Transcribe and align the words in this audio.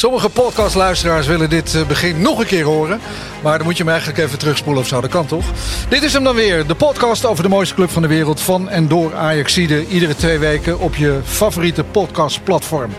Sommige 0.00 0.28
podcastluisteraars 0.28 1.26
willen 1.26 1.50
dit 1.50 1.74
eh, 1.74 1.86
begin 1.86 2.20
nog 2.20 2.38
een 2.38 2.46
keer 2.46 2.64
horen. 2.64 3.00
Maar 3.42 3.56
dan 3.56 3.66
moet 3.66 3.76
je 3.76 3.82
hem 3.82 3.92
eigenlijk 3.92 4.20
even 4.20 4.38
terugspoelen 4.38 4.82
of 4.82 4.88
zo. 4.88 5.00
Dat 5.00 5.10
kan 5.10 5.26
toch? 5.26 5.44
Dit 5.88 6.02
is 6.02 6.12
hem 6.12 6.24
dan 6.24 6.34
weer. 6.34 6.66
De 6.66 6.74
podcast 6.74 7.24
over 7.24 7.42
de 7.42 7.48
mooiste 7.48 7.74
club 7.74 7.90
van 7.90 8.02
de 8.02 8.08
wereld. 8.08 8.40
Van 8.40 8.68
en 8.68 8.88
door 8.88 9.14
Ajaxide. 9.14 9.86
Iedere 9.86 10.14
twee 10.14 10.38
weken 10.38 10.78
op 10.78 10.94
je 10.94 11.20
favoriete 11.24 11.84
podcastplatform. 11.84 12.90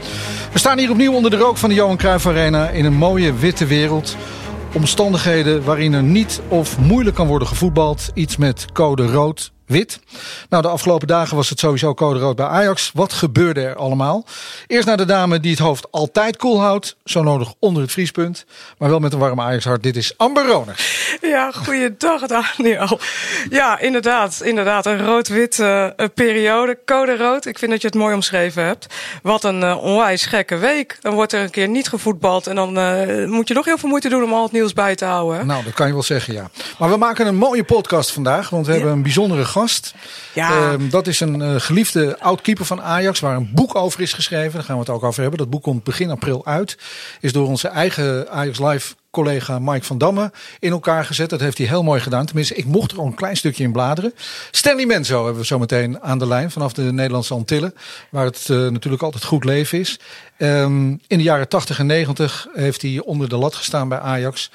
We 0.52 0.59
staan 0.59 0.77
hier 0.77 0.89
opnieuw 0.89 1.13
onder 1.13 1.31
de 1.31 1.38
rook 1.38 1.58
van 1.58 1.69
de 1.69 1.75
Johan 1.75 1.97
Cruijff 1.97 2.27
Arena. 2.27 2.69
In 2.69 2.85
een 2.85 2.97
mooie 2.97 3.33
witte 3.33 3.65
wereld. 3.65 4.15
Omstandigheden 4.73 5.63
waarin 5.63 5.93
er 5.93 6.03
niet 6.03 6.41
of 6.47 6.77
moeilijk 6.80 7.15
kan 7.15 7.27
worden 7.27 7.47
gevoetbald. 7.47 8.09
Iets 8.13 8.38
met 8.38 8.65
code 8.73 9.05
rood 9.05 9.52
wit. 9.72 10.00
Nou, 10.50 10.64
de 10.64 10.69
afgelopen 10.69 11.08
dagen 11.08 11.36
was 11.36 11.50
het 11.50 11.59
sowieso 11.59 11.94
code 11.94 12.19
rood 12.19 12.36
bij 12.36 12.45
Ajax. 12.45 12.91
Wat 12.94 13.14
gebeurde 13.14 13.61
er 13.61 13.75
allemaal? 13.75 14.25
Eerst 14.67 14.88
naar 14.88 14.97
de 14.97 15.05
dame 15.05 15.39
die 15.39 15.52
het 15.52 15.59
hoofd 15.59 15.91
altijd 15.91 16.38
koel 16.38 16.52
cool 16.52 16.64
houdt. 16.64 16.95
Zo 17.05 17.23
nodig 17.23 17.53
onder 17.59 17.81
het 17.81 17.92
vriespunt. 17.92 18.45
Maar 18.77 18.89
wel 18.89 18.99
met 18.99 19.14
een 19.14 19.19
warm 19.19 19.42
Ajax 19.42 19.64
hart. 19.66 19.83
Dit 19.83 19.95
is 19.95 20.14
Amber 20.17 20.45
Roner. 20.45 20.75
Ja, 21.22 21.52
goeiedag 21.52 22.27
Daniel. 22.27 22.99
Ja, 23.49 23.80
inderdaad. 23.80 24.42
Inderdaad, 24.44 24.86
een 24.86 25.05
rood-wit 25.05 25.59
uh, 25.59 25.88
periode. 26.14 26.80
Code 26.86 27.17
rood. 27.17 27.45
Ik 27.45 27.59
vind 27.59 27.72
dat 27.72 27.81
je 27.81 27.88
het 27.88 27.95
mooi 27.95 28.14
omschreven 28.14 28.66
hebt. 28.66 28.88
Wat 29.23 29.44
een 29.44 29.61
uh, 29.61 29.83
onwijs 29.83 30.25
gekke 30.25 30.58
week. 30.58 30.97
Dan 31.02 31.14
wordt 31.14 31.33
er 31.33 31.42
een 31.42 31.49
keer 31.49 31.67
niet 31.67 31.88
gevoetbald. 31.88 32.47
En 32.47 32.55
dan 32.55 32.77
uh, 32.77 33.25
moet 33.25 33.47
je 33.47 33.53
nog 33.53 33.66
heel 33.66 33.77
veel 33.77 33.89
moeite 33.89 34.09
doen 34.09 34.23
om 34.23 34.33
al 34.33 34.44
het 34.44 34.52
nieuws 34.52 34.73
bij 34.73 34.95
te 34.95 35.05
houden. 35.05 35.45
Nou, 35.45 35.64
dat 35.64 35.73
kan 35.73 35.88
je 35.88 35.94
wel 35.94 36.03
zeggen, 36.03 36.33
ja. 36.33 36.49
Maar 36.77 36.89
we 36.89 36.97
maken 36.97 37.27
een 37.27 37.36
mooie 37.36 37.64
podcast 37.64 38.11
vandaag. 38.11 38.49
Want 38.49 38.66
we 38.66 38.72
ja. 38.72 38.77
hebben 38.77 38.95
een 38.95 39.03
bijzondere 39.03 39.45
gast. 39.45 39.61
Ja. 40.34 40.72
Uh, 40.72 40.90
dat 40.90 41.08
is 41.08 41.20
een 41.20 41.42
uh, 41.42 41.56
geliefde 41.58 42.20
oud-keeper 42.20 42.66
van 42.66 42.81
Ajax, 42.81 43.20
waar 43.20 43.36
een 43.36 43.52
boek 43.54 43.76
over 43.76 44.02
is 44.02 44.14
geschreven. 44.14 44.54
Daar 44.54 44.64
gaan 44.64 44.76
we 44.76 44.81
het 44.81 44.90
ook 44.90 45.04
over 45.04 45.22
hebben. 45.22 45.40
Dat 45.40 45.50
boek 45.50 45.64
komt 45.64 45.84
begin 45.84 46.09
april 46.09 46.45
uit. 46.45 46.78
Is 47.20 47.34
door 47.34 47.48
onze 47.48 47.67
eigen 47.67 48.30
Ajax 48.30 48.59
Live 48.59 48.94
collega 49.12 49.59
Mike 49.59 49.86
van 49.86 49.98
Damme 49.98 50.32
in 50.59 50.72
elkaar 50.72 51.06
gezet. 51.06 51.30
Dat 51.30 51.39
heeft 51.39 51.58
hij 51.58 51.67
heel 51.67 51.84
mooi 51.84 52.02
gedaan. 52.02 52.26
Tenminste, 52.26 52.56
ik 52.56 52.66
mocht 52.66 52.92
er 52.92 53.00
al 53.00 53.06
een 53.06 53.16
klein 53.16 53.38
stukje 53.38 53.64
in 53.64 53.72
bladeren. 53.72 54.14
Stanley 54.52 54.86
Menzo 54.86 55.23
hebben 55.23 55.42
we 55.42 55.48
zo 55.48 55.59
meteen 55.59 56.02
aan 56.02 56.20
de 56.20 56.28
lijn 56.28 56.52
vanaf 56.52 56.73
de 56.73 56.82
Nederlandse 56.82 57.34
Antillen. 57.34 57.73
Waar 58.09 58.26
het 58.26 58.48
uh, 58.52 58.67
natuurlijk 58.70 59.04
altijd 59.04 59.23
goed 59.23 59.44
leven 59.44 59.80
is. 59.80 60.00
Um, 60.38 60.89
in 61.08 61.17
de 61.17 61.23
jaren 61.23 61.48
80 61.48 61.80
en 61.80 61.86
90 61.86 62.48
heeft 62.54 62.82
hij 62.82 63.00
onder 63.00 63.30
de 63.30 63.38
lat 63.38 63.55
gestaan 63.55 63.89
bij 63.89 64.00
Ajax. 64.00 64.52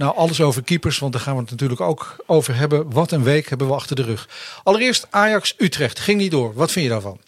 Nou, 0.00 0.16
alles 0.16 0.40
over 0.40 0.62
keepers, 0.62 0.98
want 0.98 1.12
daar 1.12 1.22
gaan 1.22 1.34
we 1.34 1.40
het 1.40 1.50
natuurlijk 1.50 1.80
ook 1.80 2.16
over 2.26 2.56
hebben. 2.56 2.90
Wat 2.90 3.12
een 3.12 3.22
week 3.22 3.48
hebben 3.48 3.66
we 3.66 3.72
achter 3.72 3.96
de 3.96 4.02
rug. 4.02 4.28
Allereerst 4.62 5.06
Ajax 5.10 5.54
Utrecht. 5.56 5.98
Ging 5.98 6.20
niet 6.20 6.30
door. 6.30 6.54
Wat 6.54 6.72
vind 6.72 6.84
je 6.84 6.90
daarvan? 6.90 7.18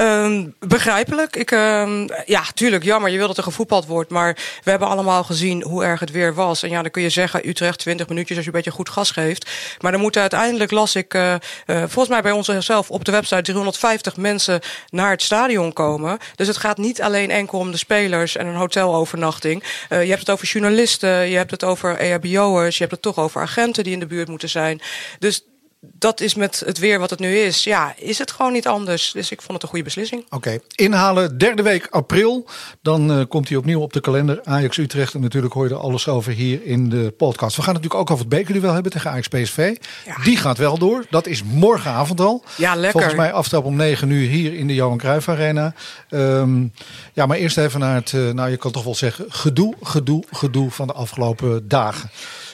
Um, 0.00 0.54
begrijpelijk. 0.58 1.36
Ik, 1.36 1.50
um, 1.50 2.08
ja, 2.26 2.44
tuurlijk, 2.54 2.84
jammer. 2.84 3.10
Je 3.10 3.18
wil 3.18 3.26
dat 3.26 3.36
er 3.36 3.42
gevoetbald 3.42 3.86
wordt. 3.86 4.10
Maar 4.10 4.34
we 4.62 4.70
hebben 4.70 4.88
allemaal 4.88 5.24
gezien 5.24 5.62
hoe 5.62 5.84
erg 5.84 6.00
het 6.00 6.10
weer 6.10 6.34
was. 6.34 6.62
En 6.62 6.70
ja, 6.70 6.82
dan 6.82 6.90
kun 6.90 7.02
je 7.02 7.10
zeggen, 7.10 7.48
Utrecht 7.48 7.78
20 7.78 8.08
minuutjes 8.08 8.36
als 8.36 8.46
je 8.46 8.52
een 8.52 8.56
beetje 8.56 8.76
goed 8.76 8.88
gas 8.88 9.10
geeft. 9.10 9.50
Maar 9.80 9.92
dan 9.92 10.00
moeten 10.00 10.20
uiteindelijk, 10.20 10.70
las 10.70 10.94
ik, 10.94 11.14
uh, 11.14 11.34
volgens 11.66 12.08
mij 12.08 12.22
bij 12.22 12.32
ons 12.32 12.48
zelf 12.58 12.90
op 12.90 13.04
de 13.04 13.10
website 13.10 13.42
350 13.42 14.16
mensen 14.16 14.60
naar 14.88 15.10
het 15.10 15.22
stadion 15.22 15.72
komen. 15.72 16.18
Dus 16.34 16.46
het 16.46 16.56
gaat 16.56 16.78
niet 16.78 17.02
alleen 17.02 17.30
enkel 17.30 17.58
om 17.58 17.70
de 17.70 17.76
spelers 17.76 18.36
en 18.36 18.46
een 18.46 18.54
hotelovernachting. 18.54 19.62
Uh, 19.62 20.02
je 20.02 20.08
hebt 20.08 20.20
het 20.20 20.30
over 20.30 20.46
journalisten, 20.46 21.28
je 21.28 21.36
hebt 21.36 21.50
het 21.50 21.64
over 21.64 21.96
EHBO'ers, 21.96 22.74
je 22.74 22.80
hebt 22.80 22.94
het 22.94 23.02
toch 23.02 23.18
over 23.18 23.40
agenten 23.40 23.84
die 23.84 23.92
in 23.92 24.00
de 24.00 24.06
buurt 24.06 24.28
moeten 24.28 24.48
zijn. 24.48 24.80
Dus 25.18 25.44
dat 25.84 26.20
is 26.20 26.34
met 26.34 26.62
het 26.66 26.78
weer 26.78 26.98
wat 26.98 27.10
het 27.10 27.18
nu 27.18 27.36
is. 27.36 27.64
Ja, 27.64 27.94
is 27.96 28.18
het 28.18 28.30
gewoon 28.30 28.52
niet 28.52 28.66
anders. 28.66 29.12
Dus 29.12 29.30
ik 29.30 29.42
vond 29.42 29.52
het 29.52 29.62
een 29.62 29.68
goede 29.68 29.84
beslissing. 29.84 30.24
Oké, 30.24 30.34
okay. 30.34 30.60
inhalen 30.74 31.38
derde 31.38 31.62
week 31.62 31.86
april. 31.90 32.46
Dan 32.82 33.18
uh, 33.18 33.24
komt 33.28 33.48
hij 33.48 33.58
opnieuw 33.58 33.80
op 33.80 33.92
de 33.92 34.00
kalender. 34.00 34.40
Ajax 34.44 34.76
Utrecht. 34.76 35.14
En 35.14 35.20
natuurlijk 35.20 35.54
hoor 35.54 35.68
je 35.68 35.74
er 35.74 35.80
alles 35.80 36.08
over 36.08 36.32
hier 36.32 36.64
in 36.64 36.88
de 36.88 37.14
podcast. 37.16 37.56
We 37.56 37.62
gaan 37.62 37.74
natuurlijk 37.74 38.00
ook 38.00 38.10
over 38.10 38.24
het 38.24 38.34
bekerduel 38.34 38.72
hebben 38.72 38.92
tegen 38.92 39.10
Ajax 39.10 39.28
PSV. 39.28 39.76
Ja. 40.06 40.16
Die 40.22 40.36
gaat 40.36 40.58
wel 40.58 40.78
door. 40.78 41.06
Dat 41.10 41.26
is 41.26 41.42
morgenavond 41.42 42.20
al. 42.20 42.44
Ja, 42.56 42.74
lekker. 42.74 42.92
Volgens 42.92 43.14
mij 43.14 43.32
aftrap 43.32 43.64
om 43.64 43.76
9 43.76 44.10
uur 44.10 44.28
hier 44.28 44.54
in 44.54 44.66
de 44.66 44.74
Johan 44.74 44.98
Cruijff 44.98 45.28
Arena. 45.28 45.74
Um, 46.10 46.72
ja, 47.12 47.26
maar 47.26 47.36
eerst 47.36 47.58
even 47.58 47.80
naar 47.80 47.94
het, 47.94 48.12
uh, 48.12 48.30
nou 48.30 48.50
je 48.50 48.56
kan 48.56 48.72
toch 48.72 48.84
wel 48.84 48.94
zeggen, 48.94 49.24
gedoe, 49.28 49.74
gedoe, 49.82 50.24
gedoe 50.30 50.70
van 50.70 50.86
de 50.86 50.92
afgelopen 50.92 51.68
dagen. 51.68 52.10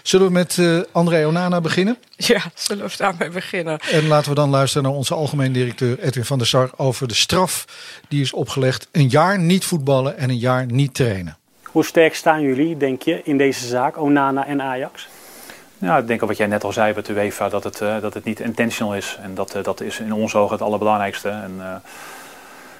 Zullen 0.08 0.26
we 0.26 0.32
met 0.32 0.56
uh, 0.56 0.80
André 0.92 1.26
Onana 1.26 1.60
beginnen? 1.60 1.98
Ja, 2.16 2.41
zullen 2.54 2.86
we 2.86 2.94
daarmee 2.96 3.30
beginnen. 3.30 3.78
En 3.78 4.06
laten 4.06 4.28
we 4.28 4.34
dan 4.34 4.50
luisteren 4.50 4.82
naar 4.82 4.92
onze 4.92 5.14
algemeen 5.14 5.52
directeur 5.52 5.98
Edwin 5.98 6.24
van 6.24 6.38
der 6.38 6.46
Sar 6.46 6.70
over 6.76 7.08
de 7.08 7.14
straf 7.14 7.64
die 8.08 8.20
is 8.20 8.32
opgelegd. 8.32 8.88
Een 8.92 9.08
jaar 9.08 9.38
niet 9.38 9.64
voetballen 9.64 10.18
en 10.18 10.30
een 10.30 10.38
jaar 10.38 10.66
niet 10.66 10.94
trainen. 10.94 11.36
Hoe 11.62 11.84
sterk 11.84 12.14
staan 12.14 12.42
jullie, 12.42 12.76
denk 12.76 13.02
je, 13.02 13.20
in 13.24 13.38
deze 13.38 13.66
zaak, 13.66 13.98
Onana 13.98 14.47
en 14.47 14.62
Ajax? 14.62 15.08
Ja, 15.78 15.98
ik 15.98 16.06
denk 16.06 16.20
al 16.20 16.26
wat 16.26 16.36
jij 16.36 16.47
net 16.47 16.64
al 16.64 16.72
zei 16.72 16.94
met 16.94 17.06
de 17.06 17.12
UEFA, 17.12 17.48
dat 17.48 17.64
het, 17.64 17.80
uh, 17.80 18.00
dat 18.00 18.14
het 18.14 18.24
niet 18.24 18.41
intentional 18.41 18.94
is. 18.94 19.18
En 19.22 19.34
dat, 19.34 19.56
uh, 19.56 19.62
dat 19.62 19.80
is 19.80 19.98
in 19.98 20.12
onze 20.12 20.38
ogen 20.38 20.52
het 20.52 20.64
allerbelangrijkste. 20.64 21.28
En, 21.28 21.54
uh, 21.58 21.74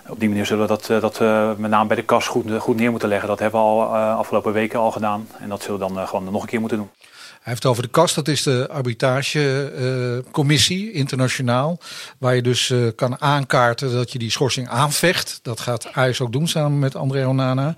op 0.09 0.21
die 0.21 0.29
manier 0.29 0.47
zullen 0.47 0.63
we 0.63 0.69
dat, 0.69 1.01
dat 1.01 1.21
uh, 1.21 1.51
met 1.57 1.71
name 1.71 1.87
bij 1.87 1.97
de 1.97 2.03
kas 2.03 2.27
goed, 2.27 2.53
goed 2.59 2.77
neer 2.77 2.91
moeten 2.91 3.09
leggen. 3.09 3.29
Dat 3.29 3.39
hebben 3.39 3.61
we 3.61 3.67
al 3.67 3.95
uh, 3.95 4.17
afgelopen 4.17 4.53
weken 4.53 4.79
al 4.79 4.91
gedaan. 4.91 5.29
En 5.39 5.49
dat 5.49 5.63
zullen 5.63 5.81
we 5.81 5.87
dan 5.87 5.99
uh, 5.99 6.09
gewoon 6.09 6.25
nog 6.25 6.43
een 6.43 6.49
keer 6.49 6.61
moeten 6.61 6.79
doen. 6.79 6.91
Hij 7.49 7.57
heeft 7.57 7.69
over 7.69 7.83
de 7.83 7.89
kast, 7.89 8.15
dat 8.15 8.29
is 8.29 8.43
de 8.43 8.69
arbitragecommissie 8.71 10.93
internationaal. 10.93 11.79
Waar 12.19 12.35
je 12.35 12.43
dus 12.43 12.69
uh, 12.71 12.89
kan 12.97 13.21
aankaarten 13.21 13.93
dat 13.93 14.13
je 14.13 14.19
die 14.19 14.31
schorsing 14.31 14.69
aanvecht. 14.69 15.39
Dat 15.43 15.61
gaat 15.61 15.93
Ajax 15.93 16.21
ook 16.21 16.33
doen 16.33 16.49
samen 16.49 16.79
met 16.79 16.97
André 16.97 17.27
Onana. 17.27 17.75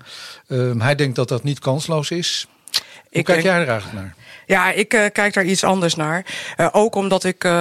Uh, 0.47 0.81
hij 0.81 0.95
denkt 0.95 1.15
dat 1.15 1.27
dat 1.27 1.43
niet 1.43 1.59
kansloos 1.59 2.11
is. 2.11 2.47
Hoe 2.71 2.81
Ik 3.09 3.23
kijk 3.23 3.27
denk- 3.27 3.41
jij 3.43 3.59
er 3.61 3.67
eigenlijk 3.69 4.01
naar? 4.01 4.15
Ja, 4.51 4.71
ik 4.71 4.93
uh, 4.93 5.05
kijk 5.13 5.33
daar 5.33 5.45
iets 5.45 5.63
anders 5.63 5.95
naar. 5.95 6.25
Uh, 6.57 6.67
ook 6.71 6.95
omdat 6.95 7.23
ik 7.23 7.43
uh, 7.43 7.51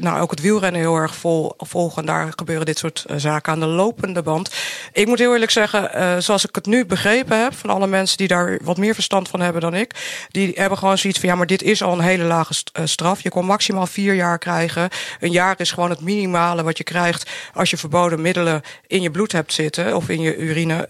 nou, 0.00 0.20
ook 0.20 0.30
het 0.30 0.40
wielrennen 0.40 0.80
heel 0.80 0.96
erg 0.96 1.14
vol, 1.14 1.54
volg. 1.58 1.98
En 1.98 2.06
daar 2.06 2.32
gebeuren 2.36 2.66
dit 2.66 2.78
soort 2.78 3.04
zaken 3.16 3.52
aan 3.52 3.60
de 3.60 3.66
lopende 3.66 4.22
band. 4.22 4.54
Ik 4.92 5.06
moet 5.06 5.18
heel 5.18 5.32
eerlijk 5.32 5.50
zeggen, 5.50 6.22
zoals 6.22 6.44
ik 6.44 6.54
het 6.54 6.66
nu 6.66 6.86
begrepen 6.86 7.42
heb... 7.42 7.54
van 7.54 7.70
alle 7.70 7.86
mensen 7.86 8.16
die 8.16 8.28
daar 8.28 8.58
wat 8.62 8.76
meer 8.76 8.94
verstand 8.94 9.28
van 9.28 9.40
hebben 9.40 9.60
dan 9.60 9.74
ik... 9.74 9.94
die 10.30 10.52
hebben 10.54 10.78
gewoon 10.78 10.98
zoiets 10.98 11.18
van, 11.18 11.28
ja, 11.28 11.34
maar 11.34 11.46
dit 11.46 11.62
is 11.62 11.82
al 11.82 11.92
een 11.92 12.00
hele 12.00 12.24
lage 12.24 12.54
straf. 12.84 13.20
Je 13.20 13.30
kon 13.30 13.44
maximaal 13.44 13.86
vier 13.86 14.14
jaar 14.14 14.38
krijgen. 14.38 14.88
Een 15.20 15.30
jaar 15.30 15.54
is 15.58 15.70
gewoon 15.70 15.90
het 15.90 16.00
minimale 16.00 16.62
wat 16.62 16.78
je 16.78 16.84
krijgt... 16.84 17.30
als 17.54 17.70
je 17.70 17.76
verboden 17.76 18.20
middelen 18.20 18.62
in 18.86 19.02
je 19.02 19.10
bloed 19.10 19.32
hebt 19.32 19.52
zitten 19.52 19.96
of 19.96 20.08
in 20.08 20.20
je 20.20 20.36
urine. 20.36 20.88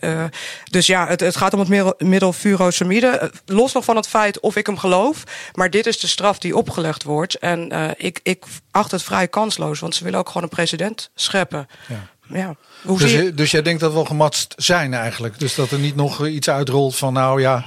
dus 0.71 0.87
ja, 0.87 1.07
het, 1.07 1.21
het 1.21 1.37
gaat 1.37 1.53
om 1.53 1.59
het 1.59 1.69
middel, 1.69 1.95
middel 1.99 2.33
furosemide. 2.33 3.33
Los 3.47 3.73
nog 3.73 3.85
van 3.85 3.97
het 3.97 4.09
feit 4.09 4.41
of 4.41 4.57
ik 4.57 4.67
hem 4.67 4.79
geloof... 4.79 5.22
Maar 5.53 5.71
dit 5.71 5.87
is 5.87 6.01
de 6.01 6.07
straf 6.07 6.39
die 6.39 6.57
opgelegd 6.57 7.03
wordt. 7.03 7.35
En 7.39 7.73
uh, 7.73 7.91
ik, 7.97 8.21
ik 8.23 8.45
acht 8.71 8.91
het 8.91 9.03
vrij 9.03 9.29
kansloos, 9.29 9.81
want 9.81 9.95
ze 9.95 10.05
willen 10.05 10.19
ook 10.19 10.27
gewoon 10.27 10.43
een 10.43 10.49
president 10.49 11.11
scheppen. 11.15 11.69
Ja. 11.89 12.11
Ja. 12.39 12.55
Hoe 12.83 12.99
Dus, 12.99 13.11
zie 13.11 13.23
je- 13.25 13.35
dus 13.35 13.51
jij 13.51 13.63
denkt 13.63 13.81
dat 13.81 13.89
we 13.91 13.97
wel 13.97 14.05
gematst 14.05 14.55
zijn 14.57 14.95
eigenlijk? 14.95 15.39
Dus 15.39 15.55
dat 15.55 15.71
er 15.71 15.79
niet 15.79 15.97
nog 15.97 16.27
iets 16.27 16.49
uitrolt 16.51 16.97
van 16.97 17.13
nou 17.13 17.41
ja, 17.41 17.65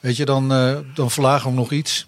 weet 0.00 0.16
je, 0.16 0.24
dan, 0.24 0.52
uh, 0.52 0.78
dan 0.94 1.10
verlagen 1.10 1.50
we 1.50 1.56
nog 1.56 1.70
iets. 1.70 2.06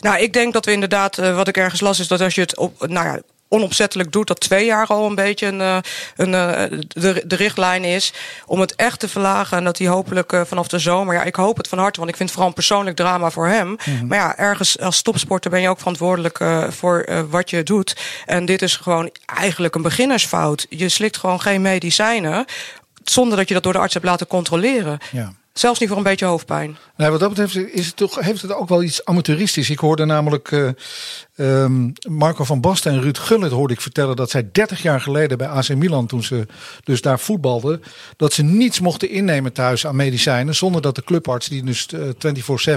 Nou, 0.00 0.18
ik 0.18 0.32
denk 0.32 0.52
dat 0.52 0.64
we 0.64 0.72
inderdaad, 0.72 1.18
uh, 1.18 1.34
wat 1.36 1.48
ik 1.48 1.56
ergens 1.56 1.80
las, 1.80 2.00
is 2.00 2.08
dat 2.08 2.20
als 2.20 2.34
je 2.34 2.40
het 2.40 2.56
op, 2.56 2.86
nou 2.86 3.06
ja, 3.06 3.20
onopzettelijk 3.52 4.12
doet, 4.12 4.26
dat 4.26 4.40
twee 4.40 4.64
jaar 4.64 4.86
al 4.86 5.06
een 5.06 5.14
beetje 5.14 5.46
een, 5.46 5.60
uh, 5.60 5.76
een, 6.16 6.32
uh, 6.32 6.80
de, 6.88 7.22
de 7.26 7.36
richtlijn 7.36 7.84
is. 7.84 8.12
Om 8.46 8.60
het 8.60 8.74
echt 8.74 9.00
te 9.00 9.08
verlagen 9.08 9.58
en 9.58 9.64
dat 9.64 9.78
hij 9.78 9.86
hopelijk 9.86 10.32
uh, 10.32 10.40
vanaf 10.44 10.68
de 10.68 10.78
zomer. 10.78 11.14
Ja, 11.14 11.22
ik 11.22 11.36
hoop 11.36 11.56
het 11.56 11.68
van 11.68 11.78
harte, 11.78 11.98
want 11.98 12.10
ik 12.10 12.16
vind 12.16 12.28
het 12.28 12.38
vooral 12.38 12.48
een 12.48 12.62
persoonlijk 12.64 12.96
drama 12.96 13.30
voor 13.30 13.46
hem. 13.46 13.68
Mm 13.68 13.78
-hmm. 13.78 14.06
Maar 14.06 14.18
ja, 14.18 14.36
ergens 14.36 14.78
als 14.78 15.02
topsporter 15.02 15.50
ben 15.50 15.60
je 15.60 15.68
ook 15.68 15.78
verantwoordelijk 15.78 16.40
uh, 16.40 16.70
voor 16.70 17.06
uh, 17.08 17.20
wat 17.30 17.50
je 17.50 17.62
doet. 17.62 17.96
En 18.26 18.44
dit 18.44 18.62
is 18.62 18.76
gewoon 18.76 19.10
eigenlijk 19.24 19.74
een 19.74 19.82
beginnersfout. 19.82 20.66
Je 20.68 20.88
slikt 20.88 21.16
gewoon 21.16 21.40
geen 21.40 21.62
medicijnen. 21.62 22.44
Zonder 23.04 23.36
dat 23.36 23.48
je 23.48 23.54
dat 23.54 23.62
door 23.62 23.72
de 23.72 23.78
arts 23.78 23.94
hebt 23.94 24.06
laten 24.06 24.26
controleren. 24.26 24.98
Ja. 25.12 25.32
Zelfs 25.52 25.80
niet 25.80 25.88
voor 25.88 25.98
een 25.98 26.04
beetje 26.04 26.26
hoofdpijn. 26.26 26.76
Nee, 26.96 27.10
wat 27.10 27.20
dat 27.20 27.28
betreft 27.28 27.56
is 27.56 27.86
het 27.86 27.96
toch, 27.96 28.20
heeft 28.20 28.42
het 28.42 28.52
ook 28.52 28.68
wel 28.68 28.82
iets 28.82 29.04
amateuristisch. 29.04 29.70
Ik 29.70 29.78
hoorde 29.78 30.04
namelijk 30.04 30.50
uh, 30.50 30.70
Ehm, 31.42 31.90
Marco 32.08 32.44
van 32.44 32.60
Basten 32.60 32.92
en 32.92 33.00
Ruud 33.00 33.18
Gullit 33.18 33.50
hoorde 33.50 33.74
ik 33.74 33.80
vertellen 33.80 34.16
dat 34.16 34.30
zij 34.30 34.48
30 34.52 34.82
jaar 34.82 35.00
geleden 35.00 35.38
bij 35.38 35.46
AC 35.46 35.74
Milan, 35.74 36.06
toen 36.06 36.22
ze 36.22 36.46
dus 36.84 37.00
daar 37.00 37.20
voetbalden, 37.20 37.82
dat 38.16 38.32
ze 38.32 38.42
niets 38.42 38.80
mochten 38.80 39.10
innemen 39.10 39.52
thuis 39.52 39.86
aan 39.86 39.96
medicijnen. 39.96 40.54
Zonder 40.54 40.82
dat 40.82 40.94
de 40.94 41.04
clubarts, 41.04 41.48
die 41.48 41.64
dus 41.64 41.86
eh, 41.86 42.00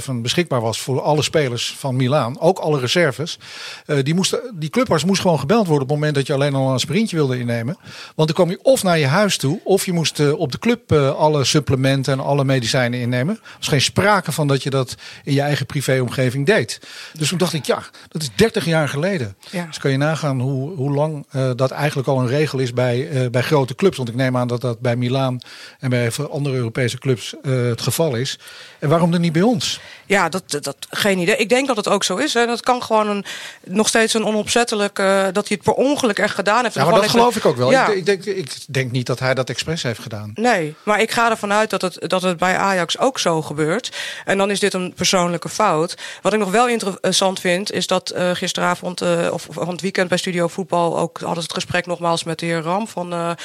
24-7 0.08 0.22
beschikbaar 0.22 0.62
was 0.62 0.82
voor 0.82 1.02
alle 1.02 1.22
spelers 1.22 1.76
van 1.78 1.96
Milaan, 1.96 2.40
ook 2.40 2.60
alle 2.60 2.80
reserves, 2.80 3.40
eh, 3.86 3.98
die, 4.04 4.14
moesten, 4.14 4.40
die 4.54 4.70
clubarts 4.70 5.04
moest 5.04 5.22
gewoon 5.22 5.40
gebeld 5.40 5.68
worden 5.68 5.84
op 5.84 5.90
het 5.90 5.98
moment 5.98 6.16
dat 6.16 6.28
je 6.28 6.34
alleen 6.34 6.56
al 6.56 6.74
een 6.74 6.80
sprintje 6.80 7.16
wilde 7.16 7.40
innemen. 7.40 7.78
Want 8.16 8.28
dan 8.28 8.46
kwam 8.46 8.50
je 8.50 8.60
of 8.62 8.84
naar 8.84 9.00
je 9.00 9.08
huis 9.08 9.38
toe, 9.38 9.60
of 9.64 9.86
je 9.86 9.94
moest 9.94 10.20
eh, 10.20 10.40
op 10.40 10.52
de 10.52 10.60
club 10.60 10.92
eh, 10.92 11.16
alle 11.16 11.44
supplementen 11.44 12.14
en 12.14 12.20
alle 12.20 12.44
medicijnen 12.44 13.00
innemen. 13.00 13.36
Er 13.36 13.42
was 13.58 13.68
geen 13.68 13.82
sprake 13.82 14.32
van 14.32 14.48
dat 14.48 14.64
je 14.64 14.70
dat 14.70 14.96
in 15.24 15.34
je 15.34 15.42
eigen 15.42 15.66
privéomgeving 15.66 16.46
deed. 16.46 16.80
Dus 17.14 17.30
toen 17.30 17.38
dacht 17.38 17.54
ik, 17.54 17.66
ja, 17.66 17.84
dat 18.08 18.22
is 18.22 18.30
30 18.36 18.54
jaar 18.64 18.90
geleden. 18.90 19.36
Ja. 19.52 19.66
Dus 19.66 19.78
kan 19.78 19.92
je 19.92 19.98
nagaan 19.98 20.40
hoe, 20.40 20.76
hoe 20.76 20.92
lang 20.92 21.26
eh, 21.30 21.52
dat 21.56 21.72
eigenlijk 21.72 22.08
al 22.08 22.20
een 22.20 22.28
regel 22.28 22.60
is 22.60 22.74
bij, 22.74 23.10
eh, 23.10 23.30
bij 23.30 23.42
grote 23.42 23.76
clubs. 23.76 23.98
Want 23.98 24.10
ik 24.10 24.16
neem 24.16 24.38
aan 24.38 24.48
dat 24.48 24.62
dat 24.62 24.80
bij 24.80 24.96
Milaan 24.96 25.40
en 25.80 25.90
bij 25.90 26.12
andere 26.30 26.56
Europese 26.56 26.98
clubs 26.98 27.36
eh, 27.42 27.52
het 27.52 27.82
geval 27.82 28.16
is. 28.16 28.40
En 28.80 28.90
waarom 28.90 29.12
dan 29.12 29.22
niet 29.22 29.34
bij 29.34 29.42
ons? 29.42 29.80
Ja, 30.06 30.30
dat, 30.30 30.58
dat, 30.62 30.76
geen 30.90 31.20
idee. 31.20 31.36
Ik 31.36 31.50
denk 31.50 31.68
dat 31.68 31.76
het 31.76 31.88
ook 31.88 32.04
zo 32.04 32.16
is. 32.16 32.34
Hè. 32.34 32.46
Dat 32.46 32.62
kan 32.62 32.84
gewoon 32.84 33.08
een, 33.08 33.26
nog 33.64 33.88
steeds 33.88 34.14
een 34.14 34.26
onopzettelijk... 34.26 35.00
eh, 35.00 35.24
dat 35.24 35.48
hij 35.48 35.58
het 35.58 35.62
per 35.62 35.74
ongeluk 35.74 36.20
echt 36.20 36.36
gedaan 36.36 36.64
heeft. 36.64 36.76
Ja, 36.76 36.86
maar 36.86 37.02
dat 37.02 37.10
geloof 37.10 37.36
ik 37.36 37.46
ook 37.46 37.58
wel. 37.58 37.72
Ja. 37.72 37.88
Ik, 37.88 37.96
ik, 37.96 38.06
denk, 38.06 38.26
ik 38.26 38.52
denk 38.68 38.92
niet 38.92 39.06
dat 39.06 39.20
hij 39.20 39.34
dat 39.34 39.50
expres 39.50 39.84
heeft 39.84 40.00
gedaan. 40.00 40.32
Nee, 40.36 40.76
maar 40.84 41.02
ik 41.02 41.12
ga 41.12 41.30
ervan 41.30 41.54
uit 41.54 41.70
dat 41.70 41.82
het, 41.82 42.10
dat 42.10 42.22
het 42.22 42.38
bij 42.38 42.58
Ajax 42.58 42.98
ook 42.98 43.20
zo 43.20 43.42
gebeurt. 43.42 43.92
En 44.26 44.38
dan 44.38 44.52
is 44.52 44.60
dit 44.60 44.74
een 44.74 44.94
persoonlijke 44.94 45.50
fout. 45.50 45.96
Wat 46.22 46.34
ik 46.34 46.40
nog 46.40 46.52
wel 46.52 46.68
interessant 46.68 47.40
vind, 47.40 47.72
is 47.72 47.88
dat 47.88 48.10
eh, 48.10 48.30
gisteravond 48.34 49.02
eh, 49.02 49.28
of 49.32 49.48
van 49.50 49.70
het 49.70 49.82
weekend 49.82 50.10
bij 50.10 50.18
Studio 50.18 50.48
Voetbal 50.48 50.98
ook 50.98 51.18
hadden 51.20 51.44
ze 51.44 51.48
het 51.48 51.54
gesprek 51.54 51.86
nogmaals 51.86 52.24
met 52.24 52.40
de 52.40 52.46
heer 52.46 52.62
Ram 52.62 52.88
van 52.88 53.38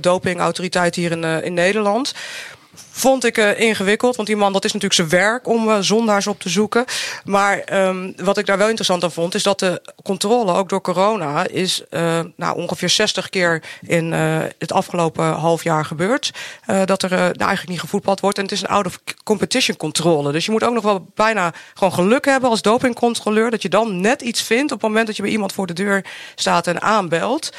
dopingautoriteit 0.00 0.94
hier 0.94 1.10
in, 1.10 1.24
in 1.24 1.54
Nederland. 1.54 2.14
Vond 2.74 3.24
ik 3.24 3.38
eh, 3.38 3.60
ingewikkeld, 3.60 4.16
want 4.16 4.28
die 4.28 4.36
man, 4.36 4.52
dat 4.52 4.64
is 4.64 4.72
natuurlijk 4.72 5.00
zijn 5.00 5.22
werk 5.22 5.46
om 5.46 5.68
eh, 5.68 5.76
zondaars 5.80 6.26
op 6.26 6.40
te 6.40 6.48
zoeken. 6.48 6.84
Maar 7.24 7.58
ehm, 7.58 8.12
wat 8.16 8.38
ik 8.38 8.46
daar 8.46 8.58
wel 8.58 8.66
interessant 8.66 9.04
aan 9.04 9.12
vond, 9.12 9.34
is 9.34 9.42
dat 9.42 9.58
de 9.58 9.82
controle, 10.02 10.52
ook 10.52 10.68
door 10.68 10.80
corona, 10.80 11.46
is 11.46 11.82
eh, 11.90 12.20
nou, 12.36 12.56
ongeveer 12.56 12.88
60 12.88 13.28
keer 13.28 13.62
in 13.80 14.12
het 14.12 14.72
afgelopen 14.72 15.24
half 15.24 15.62
jaar 15.62 15.84
gebeurd. 15.84 16.30
Dat 16.84 17.02
er 17.02 17.10
nou, 17.10 17.32
eigenlijk 17.32 17.68
niet 17.68 17.80
gevoetbald 17.80 18.20
wordt. 18.20 18.38
En 18.38 18.44
het 18.44 18.52
is 18.52 18.62
een 18.62 18.68
out 18.68 18.86
of 18.86 18.98
competition 19.24 19.76
controle. 19.76 20.32
Dus 20.32 20.44
je 20.44 20.50
moet 20.50 20.64
ook 20.64 20.74
nog 20.74 20.82
wel 20.82 21.06
bijna 21.14 21.52
gewoon 21.74 21.92
geluk 21.92 22.24
hebben 22.24 22.50
als 22.50 22.62
dopingcontroleur. 22.62 23.50
Dat 23.50 23.62
je 23.62 23.68
dan 23.68 24.00
net 24.00 24.22
iets 24.22 24.42
vindt 24.42 24.72
op 24.72 24.80
het 24.80 24.88
moment 24.88 25.06
dat 25.06 25.16
je 25.16 25.22
bij 25.22 25.30
iemand 25.30 25.52
voor 25.52 25.66
de 25.66 25.72
deur 25.72 26.04
staat 26.34 26.66
en 26.66 26.82
aanbelt. 26.82 27.52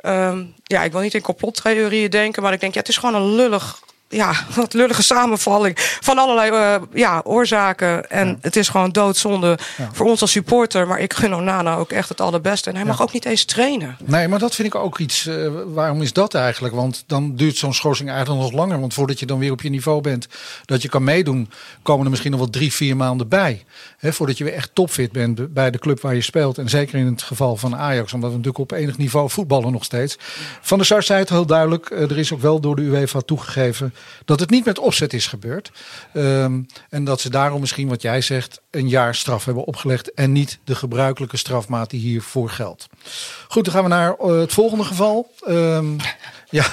Ehm, 0.00 0.44
ja, 0.62 0.82
ik 0.82 0.92
wil 0.92 1.00
niet 1.00 1.14
in 1.14 1.20
complottheorieën 1.20 2.10
denken, 2.10 2.42
maar 2.42 2.52
ik 2.52 2.60
denk, 2.60 2.74
ja, 2.74 2.80
het 2.80 2.88
is 2.88 2.96
gewoon 2.96 3.14
een 3.14 3.34
lullig. 3.34 3.80
Ja, 4.10 4.32
wat 4.54 4.72
lullige 4.72 5.02
samenvalling 5.02 5.74
van 6.00 6.18
allerlei 6.18 6.50
eh, 6.50 6.82
ja, 6.94 7.20
oorzaken. 7.24 8.10
En 8.10 8.38
het 8.40 8.56
is 8.56 8.68
gewoon 8.68 8.90
doodzonde 8.90 9.58
voor 9.92 10.06
ons 10.06 10.20
als 10.20 10.30
supporter. 10.30 10.86
Maar 10.86 10.98
ik 11.00 11.12
gun 11.14 11.34
Onana 11.34 11.76
ook 11.76 11.90
echt 11.90 12.08
het 12.08 12.20
allerbeste. 12.20 12.70
En 12.70 12.76
hij 12.76 12.84
mag 12.84 13.02
ook 13.02 13.12
niet 13.12 13.24
eens 13.24 13.44
trainen. 13.44 13.96
Nee, 14.04 14.28
maar 14.28 14.38
dat 14.38 14.54
vind 14.54 14.68
ik 14.68 14.74
ook 14.74 14.98
iets. 14.98 15.26
eh, 15.26 15.48
waarom 15.66 16.02
is 16.02 16.12
dat 16.12 16.34
eigenlijk? 16.34 16.74
Want 16.74 17.04
dan 17.06 17.36
duurt 17.36 17.56
zo'n 17.56 17.74
schorsing 17.74 18.10
eigenlijk 18.10 18.40
nog 18.40 18.52
langer. 18.52 18.80
Want 18.80 18.94
voordat 18.94 19.18
je 19.20 19.26
dan 19.26 19.38
weer 19.38 19.52
op 19.52 19.62
je 19.62 19.68
niveau 19.70 20.00
bent, 20.00 20.28
dat 20.64 20.82
je 20.82 20.88
kan 20.88 21.04
meedoen, 21.04 21.50
komen 21.82 22.04
er 22.04 22.10
misschien 22.10 22.30
nog 22.32 22.40
wel 22.40 22.50
drie, 22.50 22.72
vier 22.72 22.96
maanden 22.96 23.28
bij. 23.28 23.64
Hè, 23.98 24.12
voordat 24.12 24.38
je 24.38 24.44
weer 24.44 24.54
echt 24.54 24.70
topfit 24.72 25.12
bent 25.12 25.54
bij 25.54 25.70
de 25.70 25.78
club 25.78 26.00
waar 26.00 26.14
je 26.14 26.20
speelt. 26.22 26.58
En 26.58 26.68
zeker 26.68 26.98
in 26.98 27.06
het 27.06 27.22
geval 27.22 27.56
van 27.56 27.76
Ajax, 27.76 28.12
omdat 28.12 28.30
we 28.30 28.36
natuurlijk 28.36 28.72
op 28.72 28.78
enig 28.78 28.96
niveau 28.98 29.30
voetballen 29.30 29.72
nog 29.72 29.84
steeds. 29.84 30.16
Van 30.60 30.76
der 30.78 30.86
Sar 30.86 31.02
zei 31.02 31.18
het 31.20 31.28
heel 31.28 31.46
duidelijk. 31.46 31.90
eh, 31.90 32.02
er 32.10 32.18
is 32.18 32.32
ook 32.32 32.40
wel 32.40 32.60
door 32.60 32.76
de 32.76 32.82
UEFA 32.82 33.20
toegegeven 33.20 33.94
dat 34.24 34.40
het 34.40 34.50
niet 34.50 34.64
met 34.64 34.78
opzet 34.78 35.12
is 35.12 35.26
gebeurd. 35.26 35.70
Ehm, 36.12 36.62
en 36.88 37.04
dat 37.04 37.20
ze 37.20 37.30
daarom 37.30 37.60
misschien, 37.60 37.88
wat 37.88 38.02
jij 38.02 38.20
zegt, 38.20 38.60
een 38.70 38.88
jaar 38.88 39.14
straf 39.14 39.44
hebben 39.44 39.64
opgelegd. 39.64 40.14
En 40.14 40.32
niet 40.32 40.58
de 40.64 40.74
gebruikelijke 40.74 41.36
strafmaat 41.36 41.90
die 41.90 42.00
hiervoor 42.00 42.50
geldt. 42.50 42.86
Goed, 43.48 43.64
dan 43.64 43.74
gaan 43.74 43.82
we 43.82 43.88
naar 43.88 44.14
eh, 44.14 44.38
het 44.38 44.52
volgende 44.52 44.84
geval. 44.84 45.30
Ehm, 45.46 45.86
ja, 46.50 46.64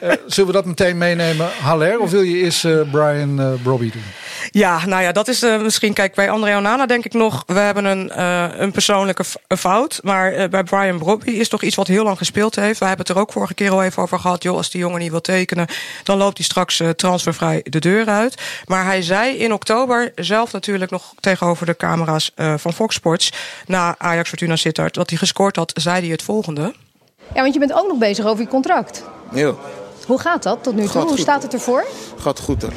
eh, 0.00 0.12
zullen 0.26 0.46
we 0.46 0.52
dat 0.52 0.64
meteen 0.64 0.98
meenemen, 0.98 1.48
Haller? 1.60 2.00
Of 2.00 2.10
wil 2.10 2.22
je 2.22 2.36
eerst 2.36 2.64
eh, 2.64 2.90
Brian 2.90 3.58
Brobby 3.62 3.90
doen? 3.90 4.27
Ja, 4.50 4.86
nou 4.86 5.02
ja, 5.02 5.12
dat 5.12 5.28
is 5.28 5.42
eh, 5.42 5.60
misschien. 5.60 5.92
Kijk, 5.92 6.14
bij 6.14 6.30
André 6.30 6.56
Onana 6.56 6.86
denk 6.86 7.04
ik 7.04 7.12
nog. 7.12 7.42
We 7.46 7.58
hebben 7.58 7.84
een, 7.84 8.10
eh, 8.10 8.46
een 8.56 8.72
persoonlijke 8.72 9.24
fout. 9.48 10.00
Maar 10.02 10.32
eh, 10.32 10.48
bij 10.48 10.62
Brian 10.62 10.98
Brobby 10.98 11.30
is 11.30 11.48
toch 11.48 11.62
iets 11.62 11.76
wat 11.76 11.86
heel 11.86 12.04
lang 12.04 12.18
gespeeld 12.18 12.54
heeft. 12.56 12.78
We 12.78 12.86
hebben 12.86 13.06
het 13.06 13.16
er 13.16 13.22
ook 13.22 13.32
vorige 13.32 13.54
keer 13.54 13.70
al 13.70 13.82
even 13.82 14.02
over 14.02 14.18
gehad. 14.18 14.42
Joh, 14.42 14.56
als 14.56 14.70
die 14.70 14.80
jongen 14.80 15.00
niet 15.00 15.10
wil 15.10 15.20
tekenen, 15.20 15.66
dan 16.02 16.18
loopt 16.18 16.36
hij 16.36 16.46
straks 16.46 16.82
transfervrij 16.96 17.60
de 17.64 17.78
deur 17.78 18.06
uit. 18.06 18.34
Maar 18.66 18.84
hij 18.84 19.02
zei 19.02 19.36
in 19.36 19.52
oktober 19.52 20.12
zelf 20.14 20.52
natuurlijk 20.52 20.90
nog 20.90 21.12
tegenover 21.20 21.66
de 21.66 21.76
camera's 21.76 22.32
eh, 22.34 22.54
van 22.56 22.72
Fox 22.72 22.94
Sports. 22.94 23.32
Na 23.66 23.94
Ajax 23.98 24.28
Fortuna 24.28 24.56
Sittard, 24.56 24.94
dat 24.94 25.08
hij 25.10 25.18
gescoord 25.18 25.56
had, 25.56 25.72
zei 25.74 26.00
hij 26.00 26.08
het 26.10 26.22
volgende. 26.22 26.74
Ja, 27.34 27.40
want 27.42 27.52
je 27.54 27.58
bent 27.60 27.72
ook 27.72 27.88
nog 27.88 27.98
bezig 27.98 28.26
over 28.26 28.42
je 28.42 28.48
contract. 28.48 29.04
Ja, 29.32 29.52
Hoe 30.06 30.20
gaat 30.20 30.42
dat 30.42 30.62
tot 30.62 30.74
nu 30.74 30.80
toe? 30.80 30.90
Gaat 30.90 31.02
Hoe 31.02 31.10
goed. 31.10 31.20
staat 31.20 31.42
het 31.42 31.52
ervoor? 31.52 31.84
gaat 32.18 32.38
goed 32.40 32.62
hè. 32.62 32.68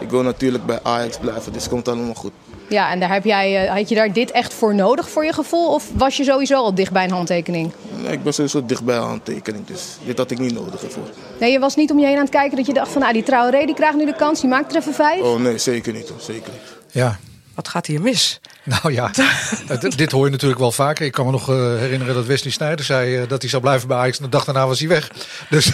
Ik 0.00 0.10
wil 0.10 0.22
natuurlijk 0.22 0.66
bij 0.66 0.78
Ajax 0.82 1.18
blijven, 1.18 1.52
dus 1.52 1.62
het 1.62 1.70
komt 1.72 1.88
allemaal 1.88 2.14
goed. 2.14 2.32
Ja, 2.68 2.90
en 2.90 3.00
daar 3.00 3.12
heb 3.12 3.24
jij, 3.24 3.64
eh, 3.66 3.72
had 3.74 3.88
je 3.88 3.94
daar 3.94 4.12
dit 4.12 4.30
echt 4.30 4.54
voor 4.54 4.74
nodig 4.74 5.10
voor 5.10 5.24
je 5.24 5.32
gevoel? 5.32 5.72
Of 5.74 5.84
was 5.94 6.16
je 6.16 6.24
sowieso 6.24 6.54
al 6.54 6.74
dicht 6.74 6.92
bij 6.92 7.04
een 7.04 7.10
handtekening? 7.10 7.72
Nee, 8.02 8.12
Ik 8.12 8.22
ben 8.22 8.34
sowieso 8.34 8.66
dichtbij 8.66 8.98
aan 8.98 9.10
een 9.12 9.22
tekening, 9.22 9.66
dus 9.66 9.82
dit 10.04 10.18
had 10.18 10.30
ik 10.30 10.38
niet 10.38 10.54
nodig 10.54 10.82
ervoor. 10.82 11.08
Nee, 11.40 11.52
je 11.52 11.58
was 11.58 11.76
niet 11.76 11.90
om 11.90 11.98
je 11.98 12.06
heen 12.06 12.16
aan 12.16 12.22
het 12.22 12.30
kijken 12.30 12.56
dat 12.56 12.66
je 12.66 12.72
dacht 12.72 12.90
van... 12.92 13.00
nou, 13.00 13.12
die 13.12 13.22
Traoré 13.22 13.64
die 13.66 13.74
krijgt 13.74 13.96
nu 13.96 14.04
de 14.06 14.14
kans, 14.16 14.40
die 14.40 14.50
maakt 14.50 14.72
er 14.74 14.80
even 14.80 14.94
vijf. 14.94 15.20
Oh 15.20 15.40
nee, 15.40 15.58
zeker 15.58 15.92
niet 15.92 16.08
hoor, 16.08 16.20
zeker 16.20 16.52
niet. 16.52 16.92
Ja, 16.92 17.18
Wat 17.54 17.68
gaat 17.68 17.86
hier 17.86 18.00
mis? 18.00 18.40
nou 18.64 18.92
ja, 18.92 19.10
dit 19.96 20.10
hoor 20.10 20.24
je 20.24 20.30
natuurlijk 20.30 20.60
wel 20.60 20.72
vaker. 20.72 21.06
Ik 21.06 21.12
kan 21.12 21.24
me 21.26 21.30
nog 21.30 21.48
eh, 21.48 21.56
herinneren 21.56 22.14
dat 22.14 22.26
Wesley 22.26 22.52
Sneijder 22.52 22.84
zei 22.84 23.16
eh, 23.16 23.28
dat 23.28 23.40
hij 23.40 23.50
zou 23.50 23.62
blijven 23.62 23.88
bij 23.88 23.96
Ajax. 23.96 24.16
En 24.18 24.24
de 24.24 24.30
dag 24.30 24.44
daarna 24.44 24.66
was 24.66 24.78
hij 24.78 24.88
weg. 24.88 25.10
Dus 25.50 25.72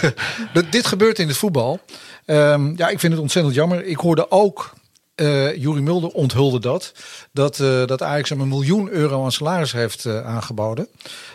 dit 0.69 0.85
gebeurt 0.87 1.19
in 1.19 1.27
het 1.27 1.37
voetbal. 1.37 1.79
Ehm, 2.27 2.73
ja, 2.75 2.87
ik 2.87 2.99
vind 2.99 3.13
het 3.13 3.21
ontzettend 3.21 3.55
jammer. 3.55 3.85
Ik 3.85 3.97
hoorde 3.97 4.31
ook, 4.31 4.73
eh 5.15 5.55
Juri 5.55 5.81
Mulder 5.81 6.09
onthulde 6.09 6.59
dat, 6.59 6.93
dat, 7.31 7.59
eh, 7.59 7.85
dat 7.85 8.01
Ajax 8.01 8.29
hem 8.29 8.39
een 8.41 8.47
miljoen 8.47 8.89
euro 8.89 9.23
aan 9.23 9.31
salaris 9.31 9.71
heeft 9.71 10.05
eh, 10.05 10.25
aangeboden. 10.25 10.87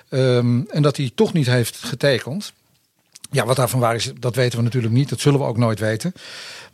Ehm, 0.09 0.61
en 0.69 0.83
dat 0.83 0.97
hij 0.97 1.11
toch 1.15 1.33
niet 1.33 1.47
heeft 1.47 1.77
getekend. 1.77 2.53
Ja, 3.33 3.47
wat 3.47 3.57
daarvan 3.57 3.81
waar 3.81 3.95
is, 3.95 4.13
dat 4.19 4.35
weten 4.35 4.59
we 4.59 4.65
natuurlijk 4.65 4.93
niet. 4.93 5.09
Dat 5.09 5.21
zullen 5.21 5.39
we 5.39 5.47
ook 5.47 5.57
nooit 5.57 5.79
weten. 5.79 6.13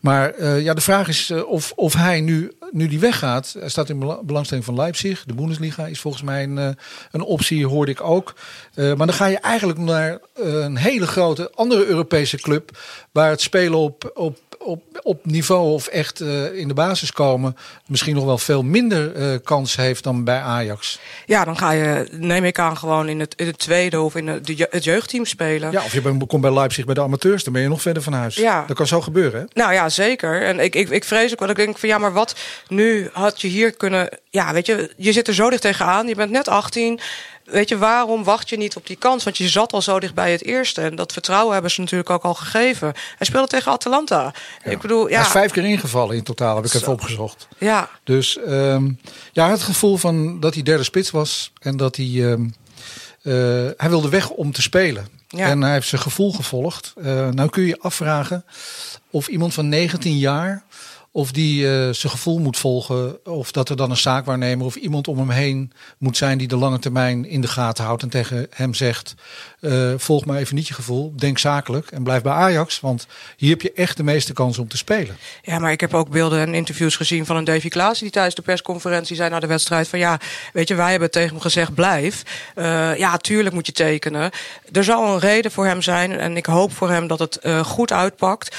Maar 0.01 0.31
eh, 0.31 0.63
ja, 0.63 0.75
de 0.75 0.81
vraag 0.81 1.09
is 1.09 1.31
eh, 1.31 1.49
of, 1.49 1.73
of 1.77 1.95
hij 1.95 2.21
nu, 2.21 2.53
nu 2.71 2.89
die 2.89 2.99
weggaat. 2.99 3.55
Hij 3.59 3.69
staat 3.69 3.89
in 3.89 3.99
bela- 3.99 4.23
belangstelling 4.23 4.67
van 4.67 4.75
Leipzig. 4.75 5.25
De 5.27 5.35
Bundesliga 5.35 5.87
is 5.87 6.01
volgens 6.01 6.23
mij 6.23 6.43
een, 6.43 6.59
eh, 6.59 6.69
een 7.11 7.23
optie, 7.23 7.67
hoorde 7.67 7.91
ik 7.91 8.01
ook. 8.01 8.35
Maar 8.75 8.97
dan 8.97 9.13
ga 9.13 9.27
je 9.27 9.39
eigenlijk 9.39 9.79
naar 9.79 10.19
een 10.35 10.77
hele 10.77 11.07
grote 11.07 11.51
andere 11.55 11.87
Europese 11.87 12.37
club. 12.37 12.79
Waar 13.13 13.31
het 13.31 13.41
spelen 13.41 13.79
op, 13.79 14.11
op, 14.15 14.39
op, 14.59 14.83
op 15.03 15.27
niveau 15.27 15.73
of 15.73 15.87
echt 15.87 16.21
eh, 16.21 16.53
in 16.59 16.69
de 16.69 16.75
basis 16.75 17.13
komen. 17.13 17.57
misschien 17.87 18.15
nog 18.15 18.25
wel 18.25 18.39
veel 18.39 18.63
minder 18.63 19.15
eh, 19.15 19.39
kans 19.45 19.77
heeft 19.77 20.05
dan 20.05 20.25
bij 20.25 20.41
Ajax. 20.41 20.99
Ja, 21.27 21.45
dan 21.45 21.59
ga 21.59 21.71
je, 21.71 22.09
neem 22.13 22.45
ik 22.45 22.59
aan, 22.59 22.77
gewoon 22.79 23.09
in 23.09 23.21
het, 23.21 23.35
in 23.37 23.47
het 23.47 23.59
tweede 23.59 24.01
of 24.01 24.15
in 24.17 24.27
het, 24.27 24.47
de 24.47 24.67
het 24.71 24.85
jeugdteam 24.85 25.25
spelen. 25.25 25.71
Ja, 25.71 25.85
of 25.85 25.93
je 25.93 26.01
bent- 26.01 26.27
komt 26.27 26.43
bij 26.43 26.53
Leipzig 26.53 26.85
bij 26.85 26.95
de 26.95 27.01
amateurs. 27.01 27.45
Dan 27.45 27.53
ben 27.53 27.63
je 27.63 27.69
nog 27.69 27.83
verder 27.83 28.03
van 28.03 28.13
huis. 28.13 28.35
Ja. 28.37 28.65
Dat 28.67 28.77
kan 28.77 28.87
zo 28.87 29.01
gebeuren. 29.01 29.41
Hè? 29.41 29.47
Nou 29.53 29.73
ja, 29.73 29.89
zeker. 29.89 30.43
En 30.43 30.61
ik, 30.61 30.75
ik, 30.75 30.89
ik 30.89 31.05
vrees 31.05 31.33
ook 31.33 31.39
wel. 31.41 31.49
Ik 31.49 31.57
denk 31.57 31.79
van 31.79 31.89
ja, 31.89 31.99
maar 31.99 32.13
wat 32.13 32.35
nu 32.69 33.11
had 33.13 33.41
je 33.41 33.49
hier 33.49 33.73
kunnen. 33.73 34.09
Ja, 34.31 34.53
weet 34.53 34.67
je, 34.67 34.93
je 34.97 35.13
zit 35.13 35.29
er 35.29 35.35
zo 35.35 35.51
dicht 35.51 35.63
tegenaan. 35.63 36.09
Je 36.09 36.15
bent 36.15 36.31
net 36.31 36.49
18. 36.49 37.01
Weet 37.51 37.69
je, 37.69 37.79
waarom 37.79 38.25
wacht 38.25 38.49
je 38.49 38.57
niet 38.57 38.77
op 38.77 38.87
die 38.87 38.97
kans? 38.97 39.25
Want 39.25 39.37
je 39.39 39.49
zat 39.49 39.73
al 39.73 39.83
zo 39.83 40.01
dicht 40.01 40.15
bij 40.15 40.33
het 40.33 40.45
eerste. 40.45 40.81
En 40.81 40.95
dat 40.97 41.13
vertrouwen 41.13 41.53
hebben 41.53 41.71
ze 41.71 41.81
natuurlijk 41.81 42.11
ook 42.11 42.23
al 42.25 42.35
gegeven. 42.35 42.93
Hij 43.17 43.27
speelde 43.27 43.47
tegen 43.49 43.73
Atalanta. 43.73 44.33
Ik 44.65 44.81
bedoel, 44.81 45.03
Hij 45.03 45.13
ja. 45.13 45.21
is 45.21 45.27
vijf 45.29 45.51
keer 45.53 45.65
ingevallen 45.65 46.17
in 46.17 46.23
totaal, 46.23 46.57
heb 46.57 46.65
ik 46.65 46.71
even 46.75 46.87
Zo. 46.87 46.91
opgezocht. 46.93 47.49
Ja, 47.59 47.89
Dus 48.05 48.39
ehm, 48.39 48.91
ja, 49.33 49.51
het 49.51 49.63
gevoel 49.63 49.97
van 49.97 50.41
dat 50.41 50.55
hij 50.55 50.63
derde 50.63 50.85
spits 50.85 51.11
was 51.11 51.53
en 51.61 51.77
dat 51.77 51.97
hij. 51.97 52.07
ehm, 52.07 52.49
eh, 53.23 53.33
hij 53.77 53.89
wilde 53.89 54.09
weg 54.09 54.29
om 54.31 54.53
te 54.53 54.63
spelen. 54.63 55.09
Ja. 55.29 55.47
En 55.47 55.61
hij 55.63 55.73
heeft 55.73 55.89
zijn 55.89 56.01
gevoel 56.01 56.33
gevolgd. 56.33 56.93
Eh, 57.03 57.29
nou 57.29 57.49
kun 57.49 57.63
je 57.63 57.69
je 57.69 57.79
afvragen 57.81 58.45
of 59.11 59.29
iemand 59.29 59.55
van 59.55 59.69
19 59.69 60.19
jaar. 60.19 60.65
Of 61.19 61.33
die 61.33 61.63
uh, 61.63 61.71
zijn 61.71 62.13
gevoel 62.13 62.39
moet 62.39 62.59
volgen. 62.59 63.25
Of 63.25 63.53
dat 63.53 63.69
er 63.69 63.77
dan 63.77 63.91
een 63.91 63.97
zaakwaarnemer 63.97 64.67
of 64.67 64.75
iemand 64.75 65.09
om 65.09 65.19
hem 65.19 65.31
heen 65.31 65.73
moet 65.99 66.17
zijn 66.17 66.39
die 66.39 66.49
de 66.49 66.57
lange 66.57 66.79
termijn 66.79 67.25
in 67.25 67.41
de 67.41 67.49
gaten 67.49 67.85
houdt. 67.85 68.03
En 68.03 68.09
tegen 68.09 68.47
hem 68.51 68.75
zegt: 68.75 69.15
uh, 69.61 69.93
volg 69.97 70.25
maar 70.25 70.39
even 70.39 70.55
niet 70.55 70.69
je 70.69 70.75
gevoel. 70.75 71.13
Denk 71.17 71.39
zakelijk 71.39 71.91
en 71.91 72.03
blijf 72.03 72.23
bij 72.23 72.33
Ajax. 72.33 72.81
Want 72.81 73.07
hier 73.37 73.51
heb 73.51 73.63
je 73.63 73.73
echt 73.73 73.97
de 73.97 74.03
meeste 74.03 74.33
kans 74.33 74.59
om 74.59 74.69
te 74.69 74.77
spelen. 74.77 75.17
Ja, 75.43 75.59
maar 75.59 75.73
ik 75.73 75.81
heb 75.81 75.95
ook 75.95 76.09
beelden 76.09 76.41
en 76.41 76.55
interviews 76.55 76.97
gezien 76.97 77.27
van 77.27 77.37
een 77.37 77.45
Davy 77.45 77.69
Klaas. 77.69 77.99
Die 77.99 78.11
tijdens 78.11 78.35
de 78.35 78.43
persconferentie 78.43 79.17
zei 79.17 79.31
na 79.31 79.41
de 79.41 79.47
wedstrijd: 79.47 79.89
van 79.89 79.99
ja, 79.99 80.21
weet 80.53 80.69
je, 80.69 80.75
wij 80.75 80.91
hebben 80.91 81.11
tegen 81.11 81.31
hem 81.31 81.41
gezegd: 81.41 81.75
blijf. 81.75 82.23
Uh, 82.57 82.99
ja, 82.99 83.17
tuurlijk 83.17 83.55
moet 83.55 83.67
je 83.67 83.73
tekenen. 83.73 84.31
Er 84.73 84.85
zal 84.85 85.07
een 85.07 85.19
reden 85.19 85.51
voor 85.51 85.67
hem 85.67 85.83
zijn. 85.83 86.19
En 86.19 86.37
ik 86.37 86.47
hoop 86.47 86.73
voor 86.73 86.91
hem 86.91 87.07
dat 87.07 87.19
het 87.19 87.41
goed 87.63 87.93
uitpakt. 87.93 88.57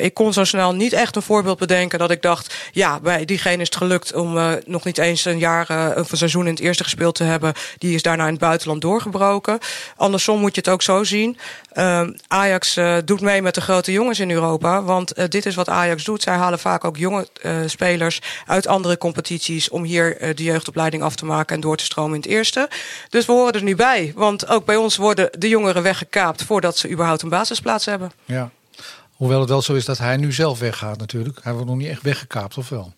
ik 0.00 0.14
kon 0.14 0.32
zo 0.32 0.44
snel 0.44 0.74
niet 0.74 0.92
echt 0.92 1.16
een 1.16 1.22
voorbeeld 1.22 1.58
bedenken 1.58 1.98
dat 2.00 2.10
ik 2.10 2.22
dacht, 2.22 2.54
ja, 2.72 3.00
bij 3.00 3.24
diegene 3.24 3.62
is 3.62 3.66
het 3.66 3.76
gelukt 3.76 4.14
om 4.14 4.36
uh, 4.36 4.52
nog 4.64 4.84
niet 4.84 4.98
eens 4.98 5.24
een 5.24 5.38
jaar 5.38 5.70
uh, 5.70 5.86
een 5.94 6.06
seizoen 6.12 6.46
in 6.46 6.52
het 6.52 6.60
eerste 6.60 6.84
gespeeld 6.84 7.14
te 7.14 7.24
hebben. 7.24 7.52
Die 7.78 7.94
is 7.94 8.02
daarna 8.02 8.24
in 8.24 8.30
het 8.30 8.40
buitenland 8.40 8.80
doorgebroken. 8.80 9.58
Andersom 9.96 10.40
moet 10.40 10.54
je 10.54 10.60
het 10.60 10.70
ook 10.70 10.82
zo 10.82 11.04
zien. 11.04 11.38
Uh, 11.74 12.08
Ajax 12.26 12.78
doet 13.04 13.20
mee 13.20 13.42
met 13.42 13.54
de 13.54 13.60
grote 13.60 13.92
jongens 13.92 14.20
in 14.20 14.30
Europa. 14.30 14.82
Want 14.82 15.30
dit 15.30 15.46
is 15.46 15.54
wat 15.54 15.68
Ajax 15.68 16.04
doet. 16.04 16.22
Zij 16.22 16.34
halen 16.34 16.58
vaak 16.58 16.84
ook 16.84 16.96
jonge 16.96 17.28
spelers 17.66 18.20
uit 18.46 18.66
andere 18.66 18.98
competities 18.98 19.68
om 19.68 19.82
hier 19.82 20.34
de 20.34 20.42
jeugdopleiding 20.42 21.02
af 21.02 21.14
te 21.14 21.24
maken 21.24 21.54
en 21.54 21.60
door 21.60 21.76
te 21.76 21.84
stromen 21.84 22.14
in 22.14 22.20
het 22.20 22.30
eerste. 22.30 22.68
Dus 23.08 23.26
we 23.26 23.32
horen 23.32 23.52
er 23.52 23.62
nu 23.62 23.76
bij. 23.76 24.12
Want 24.14 24.48
ook 24.48 24.64
bij 24.64 24.76
ons 24.76 24.96
worden 24.96 25.30
de 25.38 25.48
jongeren 25.48 25.82
weggekaapt 25.82 26.44
voordat 26.44 26.78
ze 26.78 26.90
überhaupt 26.90 27.22
een 27.22 27.28
basisplaats 27.28 27.84
hebben. 27.84 28.12
Ja. 28.24 28.50
Hoewel 29.20 29.40
het 29.40 29.48
wel 29.48 29.62
zo 29.62 29.74
is 29.74 29.84
dat 29.84 29.98
hij 29.98 30.16
nu 30.16 30.32
zelf 30.32 30.58
weggaat 30.58 30.98
natuurlijk. 30.98 31.38
Hij 31.42 31.52
wordt 31.52 31.68
nog 31.68 31.76
niet 31.76 31.88
echt 31.88 32.02
weggekaapt, 32.02 32.56
of 32.56 32.68
wel? 32.68 32.92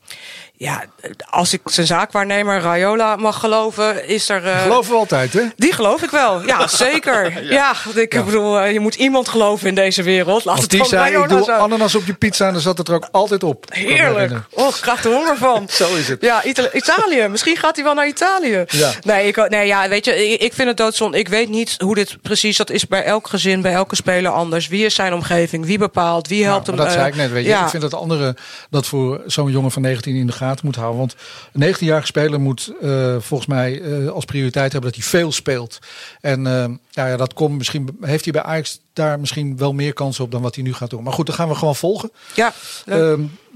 Ja, 0.57 0.85
als 1.31 1.53
ik 1.53 1.61
zijn 1.65 1.87
zaakwaarnemer 1.87 2.61
Rayola 2.61 3.17
mag 3.17 3.41
geloven, 3.41 4.09
is 4.09 4.29
er... 4.29 4.45
Uh, 4.45 4.63
geloven 4.63 4.93
we 4.93 4.99
altijd, 4.99 5.33
hè? 5.33 5.43
Die 5.57 5.73
geloof 5.73 6.03
ik 6.03 6.11
wel, 6.11 6.47
ja, 6.47 6.67
zeker. 6.87 7.45
ja. 7.53 7.75
ik 7.95 8.25
bedoel, 8.25 8.65
uh, 8.65 8.73
je 8.73 8.81
moet 8.81 8.95
iemand 8.95 9.29
geloven 9.29 9.69
in 9.69 9.75
deze 9.75 10.03
wereld. 10.03 10.45
Laat 10.45 10.55
als 10.55 10.63
het 10.63 10.71
die 10.71 10.85
zei, 10.85 11.03
Rayola 11.03 11.25
ik 11.25 11.31
doe 11.31 11.45
zijn. 11.45 11.61
ananas 11.61 11.95
op 11.95 12.07
je 12.07 12.15
pizza 12.15 12.47
en 12.47 12.53
dan 12.53 12.63
zat 12.63 12.79
het 12.79 12.89
er 12.89 12.95
ook 12.95 13.09
altijd 13.11 13.43
op. 13.43 13.65
Heerlijk. 13.69 14.33
Oh, 14.51 14.69
ik 14.69 14.81
krijg 14.81 15.05
er 15.05 15.11
honger 15.13 15.37
van. 15.37 15.69
zo 15.71 15.95
is 15.95 16.09
het. 16.09 16.23
Ja, 16.23 16.45
Itali 16.45 16.69
Italië. 16.73 17.29
Misschien 17.29 17.57
gaat 17.57 17.75
hij 17.77 17.85
wel 17.85 17.95
naar 17.95 18.07
Italië. 18.07 18.65
Ja. 18.69 18.91
Nee, 19.03 19.27
ik, 19.27 19.49
nee, 19.49 19.67
ja, 19.67 19.89
weet 19.89 20.05
je, 20.05 20.33
ik, 20.33 20.41
ik 20.41 20.53
vind 20.53 20.69
het 20.69 20.77
doodzonde. 20.77 21.19
Ik 21.19 21.29
weet 21.29 21.49
niet 21.49 21.75
hoe 21.79 21.95
dit 21.95 22.23
precies, 22.23 22.57
dat 22.57 22.71
is 22.71 22.87
bij 22.87 23.05
elk 23.05 23.29
gezin, 23.29 23.63
bij 23.63 23.73
elke 23.73 23.97
speler 23.97 24.33
anders. 24.33 24.69
Wie 24.69 24.85
is 24.85 24.95
zijn 24.95 25.13
omgeving? 25.15 25.65
Wie 25.67 25.79
bepaalt? 25.79 26.12
Wie 26.21 26.45
helpt 26.45 26.67
nou, 26.67 26.79
hem? 26.79 26.87
Dat 26.87 26.95
zei 26.95 27.09
ik 27.09 27.15
net, 27.15 27.31
weet 27.31 27.45
je. 27.45 27.51
Ja. 27.51 27.65
Ik 27.65 27.71
vind 27.71 27.83
dat 27.83 27.95
anderen 27.95 28.37
dat 28.71 28.87
voor 28.87 29.21
zo'n 29.27 29.51
jongen 29.51 29.71
van 29.71 29.83
19 29.83 30.15
in 30.15 30.27
de 30.27 30.33
gaten 30.33 30.67
moet 30.67 30.77
houden. 30.77 30.99
Want 30.99 31.17
een 31.53 31.75
19-jarige 31.75 32.07
speler 32.07 32.41
moet 32.41 32.73
uh, 32.83 33.17
volgens 33.19 33.49
mij 33.49 33.81
uh, 33.81 34.11
als 34.11 34.25
prioriteit 34.25 34.73
hebben 34.73 34.91
dat 34.91 35.01
hij 35.01 35.09
veel 35.09 35.33
speelt. 35.33 35.79
En 36.21 36.47
uh, 36.47 36.65
ja, 36.91 37.07
ja, 37.07 37.17
dat 37.17 37.35
komt 37.35 37.59
misschien, 37.59 37.97
heeft 38.01 38.25
hij 38.25 38.33
bij 38.33 38.43
Ajax 38.43 38.81
daar 38.93 39.21
misschien 39.21 39.57
wel 39.57 39.73
meer 39.73 39.93
kans 39.93 40.21
op 40.21 40.31
dan 40.31 40.43
wat 40.43 40.55
hij 40.55 40.65
nu 40.65 40.75
gaat 40.75 40.91
doen. 40.91 41.03
Maar 41.03 41.13
goed, 41.13 41.27
dan 41.27 41.35
gaan 41.35 41.49
we 41.49 41.55
gewoon 41.55 41.77
volgen. 41.77 42.11
Ja. 42.35 42.53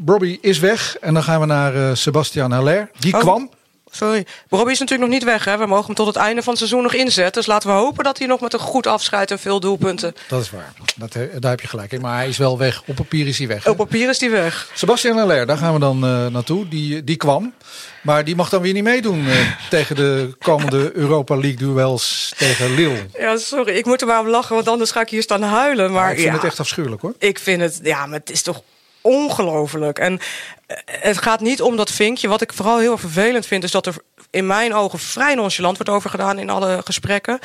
Robbie 0.07 0.39
is 0.41 0.59
weg 0.59 0.97
en 1.01 1.15
dan 1.15 1.23
gaan 1.23 1.41
we 1.41 1.47
naar 1.47 1.97
Sebastian 1.97 2.53
Haller. 2.53 2.91
Die 2.99 3.15
oh. 3.15 3.21
kwam. 3.21 3.51
Sorry. 3.97 4.27
Robbie 4.49 4.73
is 4.73 4.79
natuurlijk 4.79 5.11
nog 5.11 5.19
niet 5.19 5.29
weg. 5.29 5.45
Hè? 5.45 5.59
We 5.59 5.67
mogen 5.67 5.87
hem 5.87 5.95
tot 5.95 6.07
het 6.07 6.17
einde 6.17 6.43
van 6.43 6.49
het 6.49 6.59
seizoen 6.59 6.83
nog 6.83 6.95
inzetten. 6.95 7.33
Dus 7.33 7.47
laten 7.47 7.69
we 7.69 7.75
hopen 7.75 8.05
dat 8.05 8.19
hij 8.19 8.27
nog 8.27 8.41
met 8.41 8.53
een 8.53 8.59
goed 8.59 8.87
afscheid 8.87 9.31
en 9.31 9.39
veel 9.39 9.61
doelpunten. 9.61 10.15
Dat 10.29 10.43
is 10.43 10.51
waar. 10.51 10.73
Dat, 10.97 11.13
daar 11.13 11.51
heb 11.51 11.61
je 11.61 11.69
gelijk 11.69 11.93
in. 11.93 12.01
Maar 12.01 12.17
hij 12.17 12.29
is 12.29 12.37
wel 12.37 12.59
weg. 12.59 12.83
Op 12.87 12.95
papier 12.95 13.27
is 13.27 13.39
hij 13.39 13.47
weg. 13.47 13.65
Hè? 13.65 13.71
Op 13.71 13.77
papier 13.77 14.09
is 14.09 14.21
hij 14.21 14.31
weg. 14.31 14.71
Sebastian 14.75 15.19
Haller, 15.19 15.47
daar 15.47 15.57
gaan 15.57 15.73
we 15.73 15.79
dan 15.79 16.05
uh, 16.05 16.27
naartoe. 16.27 16.69
Die, 16.69 17.05
die 17.05 17.17
kwam. 17.17 17.55
Maar 18.03 18.25
die 18.25 18.37
mag 18.37 18.49
dan 18.49 18.63
weer 18.63 18.73
niet 18.73 18.85
meedoen 18.85 19.25
uh, 19.27 19.37
tegen 19.71 19.97
de 19.97 20.35
komende 20.39 20.91
Europa 20.95 21.35
League 21.35 21.57
duels 21.57 22.33
tegen 22.37 22.75
Lille. 22.75 23.07
Ja, 23.19 23.37
sorry. 23.37 23.75
Ik 23.75 23.85
moet 23.85 24.01
er 24.01 24.07
maar 24.07 24.21
om 24.21 24.29
lachen, 24.29 24.55
want 24.55 24.69
anders 24.69 24.91
ga 24.91 25.01
ik 25.01 25.09
hier 25.09 25.23
staan 25.23 25.43
huilen. 25.43 25.93
Maar 25.93 26.05
ja, 26.05 26.11
ik 26.11 26.17
vind 26.17 26.29
ja, 26.29 26.35
het 26.35 26.45
echt 26.45 26.61
afschuwelijk 26.61 27.03
hoor. 27.03 27.15
Ik 27.19 27.39
vind 27.39 27.61
het, 27.61 27.81
ja, 27.83 28.07
maar 28.07 28.19
het 28.19 28.31
is 28.31 28.43
toch 28.43 28.63
ongelooflijk. 29.07 29.99
En 29.99 30.21
het 31.01 31.19
gaat 31.19 31.41
niet 31.41 31.63
om 31.63 31.77
dat 31.77 31.91
vinkje. 31.91 32.29
Wat 32.29 32.43
ik 32.43 32.53
vooral 32.53 32.79
heel 32.79 32.99
vervelend 32.99 33.47
vind, 33.47 33.65
is 33.65 33.71
dat 33.71 33.87
er 33.87 33.95
in 34.31 34.47
mijn 34.47 34.75
ogen 34.75 34.99
vrij 34.99 35.35
nonchalant 35.35 35.77
wordt 35.77 35.93
over 35.93 36.11
gedaan 36.11 36.39
in 36.39 36.51
alle 36.51 36.81
gesprekken. 36.85 37.39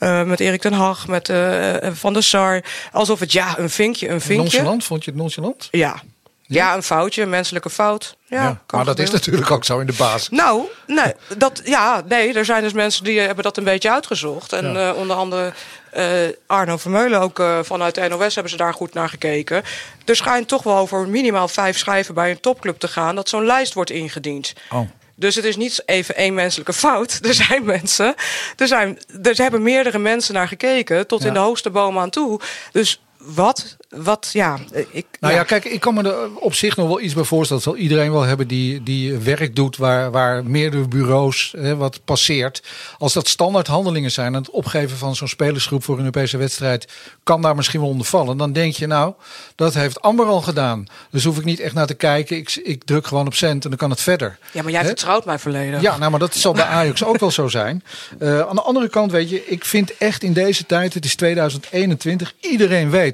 Uh, 0.00 0.22
met 0.22 0.40
Erik 0.40 0.60
ten 0.60 0.72
Hag, 0.72 1.08
met 1.08 1.28
uh, 1.28 1.74
Van 1.92 2.12
der 2.12 2.22
Sar. 2.22 2.64
Alsof 2.92 3.20
het 3.20 3.32
ja, 3.32 3.58
een 3.58 3.70
vinkje, 3.70 4.08
een 4.08 4.20
vinkje. 4.20 4.56
Nonchalant? 4.56 4.84
Vond 4.84 5.04
je 5.04 5.10
het 5.10 5.20
nonchalant? 5.20 5.68
Ja. 5.70 6.02
Ja, 6.46 6.74
een 6.74 6.82
foutje, 6.82 7.22
een 7.22 7.28
menselijke 7.28 7.70
fout. 7.70 8.16
Ja, 8.26 8.36
ja 8.36 8.42
maar 8.42 8.56
dat 8.66 8.78
gebeuren. 8.78 9.04
is 9.04 9.10
natuurlijk 9.10 9.50
ook 9.50 9.64
zo 9.64 9.78
in 9.78 9.86
de 9.86 9.92
basis. 9.92 10.28
Nou, 10.28 10.62
nee, 10.86 11.12
dat, 11.36 11.60
ja, 11.64 12.02
nee, 12.08 12.32
er 12.32 12.44
zijn 12.44 12.62
dus 12.62 12.72
mensen 12.72 13.04
die 13.04 13.20
hebben 13.20 13.44
dat 13.44 13.56
een 13.56 13.64
beetje 13.64 13.92
uitgezocht. 13.92 14.52
En 14.52 14.72
ja. 14.72 14.90
uh, 14.90 14.96
onder 14.96 15.16
andere 15.16 15.52
uh, 15.96 16.04
Arno 16.46 16.76
Vermeulen, 16.76 17.20
ook 17.20 17.38
uh, 17.38 17.58
vanuit 17.62 17.94
de 17.94 18.08
NOS, 18.08 18.34
hebben 18.34 18.52
ze 18.52 18.58
daar 18.58 18.74
goed 18.74 18.94
naar 18.94 19.08
gekeken. 19.08 19.62
Er 20.04 20.16
schijnt 20.16 20.48
toch 20.48 20.62
wel 20.62 20.76
over 20.76 21.08
minimaal 21.08 21.48
vijf 21.48 21.78
schrijven 21.78 22.14
bij 22.14 22.30
een 22.30 22.40
topclub 22.40 22.78
te 22.78 22.88
gaan... 22.88 23.14
dat 23.14 23.28
zo'n 23.28 23.46
lijst 23.46 23.74
wordt 23.74 23.90
ingediend. 23.90 24.52
Oh. 24.70 24.80
Dus 25.16 25.34
het 25.34 25.44
is 25.44 25.56
niet 25.56 25.82
even 25.86 26.16
één 26.16 26.34
menselijke 26.34 26.72
fout. 26.72 27.18
Er 27.28 27.34
zijn 27.34 27.64
mensen, 27.64 28.14
er, 28.56 28.66
zijn, 28.66 28.98
er 29.22 29.36
hebben 29.36 29.62
meerdere 29.62 29.98
mensen 29.98 30.34
naar 30.34 30.48
gekeken... 30.48 31.06
tot 31.06 31.20
ja. 31.20 31.26
in 31.26 31.32
de 31.32 31.38
hoogste 31.38 31.70
boom 31.70 31.98
aan 31.98 32.10
toe. 32.10 32.40
Dus 32.72 33.00
wat, 33.24 33.76
wat, 33.88 34.30
ja. 34.32 34.58
Ik, 34.90 35.06
nou 35.20 35.32
ja. 35.32 35.38
ja. 35.38 35.44
kijk, 35.44 35.64
ik 35.64 35.80
kan 35.80 35.94
me 35.94 36.02
er 36.02 36.36
op 36.38 36.54
zich 36.54 36.76
nog 36.76 36.88
wel 36.88 37.00
iets 37.00 37.14
bij 37.14 37.24
voorstellen. 37.24 37.62
Dat 37.62 37.72
zal 37.72 37.82
iedereen 37.82 38.12
wel 38.12 38.22
hebben 38.22 38.48
die, 38.48 38.82
die 38.82 39.16
werk 39.16 39.56
doet 39.56 39.76
waar, 39.76 40.10
waar 40.10 40.44
meerdere 40.44 40.88
bureaus 40.88 41.54
hè, 41.56 41.76
wat 41.76 42.04
passeert. 42.04 42.62
Als 42.98 43.12
dat 43.12 43.28
standaard 43.28 43.66
handelingen 43.66 44.10
zijn, 44.10 44.34
en 44.34 44.40
het 44.40 44.50
opgeven 44.50 44.96
van 44.96 45.16
zo'n 45.16 45.28
spelersgroep 45.28 45.84
voor 45.84 45.94
een 45.94 46.00
Europese 46.00 46.36
wedstrijd 46.36 46.92
kan 47.22 47.42
daar 47.42 47.54
misschien 47.54 47.80
wel 47.80 47.88
onder 47.88 48.06
vallen. 48.06 48.36
Dan 48.36 48.52
denk 48.52 48.74
je, 48.74 48.86
nou, 48.86 49.12
dat 49.54 49.74
heeft 49.74 50.02
Amber 50.02 50.26
al 50.26 50.40
gedaan. 50.40 50.86
Dus 51.10 51.24
hoef 51.24 51.38
ik 51.38 51.44
niet 51.44 51.60
echt 51.60 51.74
naar 51.74 51.86
te 51.86 51.94
kijken. 51.94 52.36
Ik, 52.36 52.54
ik 52.54 52.84
druk 52.84 53.06
gewoon 53.06 53.26
op 53.26 53.34
cent 53.34 53.64
en 53.64 53.70
dan 53.70 53.78
kan 53.78 53.90
het 53.90 54.00
verder. 54.00 54.38
Ja, 54.52 54.62
maar 54.62 54.72
jij 54.72 54.84
vertrouwt 54.84 55.24
mij 55.24 55.38
volledig. 55.38 55.80
Ja, 55.80 55.96
nou, 55.98 56.10
maar 56.10 56.20
dat 56.20 56.34
zal 56.34 56.52
bij 56.52 56.64
Ajax 56.64 57.04
ook 57.04 57.18
wel 57.18 57.30
zo 57.30 57.48
zijn. 57.48 57.84
Uh, 58.18 58.40
aan 58.40 58.54
de 58.54 58.62
andere 58.62 58.88
kant, 58.88 59.10
weet 59.10 59.30
je, 59.30 59.46
ik 59.46 59.64
vind 59.64 59.96
echt 59.96 60.22
in 60.22 60.32
deze 60.32 60.66
tijd, 60.66 60.94
het 60.94 61.04
is 61.04 61.14
2021, 61.14 62.34
iedereen 62.40 62.90
weet 62.90 63.13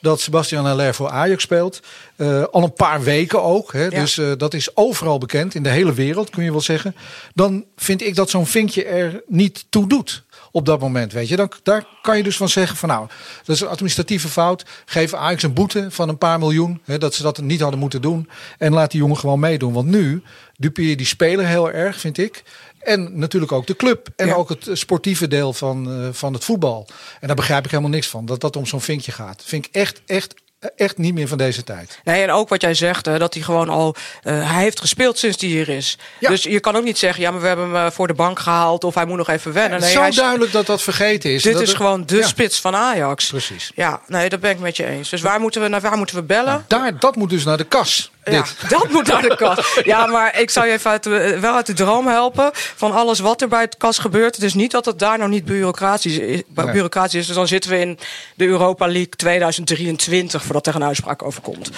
dat 0.00 0.20
Sebastian 0.20 0.66
Haller 0.66 0.94
voor 0.94 1.08
Ajax 1.08 1.42
speelt. 1.42 1.80
Uh, 2.16 2.44
al 2.50 2.62
een 2.62 2.72
paar 2.72 3.02
weken 3.02 3.42
ook. 3.42 3.72
Hè, 3.72 3.84
ja. 3.84 4.00
Dus 4.00 4.16
uh, 4.16 4.32
dat 4.36 4.54
is 4.54 4.76
overal 4.76 5.18
bekend. 5.18 5.54
In 5.54 5.62
de 5.62 5.68
hele 5.68 5.92
wereld 5.92 6.30
kun 6.30 6.44
je 6.44 6.50
wel 6.50 6.60
zeggen. 6.60 6.96
Dan 7.34 7.64
vind 7.76 8.02
ik 8.02 8.14
dat 8.14 8.30
zo'n 8.30 8.46
vinkje 8.46 8.84
er 8.84 9.22
niet 9.26 9.66
toe 9.68 9.88
doet. 9.88 10.24
Op 10.56 10.66
dat 10.66 10.80
moment, 10.80 11.12
weet 11.12 11.28
je. 11.28 11.36
Dan, 11.36 11.52
daar 11.62 11.86
kan 12.02 12.16
je 12.16 12.22
dus 12.22 12.36
van 12.36 12.48
zeggen 12.48 12.76
van 12.76 12.88
nou, 12.88 13.08
dat 13.44 13.56
is 13.56 13.60
een 13.60 13.68
administratieve 13.68 14.28
fout. 14.28 14.64
Geef 14.84 15.14
Ajax 15.14 15.42
een 15.42 15.52
boete 15.52 15.86
van 15.90 16.08
een 16.08 16.18
paar 16.18 16.38
miljoen. 16.38 16.80
Hè, 16.84 16.98
dat 16.98 17.14
ze 17.14 17.22
dat 17.22 17.40
niet 17.40 17.60
hadden 17.60 17.80
moeten 17.80 18.02
doen. 18.02 18.28
En 18.58 18.72
laat 18.72 18.90
die 18.90 19.00
jongen 19.00 19.16
gewoon 19.16 19.40
meedoen. 19.40 19.72
Want 19.72 19.86
nu 19.86 20.22
dupeer 20.56 20.88
je 20.88 20.96
die 20.96 21.06
speler 21.06 21.46
heel 21.46 21.70
erg, 21.70 22.00
vind 22.00 22.18
ik. 22.18 22.42
En 22.78 23.18
natuurlijk 23.18 23.52
ook 23.52 23.66
de 23.66 23.76
club. 23.76 24.08
En 24.16 24.26
ja. 24.26 24.34
ook 24.34 24.48
het 24.48 24.68
sportieve 24.72 25.28
deel 25.28 25.52
van, 25.52 26.00
uh, 26.00 26.08
van 26.12 26.32
het 26.32 26.44
voetbal. 26.44 26.86
En 27.20 27.26
daar 27.26 27.36
begrijp 27.36 27.64
ik 27.64 27.70
helemaal 27.70 27.92
niks 27.92 28.08
van. 28.08 28.26
Dat 28.26 28.40
dat 28.40 28.56
om 28.56 28.66
zo'n 28.66 28.80
vinkje 28.80 29.12
gaat. 29.12 29.42
Vind 29.44 29.66
ik 29.66 29.74
echt, 29.74 30.02
echt 30.06 30.34
echt 30.76 30.98
niet 30.98 31.14
meer 31.14 31.28
van 31.28 31.38
deze 31.38 31.64
tijd. 31.64 31.98
Nee, 32.04 32.22
en 32.22 32.30
ook 32.30 32.48
wat 32.48 32.60
jij 32.60 32.74
zegt, 32.74 33.04
dat 33.04 33.34
hij 33.34 33.42
gewoon 33.42 33.68
al... 33.68 33.94
Uh, 34.22 34.52
hij 34.52 34.62
heeft 34.62 34.80
gespeeld 34.80 35.18
sinds 35.18 35.40
hij 35.40 35.50
hier 35.50 35.68
is. 35.68 35.98
Ja. 36.20 36.28
Dus 36.28 36.42
je 36.42 36.60
kan 36.60 36.76
ook 36.76 36.84
niet 36.84 36.98
zeggen, 36.98 37.22
ja, 37.22 37.30
maar 37.30 37.40
we 37.40 37.46
hebben 37.46 37.64
hem 37.64 37.74
uh, 37.74 37.90
voor 37.90 38.06
de 38.06 38.14
bank 38.14 38.38
gehaald... 38.38 38.84
of 38.84 38.94
hij 38.94 39.06
moet 39.06 39.16
nog 39.16 39.28
even 39.28 39.52
wennen. 39.52 39.80
Nee, 39.80 39.90
zo 39.90 40.00
hij 40.00 40.10
duidelijk 40.10 40.52
dat 40.52 40.66
dat 40.66 40.82
vergeten 40.82 41.30
is. 41.30 41.42
Dit 41.42 41.52
dat 41.52 41.62
is 41.62 41.68
het, 41.68 41.76
gewoon 41.76 42.06
de 42.06 42.16
ja. 42.16 42.26
spits 42.26 42.60
van 42.60 42.76
Ajax. 42.76 43.28
Precies. 43.28 43.72
Ja, 43.74 44.00
nee, 44.06 44.28
dat 44.28 44.40
ben 44.40 44.50
ik 44.50 44.58
met 44.58 44.76
je 44.76 44.86
eens. 44.86 45.08
Dus 45.08 45.20
waar 45.20 45.40
moeten 45.40 45.60
we, 45.60 45.68
naar 45.68 45.80
waar 45.80 45.96
moeten 45.96 46.16
we 46.16 46.22
bellen? 46.22 46.64
Nou, 46.68 46.82
daar, 46.82 46.98
dat 46.98 47.16
moet 47.16 47.30
dus 47.30 47.44
naar 47.44 47.56
de 47.56 47.64
kas. 47.64 48.10
Ja, 48.24 48.44
dat 48.68 48.90
moet 48.90 49.06
naar 49.06 49.22
de 49.22 49.36
kas. 49.36 49.80
Ja, 49.84 50.06
maar 50.06 50.40
ik 50.40 50.50
zou 50.50 50.66
je 50.66 50.72
even 50.72 50.90
uit 50.90 51.02
de, 51.02 51.38
wel 51.40 51.54
uit 51.54 51.66
de 51.66 51.72
droom 51.72 52.06
helpen... 52.06 52.50
van 52.52 52.92
alles 52.92 53.18
wat 53.18 53.42
er 53.42 53.48
bij 53.48 53.60
het 53.60 53.76
kas 53.76 53.98
gebeurt. 53.98 54.34
Het 54.34 54.44
is 54.44 54.54
niet 54.54 54.70
dat 54.70 54.84
het 54.84 54.98
daar 54.98 55.18
nou 55.18 55.30
niet 55.30 55.44
bureaucratisch 55.44 56.18
is. 56.18 56.42
Nee. 56.54 56.66
Bureaucratisch 56.66 57.20
is 57.20 57.26
dus 57.26 57.36
dan 57.36 57.48
zitten 57.48 57.70
we 57.70 57.78
in 57.78 57.98
de 58.34 58.46
Europa 58.46 58.86
League 58.86 59.08
2023... 59.16 60.44
voordat 60.44 60.66
er 60.66 60.74
een 60.74 60.84
uitspraak 60.84 61.22
over 61.22 61.42
komt. 61.42 61.70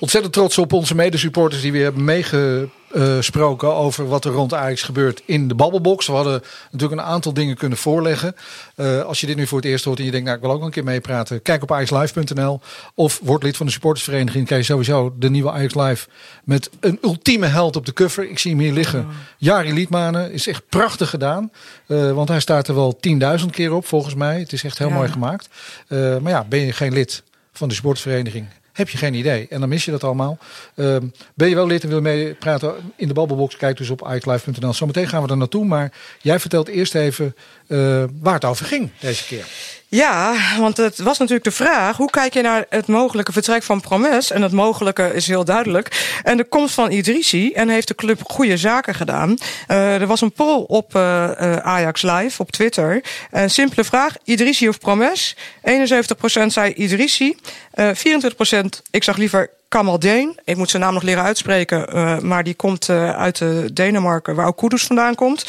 Ontzettend 0.00 0.32
trots 0.32 0.58
op 0.58 0.72
onze 0.72 0.94
medesupporters 0.94 1.62
die 1.62 1.72
weer 1.72 1.82
hebben 1.82 2.04
meegesproken 2.04 3.74
over 3.74 4.08
wat 4.08 4.24
er 4.24 4.32
rond 4.32 4.54
Ajax 4.54 4.82
gebeurt 4.82 5.22
in 5.24 5.48
de 5.48 5.54
babbelbox. 5.54 6.06
We 6.06 6.12
hadden 6.12 6.42
natuurlijk 6.70 7.00
een 7.00 7.06
aantal 7.06 7.32
dingen 7.32 7.56
kunnen 7.56 7.78
voorleggen. 7.78 8.34
Uh, 8.76 9.02
als 9.02 9.20
je 9.20 9.26
dit 9.26 9.36
nu 9.36 9.46
voor 9.46 9.58
het 9.58 9.66
eerst 9.66 9.84
hoort 9.84 9.98
en 9.98 10.04
je 10.04 10.10
denkt, 10.10 10.26
nou 10.26 10.38
ik 10.38 10.44
wil 10.44 10.52
ook 10.54 10.62
een 10.62 10.70
keer 10.70 10.84
meepraten. 10.84 11.42
Kijk 11.42 11.62
op 11.62 11.72
ajaxlive.nl 11.72 12.60
of 12.94 13.20
word 13.22 13.42
lid 13.42 13.56
van 13.56 13.66
de 13.66 13.72
supportersvereniging. 13.72 14.46
Krijg 14.46 14.66
je 14.66 14.72
sowieso 14.72 15.14
de 15.18 15.30
nieuwe 15.30 15.50
Ajax 15.50 15.74
Live 15.74 16.08
met 16.44 16.70
een 16.80 16.98
ultieme 17.02 17.46
held 17.46 17.76
op 17.76 17.86
de 17.86 17.92
cover. 17.92 18.30
Ik 18.30 18.38
zie 18.38 18.50
hem 18.50 18.60
hier 18.60 18.72
liggen. 18.72 19.06
Jari 19.38 19.72
Liedmanen 19.72 20.32
is 20.32 20.46
echt 20.46 20.62
prachtig 20.68 21.10
gedaan. 21.10 21.50
Uh, 21.86 22.12
want 22.12 22.28
hij 22.28 22.40
staat 22.40 22.68
er 22.68 22.74
wel 22.74 22.98
10.000 23.40 23.46
keer 23.50 23.72
op 23.72 23.86
volgens 23.86 24.14
mij. 24.14 24.38
Het 24.38 24.52
is 24.52 24.64
echt 24.64 24.78
heel 24.78 24.88
ja. 24.88 24.94
mooi 24.94 25.08
gemaakt. 25.08 25.48
Uh, 25.88 26.18
maar 26.18 26.32
ja, 26.32 26.44
ben 26.44 26.60
je 26.60 26.72
geen 26.72 26.92
lid 26.92 27.22
van 27.52 27.68
de 27.68 27.74
supportersvereniging 27.74 28.46
heb 28.80 28.88
je 28.88 28.98
geen 28.98 29.14
idee. 29.14 29.46
En 29.50 29.60
dan 29.60 29.68
mis 29.68 29.84
je 29.84 29.90
dat 29.90 30.04
allemaal. 30.04 30.38
Ehm, 30.74 31.06
ben 31.34 31.48
je 31.48 31.54
wel 31.54 31.66
lid 31.66 31.82
en 31.82 31.88
wil 31.88 32.00
meepraten 32.00 32.74
in 32.96 33.08
de 33.08 33.14
babbelbox? 33.14 33.56
Kijk 33.56 33.76
dus 33.76 33.90
op 33.90 34.08
icelive.nl. 34.14 34.72
Zometeen 34.72 35.08
gaan 35.08 35.22
we 35.22 35.28
er 35.28 35.36
naartoe. 35.36 35.64
Maar 35.64 35.92
jij 36.20 36.40
vertelt 36.40 36.68
eerst 36.68 36.94
even 36.94 37.34
uh, 37.68 38.04
waar 38.20 38.34
het 38.34 38.44
over 38.44 38.66
ging 38.66 38.90
deze 39.00 39.24
keer. 39.24 39.44
Ja, 39.90 40.34
want 40.58 40.76
het 40.76 40.98
was 40.98 41.18
natuurlijk 41.18 41.44
de 41.44 41.50
vraag: 41.50 41.96
hoe 41.96 42.10
kijk 42.10 42.34
je 42.34 42.42
naar 42.42 42.66
het 42.68 42.86
mogelijke 42.86 43.32
vertrek 43.32 43.62
van 43.62 43.80
Promes? 43.80 44.30
En 44.30 44.42
het 44.42 44.52
mogelijke 44.52 45.14
is 45.14 45.26
heel 45.26 45.44
duidelijk. 45.44 46.18
En 46.22 46.36
de 46.36 46.44
komst 46.44 46.74
van 46.74 46.90
Idrissi. 46.90 47.52
En 47.52 47.68
heeft 47.68 47.88
de 47.88 47.94
club 47.94 48.20
goede 48.22 48.56
zaken 48.56 48.94
gedaan. 48.94 49.36
Uh, 49.68 50.00
er 50.00 50.06
was 50.06 50.20
een 50.20 50.32
poll 50.32 50.64
op 50.66 50.94
uh, 50.94 51.30
Ajax 51.56 52.02
Live 52.02 52.42
op 52.42 52.50
Twitter. 52.50 53.04
Een 53.30 53.50
simpele 53.50 53.84
vraag: 53.84 54.16
Idrissi 54.24 54.68
of 54.68 54.78
Promes? 54.78 55.36
71% 55.64 56.46
zei 56.46 56.72
Idrissi. 56.72 57.36
24% 57.80 58.60
ik 58.90 59.04
zag 59.04 59.16
liever 59.16 59.50
Kamaldeen. 59.70 60.38
Ik 60.44 60.56
moet 60.56 60.70
zijn 60.70 60.82
naam 60.82 60.94
nog 60.94 61.02
leren 61.02 61.22
uitspreken, 61.22 61.96
uh, 61.96 62.18
maar 62.18 62.44
die 62.44 62.54
komt 62.54 62.88
uh, 62.88 63.16
uit 63.16 63.40
uh, 63.40 63.64
Denemarken, 63.72 64.34
waar 64.34 64.46
ook 64.46 64.56
Kudus 64.56 64.82
vandaan 64.82 65.14
komt. 65.14 65.44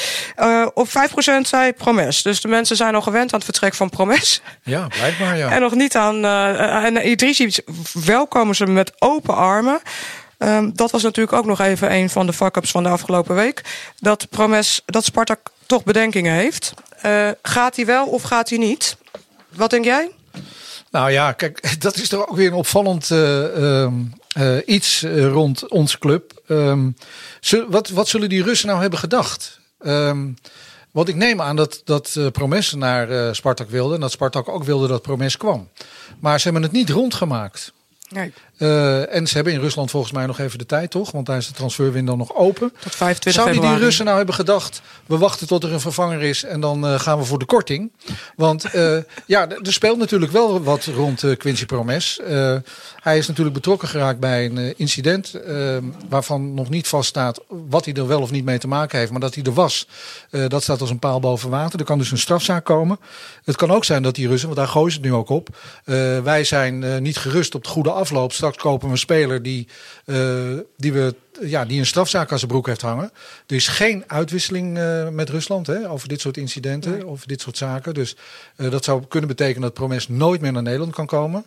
op 0.73 0.87
5% 0.87 0.91
zei 1.41 1.73
Promes. 1.73 2.21
Dus 2.21 2.41
de 2.41 2.47
mensen 2.47 2.75
zijn 2.75 2.95
al 2.95 3.01
gewend 3.01 3.33
aan 3.33 3.39
het 3.39 3.43
vertrek 3.43 3.73
van 3.73 3.89
Promes. 3.89 4.41
Ja, 4.63 4.87
blijkbaar 4.87 5.37
ja. 5.37 5.49
En 5.55 5.61
nog 5.61 5.75
niet 5.75 5.95
aan. 5.95 6.25
en 6.85 7.09
Idrissi 7.09 7.51
welkomen 7.93 8.55
ze 8.55 8.65
met 8.65 9.01
open 9.01 9.35
armen. 9.35 9.81
Um, 10.37 10.75
dat 10.75 10.91
was 10.91 11.03
natuurlijk 11.03 11.37
ook 11.37 11.45
nog 11.45 11.59
even 11.59 11.93
een 11.93 12.09
van 12.09 12.25
de 12.25 12.33
fuck-ups 12.33 12.71
van 12.71 12.83
de 12.83 12.89
afgelopen 12.89 13.35
week. 13.35 13.61
Dat 13.99 14.29
Promes, 14.29 14.81
dat 14.85 15.05
Spartak 15.05 15.39
toch 15.65 15.83
bedenkingen 15.83 16.33
heeft. 16.33 16.73
gaat 17.41 17.75
hij 17.75 17.85
wel 17.85 18.05
of 18.05 18.21
gaat 18.21 18.49
hij 18.49 18.57
niet? 18.57 18.97
Wat 19.49 19.69
denk 19.69 19.85
jij? 19.85 20.09
Nou 20.91 21.11
ja, 21.11 21.31
kijk, 21.31 21.75
dat 21.81 21.95
is 21.95 22.09
toch 22.09 22.27
ook 22.27 22.35
weer 22.35 22.47
een 22.47 22.53
opvallend 22.53 23.09
uh, 23.09 23.87
uh, 24.37 24.57
iets 24.65 25.03
rond 25.03 25.67
onze 25.67 25.99
club. 25.99 26.41
Um, 26.47 26.95
wat, 27.67 27.89
wat 27.89 28.07
zullen 28.07 28.29
die 28.29 28.43
Russen 28.43 28.67
nou 28.67 28.81
hebben 28.81 28.99
gedacht? 28.99 29.59
Um, 29.85 30.35
want 30.91 31.07
ik 31.07 31.15
neem 31.15 31.41
aan 31.41 31.55
dat, 31.55 31.81
dat 31.85 32.19
Promes 32.31 32.73
naar 32.73 33.35
Spartak 33.35 33.69
wilde. 33.69 33.95
En 33.95 34.01
dat 34.01 34.11
Spartak 34.11 34.49
ook 34.49 34.63
wilde 34.63 34.87
dat 34.87 35.01
Promes 35.01 35.37
kwam. 35.37 35.69
Maar 36.19 36.37
ze 36.37 36.43
hebben 36.43 36.63
het 36.63 36.71
niet 36.71 36.89
rondgemaakt. 36.89 37.73
Nee. 38.09 38.33
Uh, 38.61 39.15
en 39.15 39.27
ze 39.27 39.35
hebben 39.35 39.53
in 39.53 39.59
Rusland 39.59 39.91
volgens 39.91 40.11
mij 40.11 40.25
nog 40.25 40.39
even 40.39 40.57
de 40.57 40.65
tijd, 40.65 40.91
toch? 40.91 41.11
Want 41.11 41.25
daar 41.25 41.37
is 41.37 41.47
de 41.47 41.53
transferwindow 41.53 42.17
nog 42.17 42.35
open. 42.35 42.73
Tot 42.79 42.95
25 42.95 43.43
Zou 43.43 43.51
die, 43.51 43.69
die 43.69 43.79
Russen 43.79 44.05
nou 44.05 44.17
hebben 44.17 44.35
gedacht, 44.35 44.81
we 45.05 45.17
wachten 45.17 45.47
tot 45.47 45.63
er 45.63 45.73
een 45.73 45.79
vervanger 45.79 46.21
is 46.21 46.43
en 46.43 46.61
dan 46.61 46.85
uh, 46.85 46.99
gaan 46.99 47.17
we 47.17 47.23
voor 47.23 47.39
de 47.39 47.45
korting? 47.45 47.91
Want 48.35 48.75
uh, 48.75 48.97
ja, 49.25 49.49
er 49.49 49.73
speelt 49.73 49.97
natuurlijk 49.97 50.31
wel 50.31 50.63
wat 50.63 50.85
rond 50.85 51.37
Quincy 51.37 51.65
Promes. 51.65 52.19
hij 52.95 53.17
is 53.17 53.27
natuurlijk 53.27 53.55
betrokken 53.55 53.87
geraakt 53.87 54.19
bij 54.19 54.45
een 54.45 54.77
incident 54.77 55.33
waarvan 56.09 56.53
nog 56.53 56.69
niet 56.69 56.87
vaststaat 56.87 57.39
wat 57.47 57.85
hij 57.85 57.93
er 57.93 58.07
wel 58.07 58.21
of 58.21 58.31
niet 58.31 58.45
mee 58.45 58.57
te 58.57 58.67
maken 58.67 58.99
heeft. 58.99 59.11
Maar 59.11 59.19
dat 59.19 59.35
hij 59.35 59.43
er 59.43 59.53
was, 59.53 59.87
dat 60.47 60.63
staat 60.63 60.81
als 60.81 60.89
een 60.89 60.99
paal 60.99 61.19
boven 61.19 61.49
water. 61.49 61.79
Er 61.79 61.85
kan 61.85 61.97
dus 61.97 62.11
een 62.11 62.17
strafzaak 62.17 62.65
komen. 62.65 62.99
Het 63.43 63.55
kan 63.55 63.71
ook 63.71 63.85
zijn 63.85 64.03
dat 64.03 64.15
die 64.15 64.27
Russen, 64.27 64.47
want 64.47 64.59
daar 64.59 64.69
gooien 64.69 64.91
ze 64.91 64.97
het 64.97 65.07
nu 65.07 65.13
ook 65.13 65.29
op. 65.29 65.49
wij 66.23 66.43
zijn 66.43 67.01
niet 67.03 67.17
gerust 67.17 67.55
op 67.55 67.63
de 67.63 67.69
goede 67.69 67.91
afloop. 67.91 68.33
Straks 68.33 68.50
kopen 68.57 68.87
we 68.87 68.93
een 68.93 68.99
speler 68.99 69.41
die, 69.41 69.67
uh, 70.05 70.59
die, 70.77 70.93
we, 70.93 71.15
ja, 71.41 71.65
die 71.65 71.79
een 71.79 71.85
strafzaak 71.85 72.31
aan 72.31 72.37
zijn 72.37 72.51
broek 72.51 72.67
heeft 72.67 72.81
hangen. 72.81 73.11
Er 73.47 73.55
is 73.55 73.67
geen 73.67 74.03
uitwisseling 74.07 74.77
uh, 74.77 75.07
met 75.07 75.29
Rusland 75.29 75.67
hè, 75.67 75.89
over 75.89 76.07
dit 76.07 76.21
soort 76.21 76.37
incidenten, 76.37 76.91
nee. 76.91 77.07
over 77.07 77.27
dit 77.27 77.41
soort 77.41 77.57
zaken. 77.57 77.93
Dus 77.93 78.15
uh, 78.57 78.71
dat 78.71 78.83
zou 78.83 79.05
kunnen 79.07 79.29
betekenen 79.29 79.61
dat 79.61 79.73
Promes 79.73 80.07
nooit 80.07 80.41
meer 80.41 80.51
naar 80.51 80.61
Nederland 80.61 80.93
kan 80.93 81.05
komen. 81.05 81.45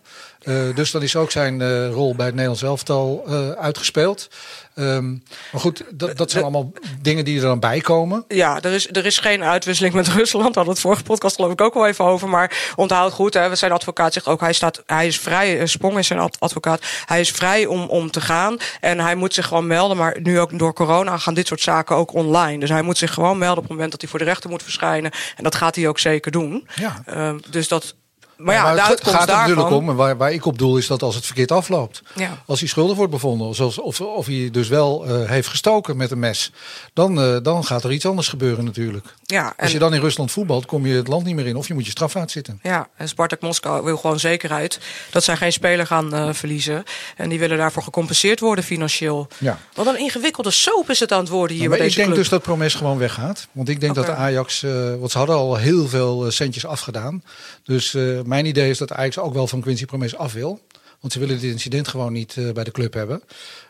dus 0.75 0.91
dan 0.91 1.03
is 1.03 1.17
ook 1.17 1.31
zijn 1.31 1.89
rol 1.91 2.15
bij 2.15 2.27
het 2.27 2.35
Nederlands 2.35 2.63
elftal 2.63 3.29
uitgespeeld. 3.57 4.29
Um, 4.75 5.23
maar 5.53 5.61
goed, 5.61 5.85
dat, 5.91 6.17
dat 6.17 6.31
zijn 6.31 6.43
allemaal 6.43 6.73
dingen 7.03 7.25
die 7.25 7.37
er 7.37 7.43
dan 7.43 7.61
bij 7.61 7.81
komen. 7.81 8.25
Ja, 8.29 8.63
er 8.63 8.73
is, 8.73 8.89
er 8.89 9.07
is 9.07 9.19
geen 9.19 9.45
uitwisseling 9.45 9.95
met 9.95 10.09
Rusland. 10.19 10.45
Daar 10.45 10.55
hadden 10.55 10.73
het 10.73 10.83
vorige 10.83 11.03
podcast 11.03 11.35
geloof 11.35 11.53
ik 11.53 11.61
ook 11.61 11.75
al 11.75 11.87
even 11.87 12.05
over. 12.05 12.29
Maar 12.29 12.73
onthoud 12.77 13.13
goed, 13.13 13.35
hè, 13.35 13.55
zijn 13.55 13.73
advocaat 13.73 14.13
zegt 14.13 14.27
ook... 14.27 14.41
hij, 14.41 14.53
staat, 14.53 14.83
hij 14.87 15.07
is 15.07 15.21
vrij, 15.21 15.67
Sprong 15.67 15.99
is 15.99 16.07
zijn 16.07 16.31
advocaat... 16.39 16.85
hij 17.05 17.21
is 17.21 17.31
vrij 17.31 17.67
om, 17.67 17.89
om 17.89 18.11
te 18.11 18.21
gaan 18.21 18.57
en 18.81 19.01
hij 19.01 19.15
moet 19.15 19.35
zich 19.35 19.47
gewoon 19.47 19.67
melden. 19.67 19.97
Maar 19.97 20.17
nu 20.21 20.41
ook 20.41 20.59
door 20.59 20.73
corona 20.73 21.19
gaan 21.19 21.35
dit 21.35 21.47
soort 21.47 21.61
zaken 21.61 21.97
ook 21.97 22.15
online. 22.15 22.59
Dus 22.59 22.71
hij 22.71 22.83
moet 22.83 22.99
zich 22.99 23.15
gewoon 23.15 23.39
melden 23.39 23.57
op 23.57 23.63
het 23.63 23.73
moment 23.73 23.91
dat 23.91 24.01
hij 24.01 24.11
voor 24.11 24.19
de 24.19 24.25
rechter 24.25 24.51
moet 24.51 24.63
verschijnen. 24.63 25.11
En 25.37 25.45
dat 25.45 25.55
gaat 25.55 25.75
hij 25.75 25.89
ook 25.89 25.99
zeker 25.99 26.31
doen. 26.31 26.69
Ja. 26.75 27.03
Um, 27.29 27.41
dus 27.51 27.69
dat 27.69 27.95
maar 28.37 28.55
ja, 28.55 28.63
maar 28.63 28.75
de 28.75 28.81
het 28.81 28.89
uitkomst 28.91 29.19
gaat 29.19 29.21
er 29.21 29.27
daarvan... 29.27 29.49
natuurlijk 29.49 29.83
om, 29.83 29.89
en 29.89 29.97
waar, 29.97 30.17
waar 30.17 30.33
ik 30.33 30.47
op 30.47 30.59
doel 30.59 30.77
is 30.77 30.87
dat 30.87 31.03
als 31.03 31.15
het 31.15 31.27
verkeerd 31.27 31.53
afloopt. 31.53 32.03
Ja. 32.15 32.43
Als 32.47 32.61
hij 32.61 32.69
schuldig 32.69 32.97
wordt 32.97 33.13
bevonden, 33.13 33.55
zoals, 33.55 33.79
of, 33.79 34.01
of 34.01 34.27
hij 34.27 34.49
dus 34.53 34.69
wel 34.69 35.09
uh, 35.09 35.29
heeft 35.29 35.49
gestoken 35.49 35.97
met 35.97 36.11
een 36.11 36.19
mes, 36.19 36.53
dan, 36.93 37.19
uh, 37.19 37.37
dan 37.43 37.65
gaat 37.65 37.85
er 37.85 37.93
iets 37.93 38.07
anders 38.07 38.29
gebeuren 38.29 38.65
natuurlijk. 38.65 39.15
Ja, 39.35 39.53
en... 39.57 39.63
Als 39.63 39.73
je 39.73 39.79
dan 39.79 39.95
in 39.95 40.01
Rusland 40.01 40.33
voetbalt, 40.33 40.67
kom 40.67 40.87
je 40.87 40.95
het 40.97 41.09
land 41.09 41.25
niet 41.25 41.35
meer 41.35 41.47
in 41.47 41.57
of 41.57 41.69
je 41.69 41.75
moet 41.75 41.85
je 41.85 41.91
straf 41.91 42.17
uitzitten. 42.17 42.59
Ja, 42.63 42.89
en 42.97 43.09
Spartak 43.09 43.41
Moskou 43.41 43.85
wil 43.85 43.97
gewoon 43.97 44.21
zekerheid 44.21 44.79
dat 45.11 45.25
zij 45.25 45.37
geen 45.37 45.53
speler 45.53 45.87
gaan 45.87 46.15
uh, 46.15 46.33
verliezen. 46.33 46.85
En 47.17 47.29
die 47.29 47.39
willen 47.39 47.59
daarvoor 47.59 47.83
gecompenseerd 47.83 48.41
worden 48.41 48.65
financieel. 48.65 49.29
Ja. 49.39 49.59
Wat 49.75 49.87
een 49.87 49.99
ingewikkelde 49.99 50.51
soap 50.51 50.91
is 50.91 51.01
het 51.01 51.13
aan 51.13 51.21
het 51.21 51.29
worden 51.29 51.57
hier 51.57 51.69
maar 51.69 51.79
bij 51.79 51.87
ik 51.87 51.95
denk 51.95 52.15
dus 52.15 52.29
dat 52.29 52.43
Promes 52.43 52.75
gewoon 52.75 52.99
weggaat. 52.99 53.49
Want 53.53 53.69
ik 53.69 53.81
denk 53.81 53.95
dat 53.95 54.07
de 54.07 54.15
Ajax, 54.15 54.63
uh, 54.63 54.95
want 54.95 55.11
ze 55.11 55.19
hadden 55.19 55.37
al 55.37 55.57
heel 55.57 55.89
veel 55.89 56.31
centjes 56.31 56.67
afgedaan. 56.67 57.23
Dus 57.65 57.95
uh, 57.95 58.21
mijn 58.23 58.47
idee 58.47 58.71
is 58.71 58.79
dat 58.79 58.93
Ajax 58.93 59.19
ook 59.19 59.35
wel 59.35 59.47
van 59.47 59.61
Quincy 59.61 59.85
Promes 59.85 60.17
af 60.17 60.33
wil. 60.33 60.61
Want 61.01 61.13
ze 61.13 61.19
willen 61.19 61.41
dit 61.41 61.53
incident 61.53 61.89
gewoon 61.89 62.13
niet 62.13 62.37
bij 62.55 62.65
de 62.65 62.71
club 62.71 62.95
hebben. 62.95 63.23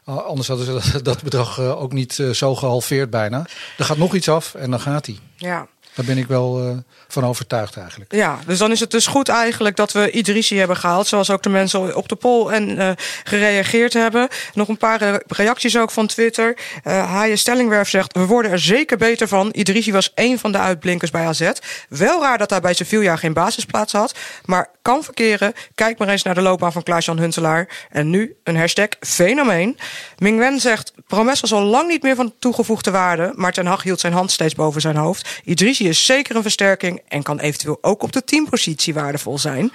Uh, 0.09 0.25
anders 0.25 0.49
hadden 0.49 0.67
ze 0.67 0.73
dat, 0.93 1.05
dat 1.05 1.23
bedrag 1.23 1.59
uh, 1.59 1.83
ook 1.83 1.93
niet 1.93 2.13
zo 2.33 2.55
gehalveerd 2.55 3.11
bijna. 3.11 3.47
Er 3.79 3.85
gaat 3.85 3.97
nog 3.97 4.15
iets 4.15 4.29
af 4.29 4.55
en 4.55 4.71
dan 4.71 4.81
gaat 4.81 5.07
hij. 5.07 5.19
Ja. 5.37 5.67
Daar 5.95 6.05
ben 6.05 6.19
ik 6.19 6.27
wel 6.27 6.67
uh, 6.67 6.77
van 7.09 7.25
overtuigd 7.25 7.77
eigenlijk. 7.77 8.13
Ja, 8.13 8.39
dus 8.47 8.59
dan 8.59 8.71
is 8.71 8.81
het 8.81 8.91
dus 8.91 9.07
goed 9.07 9.29
eigenlijk 9.29 9.77
dat 9.77 9.93
we 9.93 10.11
Idrissi 10.11 10.59
hebben 10.59 10.77
gehaald. 10.77 11.07
Zoals 11.07 11.31
ook 11.31 11.43
de 11.43 11.49
mensen 11.49 11.97
op 11.97 12.09
de 12.09 12.17
poll 12.17 12.49
en 12.49 12.71
uh, 12.71 12.91
gereageerd 13.25 13.93
hebben. 13.93 14.29
Nog 14.55 14.69
een 14.69 14.77
paar 14.77 15.23
reacties 15.27 15.79
ook 15.79 15.91
van 15.91 16.07
Twitter. 16.07 16.57
Uh, 16.85 17.11
Haaien 17.11 17.39
Stellingwerf 17.39 17.89
zegt, 17.89 18.13
we 18.13 18.27
worden 18.27 18.51
er 18.51 18.59
zeker 18.59 18.97
beter 18.97 19.29
van. 19.29 19.49
Idrissi 19.53 19.93
was 19.93 20.15
één 20.15 20.39
van 20.39 20.53
de 20.53 20.59
uitblinkers 20.59 21.11
bij 21.11 21.27
AZ. 21.27 21.51
Wel 21.89 22.21
raar 22.21 22.39
dat 22.39 22.51
hij 22.51 22.61
bij 22.61 22.75
Sevilla 22.75 23.17
geen 23.17 23.33
basisplaats 23.33 23.93
had. 23.93 24.15
Maar 24.45 24.71
kan 24.83 25.05
verkeren. 25.05 25.53
Kijk 25.75 25.99
maar 25.99 26.09
eens 26.09 26.23
naar 26.23 26.35
de 26.35 26.41
loopbaan 26.41 26.73
van 26.73 26.83
Klaas-Jan 26.83 27.19
Huntelaar. 27.19 27.87
En 27.91 28.11
nu 28.11 28.37
een 28.45 28.57
hashtag 28.57 28.89
fenomeen. 29.01 29.79
Ming 30.19 30.39
Wen 30.39 30.61
zegt, 30.61 30.93
Promes 31.07 31.41
was 31.41 31.53
al 31.53 31.63
lang 31.63 31.89
niet 31.89 32.03
meer 32.03 32.17
van 32.17 32.35
toegevoegde 32.39 32.91
waarde. 32.91 33.33
Maar 33.35 33.53
Ten 33.53 33.67
Hag 33.67 33.83
hield 33.83 34.01
zijn 34.01 34.13
hand 34.13 34.31
steeds 34.31 34.55
boven 34.55 34.81
zijn 34.81 34.97
hoofd. 34.97 35.41
Idrissi 35.45 35.84
is 35.89 36.07
zeker 36.07 36.37
een 36.37 36.43
versterking 36.43 37.03
en 37.09 37.23
kan 37.23 37.39
eventueel 37.41 37.79
ook 37.81 38.03
op 38.03 38.13
de 38.13 38.25
teampositie 38.25 38.95
waardevol 38.95 39.39
zijn. 39.39 39.73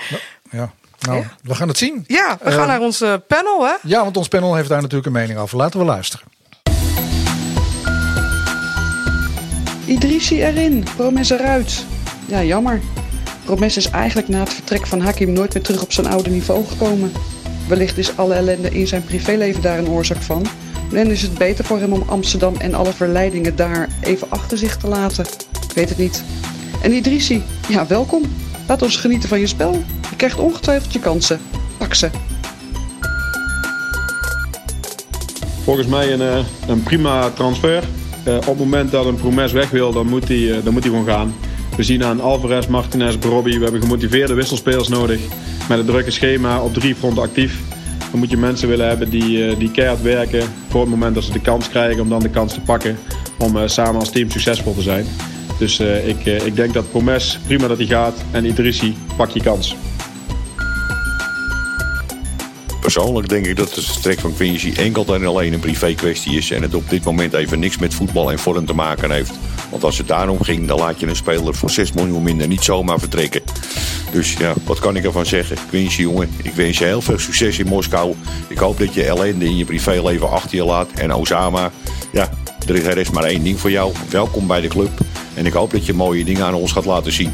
Ja, 0.52 0.72
nou, 1.00 1.19
ja. 1.19 1.36
we 1.41 1.56
gaan 1.56 1.67
het 1.67 1.78
zien. 1.78 2.04
Ja, 2.08 2.38
we 2.41 2.52
gaan 2.52 2.62
uh, 2.62 2.67
naar 2.67 2.82
ons 2.82 3.04
panel, 3.28 3.65
hè? 3.65 3.74
Ja, 3.84 4.04
want 4.04 4.17
ons 4.17 4.28
panel 4.28 4.56
heeft 4.56 4.69
daar 4.69 4.82
natuurlijk 4.82 5.08
een 5.08 5.22
mening 5.22 5.39
over. 5.39 5.58
Laten 5.58 5.80
we 5.80 5.86
luisteren. 5.86 6.26
Idrissi 9.86 10.43
erin, 10.43 10.86
Promes 10.95 11.30
eruit. 11.30 11.86
Ja, 12.26 12.43
jammer. 12.43 12.82
Promes 13.45 13.78
is 13.78 13.89
eigenlijk 13.89 14.28
na 14.28 14.39
het 14.39 14.54
vertrek 14.54 14.88
van 14.88 15.00
Hakim 15.00 15.34
nooit 15.34 15.54
weer 15.54 15.63
terug 15.63 15.82
op 15.82 15.91
zijn 15.91 16.08
oude 16.08 16.30
niveau 16.30 16.65
gekomen. 16.65 17.12
Wellicht 17.67 17.98
is 17.98 18.17
alle 18.17 18.34
ellende 18.34 18.69
in 18.69 18.88
zijn 18.88 19.04
privéleven 19.04 19.62
daar 19.62 19.78
een 19.78 19.89
oorzaak 19.89 20.22
van. 20.22 20.45
En 20.93 21.12
is 21.12 21.22
het 21.22 21.38
beter 21.38 21.65
voor 21.65 21.80
hem 21.80 21.93
om 21.93 22.04
Amsterdam 22.10 22.56
en 22.56 22.74
alle 22.74 22.93
verleidingen 22.93 23.56
daar 23.56 23.89
even 24.02 24.30
achter 24.30 24.58
zich 24.58 24.78
te 24.78 24.88
laten. 24.88 25.26
Ik 25.69 25.75
weet 25.75 25.89
het 25.89 25.97
niet. 25.97 26.23
En 26.82 26.93
Idrissi, 26.93 27.43
ja 27.67 27.88
welkom. 27.88 28.23
Laat 28.67 28.82
ons 28.82 28.97
genieten 28.97 29.29
van 29.29 29.39
je 29.39 29.47
spel. 29.47 29.71
Je 30.10 30.15
krijgt 30.15 30.38
ongetwijfeld 30.38 30.93
je 30.93 30.99
kansen. 30.99 31.39
Pak 31.77 31.93
ze. 31.93 32.10
Volgens 35.63 35.88
mij 35.88 36.13
een, 36.13 36.21
uh, 36.21 36.39
een 36.67 36.84
prima 36.84 37.29
transfer. 37.29 37.84
Uh, 38.27 38.36
op 38.36 38.45
het 38.45 38.58
moment 38.58 38.91
dat 38.91 39.05
een 39.05 39.15
Promes 39.15 39.51
weg 39.51 39.69
wil, 39.69 39.91
dan 39.91 40.08
moet 40.08 40.27
hij, 40.27 40.62
dan 40.63 40.73
moet 40.73 40.86
gewoon 40.86 41.05
gaan. 41.05 41.34
We 41.75 41.84
zien 41.84 42.03
aan 42.03 42.21
Alvarez, 42.21 42.67
Martinez, 42.67 43.15
Brobby. 43.17 43.58
We 43.58 43.63
hebben 43.63 43.82
gemotiveerde 43.82 44.34
wisselspelers 44.34 44.88
nodig. 44.88 45.19
Met 45.69 45.79
een 45.79 45.86
drukke 45.86 46.12
schema 46.12 46.62
op 46.62 46.73
drie 46.73 46.95
fronten 46.95 47.23
actief. 47.23 47.60
Dan 48.12 48.19
moet 48.19 48.29
je 48.29 48.38
mensen 48.38 48.67
willen 48.67 48.88
hebben 48.88 49.10
die, 49.10 49.58
die 49.58 49.71
keihard 49.71 50.01
werken 50.01 50.43
voor 50.69 50.82
het 50.82 50.89
moment 50.89 51.15
dat 51.15 51.23
ze 51.23 51.32
de 51.32 51.41
kans 51.41 51.69
krijgen 51.69 52.01
om 52.01 52.10
dan 52.10 52.19
de 52.19 52.29
kans 52.29 52.53
te 52.53 52.62
pakken 52.62 52.97
om 53.38 53.67
samen 53.67 53.99
als 53.99 54.10
team 54.10 54.32
succesvol 54.32 54.73
te 54.73 54.82
zijn. 54.82 55.05
Dus 55.60 55.80
uh, 55.80 56.08
ik, 56.08 56.26
uh, 56.26 56.45
ik 56.45 56.56
denk 56.56 56.74
dat 56.74 56.89
Promes 56.89 57.39
prima 57.45 57.67
dat 57.67 57.78
hij 57.78 57.88
gaat 57.88 58.15
en 58.32 58.45
Idrissi 58.45 58.95
pak 59.17 59.30
je 59.30 59.41
kans. 59.41 59.76
Persoonlijk 62.82 63.30
denk 63.30 63.45
ik 63.45 63.56
dat 63.56 63.76
het 63.76 63.86
vertrek 63.86 64.19
van 64.19 64.34
Quincy 64.34 64.74
enkel 64.76 65.15
en 65.15 65.26
alleen 65.26 65.54
een 65.54 65.60
privé 65.60 65.93
kwestie 65.93 66.38
is 66.38 66.52
en 66.52 66.62
het 66.62 66.74
op 66.74 66.89
dit 66.89 67.04
moment 67.04 67.34
even 67.34 67.60
niks 67.60 67.78
met 67.78 67.93
voetbal 67.93 68.32
en 68.32 68.39
vorm 68.39 68.65
te 68.65 68.74
maken 68.74 69.12
heeft. 69.12 69.32
Want 69.69 69.84
als 69.84 69.98
het 69.98 70.08
daarom 70.08 70.43
ging, 70.43 70.67
dan 70.67 70.80
laat 70.80 71.00
je 71.00 71.08
een 71.08 71.15
speler 71.15 71.56
voor 71.56 71.69
6 71.69 71.91
miljoen 71.91 72.24
minder 72.24 72.48
niet 72.48 72.63
zomaar 72.63 73.00
vertrekken. 73.00 73.41
Dus 74.12 74.34
ja, 74.34 74.54
wat 74.63 74.80
kan 74.80 74.95
ik 74.95 75.04
ervan 75.04 75.26
zeggen? 75.26 75.58
Quincy, 75.69 76.02
jongen, 76.02 76.30
ik 76.43 76.54
wens 76.54 76.78
je 76.78 76.86
heel 76.86 77.02
veel 77.02 77.19
succes 77.19 77.60
in 77.60 77.67
Moskou. 77.67 78.15
Ik 78.48 78.58
hoop 78.58 78.78
dat 78.78 78.93
je 78.93 79.04
ellende 79.04 79.45
in 79.45 79.58
je 79.58 79.65
privéleven 79.65 80.30
achter 80.30 80.56
je 80.56 80.65
laat. 80.65 80.89
En 80.95 81.13
Osama, 81.13 81.72
ja, 82.12 82.30
er 82.75 82.97
is 82.97 83.10
maar 83.10 83.23
één 83.23 83.43
ding 83.43 83.60
voor 83.60 83.71
jou. 83.71 83.93
Welkom 84.10 84.47
bij 84.47 84.62
de 84.62 84.67
club. 84.67 84.99
En 85.36 85.45
ik 85.45 85.53
hoop 85.53 85.71
dat 85.71 85.86
je 85.86 85.93
mooie 85.93 86.25
dingen 86.25 86.45
aan 86.45 86.53
ons 86.53 86.71
gaat 86.71 86.86
laten 86.86 87.12
zien. 87.12 87.34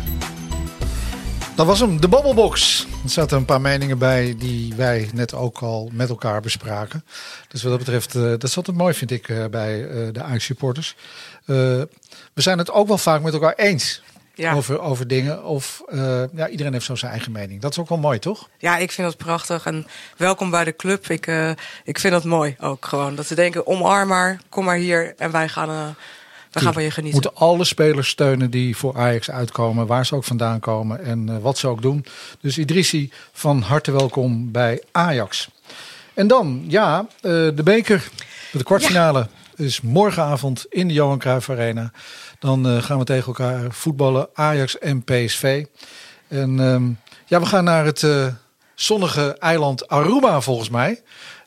Dat 1.56 1.66
was 1.66 1.80
hem, 1.80 2.02
de 2.02 2.08
Babbelbox. 2.08 2.86
Er 3.04 3.10
zaten 3.10 3.38
een 3.38 3.46
paar 3.46 3.62
meningen 3.62 3.98
bij 3.98 4.36
die 4.38 4.74
wij 4.76 5.10
net 5.14 5.34
ook 5.34 5.60
al 5.60 5.90
met 5.94 6.10
elkaar 6.10 6.42
bespraken. 6.42 7.06
Dus 7.48 7.62
wat 7.62 7.72
dat 7.72 7.80
betreft, 7.80 8.16
uh, 8.16 8.24
dat 8.24 8.44
is 8.44 8.58
altijd 8.58 8.78
mooi 8.78 8.94
vind 8.94 9.12
ik 9.12 9.30
uh, 9.30 9.46
bij 9.46 9.80
uh, 9.80 10.14
de 10.14 10.22
Ajax 10.22 10.46
supporters. 10.46 10.96
we 11.46 11.88
zijn 12.34 12.58
het 12.58 12.72
ook 12.72 12.88
wel 12.88 12.98
vaak 12.98 13.22
met 13.22 13.34
elkaar 13.34 13.54
eens. 13.56 14.02
Ja. 14.36 14.54
Over, 14.54 14.80
over 14.80 15.08
dingen. 15.08 15.44
Of 15.44 15.84
ja, 16.36 16.50
iedereen 16.50 16.74
heeft 16.74 16.86
zo 16.86 16.96
zijn 16.96 17.12
eigen 17.12 17.32
mening. 17.32 17.62
Dat 17.62 17.72
is 17.72 17.78
ook 17.78 17.90
wel 17.90 17.98
mooi, 17.98 18.20
toch? 18.20 18.50
Ja, 18.58 18.78
ik 18.78 18.92
vind 18.92 19.08
dat 19.08 19.18
prachtig. 19.18 19.66
En 19.66 19.88
welkom 20.18 20.50
bij 20.50 20.64
de 20.64 20.76
club. 20.76 21.10
Ik, 21.10 21.28
ik 21.84 22.00
vind 22.00 22.14
dat 22.14 22.24
mooi 22.24 22.56
ook 22.60 22.86
gewoon. 22.86 23.16
Dat 23.16 23.28
ze 23.28 23.36
denken, 23.36 23.68
omarm 23.68 24.08
maar, 24.08 24.42
kom 24.50 24.66
maar 24.66 24.78
hier 24.78 25.14
en 25.18 25.32
wij 25.32 25.50
gaan 25.50 25.96
we 26.56 26.62
gaan 26.62 26.74
van 26.74 26.84
je 26.84 26.92
genieten. 26.92 27.22
moeten 27.22 27.42
alle 27.42 27.64
spelers 27.64 28.10
steunen 28.10 28.52
die 28.52 28.78
voor 28.78 28.98
Ajax 28.98 29.32
uitkomen, 29.32 29.88
waar 29.88 30.06
ze 30.06 30.16
ook 30.16 30.24
vandaan 30.24 30.60
komen 30.60 31.04
en 31.04 31.42
wat 31.42 31.58
ze 31.58 31.68
ook 31.68 31.82
doen. 31.82 32.06
Dus 32.42 32.58
Idrissi, 32.58 33.12
van 33.32 33.62
harte 33.62 33.92
welkom 33.92 34.52
bij 34.52 34.82
Ajax. 34.92 35.50
En 36.14 36.28
dan, 36.28 36.66
ja, 36.68 37.08
de 37.22 37.62
beker, 37.64 38.10
de 38.52 38.64
kwartfinale, 38.64 39.28
ja. 39.56 39.64
is 39.66 39.82
morgenavond 39.82 40.66
in 40.70 40.88
de 40.88 40.94
Johan 40.94 41.20
Cruijff 41.20 41.50
Arena. 41.50 41.92
Dan 42.40 42.68
uh, 42.68 42.82
gaan 42.82 42.98
we 42.98 43.04
tegen 43.04 43.28
elkaar 43.28 43.72
voetballen, 43.72 44.30
Ajax 44.34 44.80
en 44.80 45.04
PSV. 45.04 45.66
En 46.28 46.60
um, 46.60 47.00
ja, 47.26 47.40
we 47.40 47.46
gaan 47.46 47.64
naar 47.64 47.86
het 47.86 48.04
zonnige 48.76 49.36
eiland 49.40 49.88
Aruba 49.88 50.42
volgens 50.42 50.70
mij. 50.70 51.02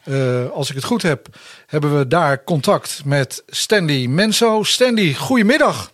Uh, 0.08 0.50
als 0.50 0.68
ik 0.68 0.74
het 0.74 0.84
goed 0.84 1.02
heb, 1.02 1.26
hebben 1.66 1.98
we 1.98 2.06
daar 2.06 2.44
contact 2.44 3.02
met 3.04 3.42
Stanley 3.46 4.06
Menso. 4.06 4.62
Stanley, 4.62 5.14
goedemiddag. 5.14 5.90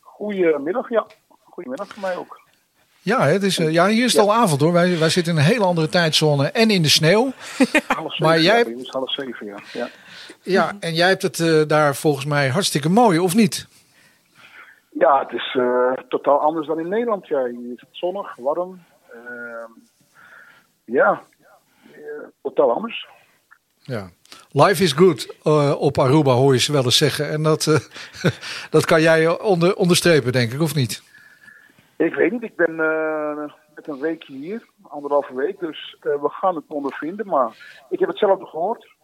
Goedemiddag, 0.00 0.90
ja. 0.90 1.06
Goedemiddag 1.44 1.88
voor 1.88 2.02
mij 2.02 2.16
ook. 2.16 2.40
Ja, 3.00 3.26
het 3.26 3.42
is, 3.42 3.58
uh, 3.58 3.72
ja 3.72 3.88
hier 3.88 4.04
is 4.04 4.12
het 4.12 4.24
ja. 4.24 4.28
al 4.28 4.34
avond 4.34 4.60
hoor. 4.60 4.72
Wij, 4.72 4.98
wij 4.98 5.10
zitten 5.10 5.32
in 5.32 5.38
een 5.38 5.44
hele 5.44 5.64
andere 5.64 5.88
tijdzone 5.88 6.46
en 6.50 6.70
in 6.70 6.82
de 6.82 6.88
sneeuw. 6.88 7.32
half 7.86 8.12
zeven, 8.12 8.26
maar 8.26 8.40
jij... 8.40 8.58
ja, 8.58 8.90
half 8.90 9.12
zeven, 9.12 9.46
ja. 9.46 9.58
ja. 9.72 9.88
Ja, 10.42 10.76
en 10.80 10.94
jij 10.94 11.08
hebt 11.08 11.22
het 11.22 11.68
daar 11.68 11.96
volgens 11.96 12.24
mij 12.24 12.48
hartstikke 12.48 12.88
mooi, 12.88 13.18
of 13.18 13.34
niet? 13.34 13.66
Ja, 14.98 15.18
het 15.20 15.32
is 15.32 15.58
totaal 16.08 16.40
anders 16.40 16.66
dan 16.66 16.78
in 16.78 16.88
Nederland. 16.88 17.26
Ja, 17.26 17.44
hier 17.44 17.72
is 17.72 17.80
het 17.80 17.88
zonnig, 17.90 18.36
warm. 18.36 18.82
Ehm, 19.12 19.70
ja, 20.84 21.22
totaal 22.42 22.72
anders. 22.72 23.08
Ja. 23.78 24.08
Life 24.50 24.82
is 24.82 24.92
good 24.92 25.36
uh, 25.44 25.74
op 25.78 25.98
Aruba 25.98 26.32
hoor 26.32 26.52
je 26.52 26.58
ze 26.58 26.72
wel 26.72 26.84
eens 26.84 26.96
zeggen. 26.96 27.30
En 27.30 27.42
dat, 27.42 27.64
dat 28.70 28.84
kan 28.84 29.00
jij 29.00 29.40
onder, 29.40 29.76
onderstrepen, 29.76 30.32
denk 30.32 30.52
ik, 30.52 30.60
of 30.60 30.74
niet? 30.74 31.02
Ik 31.96 32.14
weet 32.14 32.32
niet. 32.32 32.42
Ik 32.42 32.56
ben 32.56 32.76
met 33.74 33.88
een 33.88 34.00
weekje 34.00 34.32
hier, 34.32 34.66
anderhalve 34.82 35.34
week. 35.34 35.58
Dus 35.58 35.96
we 36.00 36.28
gaan 36.28 36.54
het 36.54 36.64
ondervinden. 36.68 37.26
Maar 37.26 37.84
ik 37.88 37.98
heb 37.98 38.08
het 38.08 38.18
zelf 38.18 38.48
gehoord. 38.48 38.95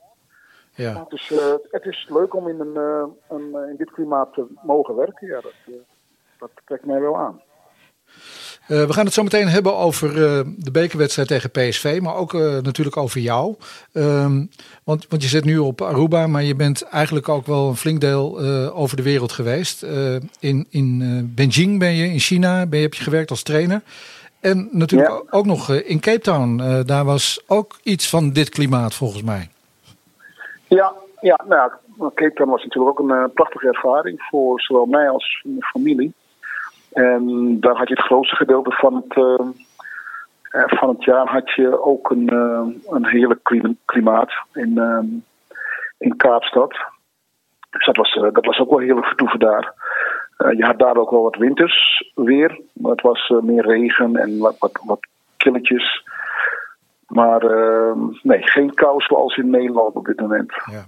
Ja. 0.74 1.06
Dus 1.08 1.32
het 1.70 1.84
is 1.84 2.06
leuk 2.08 2.34
om 2.34 2.48
in, 2.48 2.60
een, 2.60 2.76
een, 3.28 3.68
in 3.68 3.74
dit 3.76 3.90
klimaat 3.90 4.34
te 4.34 4.46
mogen 4.62 4.96
werken. 4.96 5.26
Ja, 5.26 5.40
dat, 5.40 5.74
dat 6.38 6.50
trekt 6.64 6.86
mij 6.86 7.00
wel 7.00 7.16
aan. 7.16 7.42
We 8.66 8.92
gaan 8.92 9.04
het 9.04 9.14
zo 9.14 9.22
meteen 9.22 9.48
hebben 9.48 9.76
over 9.76 10.14
de 10.56 10.70
bekerwedstrijd 10.72 11.28
tegen 11.28 11.50
PSV, 11.50 11.98
maar 12.02 12.14
ook 12.14 12.32
natuurlijk 12.32 12.96
over 12.96 13.20
jou. 13.20 13.56
Um, 13.92 14.50
want, 14.84 15.06
want 15.08 15.22
je 15.22 15.28
zit 15.28 15.44
nu 15.44 15.58
op 15.58 15.82
Aruba, 15.82 16.26
maar 16.26 16.42
je 16.42 16.54
bent 16.54 16.82
eigenlijk 16.82 17.28
ook 17.28 17.46
wel 17.46 17.68
een 17.68 17.76
flink 17.76 18.00
deel 18.00 18.40
over 18.72 18.96
de 18.96 19.02
wereld 19.02 19.32
geweest. 19.32 19.82
in 20.38 20.66
in 20.70 21.32
Beijing 21.34 21.78
ben 21.78 21.92
je, 21.92 22.06
in 22.06 22.18
China 22.18 22.66
ben 22.66 22.78
je, 22.78 22.84
heb 22.84 22.94
je 22.94 23.02
gewerkt 23.02 23.30
als 23.30 23.42
trainer. 23.42 23.82
En 24.40 24.68
natuurlijk 24.72 25.10
ja. 25.10 25.22
ook 25.30 25.46
nog 25.46 25.70
in 25.70 26.00
Cape 26.00 26.20
Town. 26.20 26.82
daar 26.86 27.04
was 27.04 27.42
ook 27.46 27.78
iets 27.82 28.08
van 28.08 28.32
dit 28.32 28.48
klimaat 28.48 28.94
volgens 28.94 29.22
mij. 29.22 29.50
Ja, 30.74 30.92
ja 31.20 31.40
nou 31.46 31.70
ja, 31.98 32.10
Cape 32.14 32.46
was 32.46 32.62
natuurlijk 32.62 33.00
ook 33.00 33.08
een 33.08 33.32
prachtige 33.32 33.66
ervaring 33.66 34.22
voor 34.22 34.60
zowel 34.60 34.86
mij 34.86 35.08
als 35.08 35.40
mijn 35.44 35.62
familie. 35.62 36.12
En 36.92 37.56
daar 37.60 37.76
had 37.76 37.88
je 37.88 37.94
het 37.94 38.04
grootste 38.04 38.36
gedeelte 38.36 38.70
van 38.70 38.94
het, 38.94 39.16
uh, 39.16 40.66
van 40.66 40.88
het 40.88 41.04
jaar 41.04 41.26
had 41.28 41.50
je 41.50 41.84
ook 41.84 42.10
een, 42.10 42.28
een 42.88 43.06
heerlijk 43.06 43.74
klimaat 43.84 44.32
in, 44.52 44.70
uh, 44.70 44.98
in 45.98 46.16
Kaapstad. 46.16 46.74
Dus 47.70 47.86
dat 47.86 47.96
was, 47.96 48.12
dat 48.32 48.44
was 48.44 48.58
ook 48.58 48.70
wel 48.70 48.78
heerlijk 48.78 49.06
vertoeven 49.06 49.38
daar. 49.38 49.74
je 50.36 50.64
had 50.64 50.78
daar 50.78 50.96
ook 50.96 51.10
wel 51.10 51.22
wat 51.22 51.36
winters 51.36 52.10
weer. 52.14 52.60
Het 52.82 53.00
was 53.00 53.32
meer 53.42 53.66
regen 53.66 54.16
en 54.16 54.38
wat, 54.38 54.58
wat, 54.58 54.80
wat 54.84 55.00
killetjes. 55.36 56.02
Maar 57.12 57.42
nee, 58.22 58.42
geen 58.42 58.74
kou 58.74 59.00
zoals 59.00 59.36
in 59.36 59.50
Nederland 59.50 59.94
op 59.94 60.06
dit 60.06 60.20
moment. 60.20 60.52
Ja. 60.70 60.84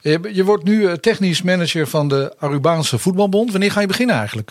Je, 0.00 0.34
je 0.34 0.44
wordt 0.44 0.64
nu 0.64 0.96
technisch 0.96 1.42
manager 1.42 1.86
van 1.86 2.08
de 2.08 2.34
Arubaanse 2.38 2.98
Voetbalbond. 2.98 3.50
Wanneer 3.50 3.70
ga 3.70 3.80
je 3.80 3.86
beginnen 3.86 4.16
eigenlijk? 4.16 4.50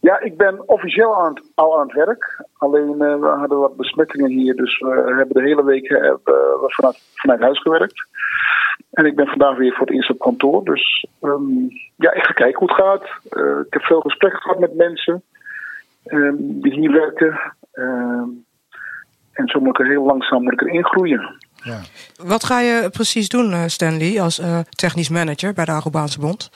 Ja, 0.00 0.20
ik 0.20 0.36
ben 0.36 0.68
officieel 0.68 1.16
aan 1.16 1.34
het, 1.34 1.42
al 1.54 1.78
aan 1.78 1.86
het 1.86 1.96
werk. 1.96 2.44
Alleen 2.58 2.92
uh, 2.98 3.20
we 3.20 3.26
hadden 3.26 3.58
wat 3.58 3.76
besmettingen 3.76 4.30
hier, 4.30 4.54
dus 4.54 4.78
we 4.78 5.14
hebben 5.16 5.34
de 5.34 5.48
hele 5.48 5.64
week 5.64 5.90
uh, 5.90 6.12
vanuit, 6.66 7.02
vanuit 7.14 7.40
huis 7.40 7.60
gewerkt. 7.60 8.06
En 8.90 9.06
ik 9.06 9.16
ben 9.16 9.26
vandaag 9.26 9.56
weer 9.56 9.72
voor 9.72 9.86
het 9.86 9.94
eerst 9.94 10.10
op 10.10 10.18
kantoor. 10.18 10.64
Dus 10.64 11.06
um, 11.22 11.68
ja, 11.96 12.12
ik 12.12 12.22
ga 12.22 12.32
kijken 12.32 12.58
hoe 12.58 12.68
het 12.68 12.84
gaat. 12.84 13.04
Uh, 13.30 13.58
ik 13.58 13.72
heb 13.72 13.82
veel 13.82 14.00
gesprekken 14.00 14.40
gehad 14.40 14.58
met 14.58 14.74
mensen 14.74 15.22
um, 16.06 16.60
die 16.60 16.72
hier 16.72 16.92
werken. 16.92 17.40
Um, 17.72 18.45
en 19.36 19.48
zo 19.48 19.60
moet 19.60 19.78
ik 19.78 19.78
er 19.78 19.90
heel 19.90 20.04
langzaam 20.04 20.42
moet 20.42 20.52
ik 20.52 20.60
erin 20.60 20.84
groeien. 20.84 21.36
Ja. 21.62 21.78
Wat 22.24 22.44
ga 22.44 22.60
je 22.60 22.88
precies 22.92 23.28
doen, 23.28 23.70
Stanley, 23.70 24.20
als 24.20 24.42
technisch 24.68 25.08
manager 25.08 25.52
bij 25.52 25.64
de 25.64 25.70
Arubaanse 25.70 26.20
Bond? 26.20 26.50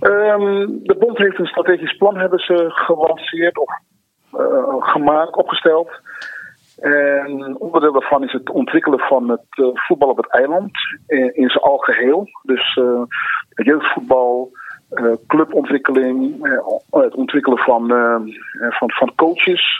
Um, 0.00 0.80
de 0.82 0.96
bond 0.98 1.18
heeft 1.18 1.38
een 1.38 1.46
strategisch 1.46 1.96
plan 1.96 2.16
hebben 2.16 2.38
ze 2.38 2.66
gelanceerd 2.68 3.58
of 3.58 3.78
uh, 4.32 4.74
gemaakt, 4.78 5.36
opgesteld. 5.36 5.90
En 6.80 7.56
onderdeel 7.58 7.92
daarvan 7.92 8.24
is 8.24 8.32
het 8.32 8.50
ontwikkelen 8.50 8.98
van 8.98 9.28
het 9.28 9.46
uh, 9.50 9.66
voetbal 9.72 10.08
op 10.08 10.16
het 10.16 10.30
eiland 10.30 10.70
in, 11.06 11.36
in 11.36 11.48
zijn 11.48 11.64
algeheel. 11.64 12.28
Dus 12.42 12.76
uh, 12.76 13.02
jeugdvoetbal, 13.48 14.50
clubontwikkeling, 15.26 16.46
het 16.90 17.14
ontwikkelen 17.14 17.58
van, 17.58 17.88
van, 18.70 18.90
van 18.90 19.12
coaches. 19.14 19.78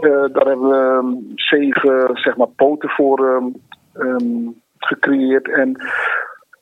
Daar 0.00 0.46
hebben 0.46 0.68
we 0.68 1.32
zeven 1.34 2.10
zeg 2.14 2.36
maar, 2.36 2.46
poten 2.46 2.88
voor 2.88 3.42
um, 3.94 4.62
gecreëerd. 4.78 5.48
En 5.48 5.84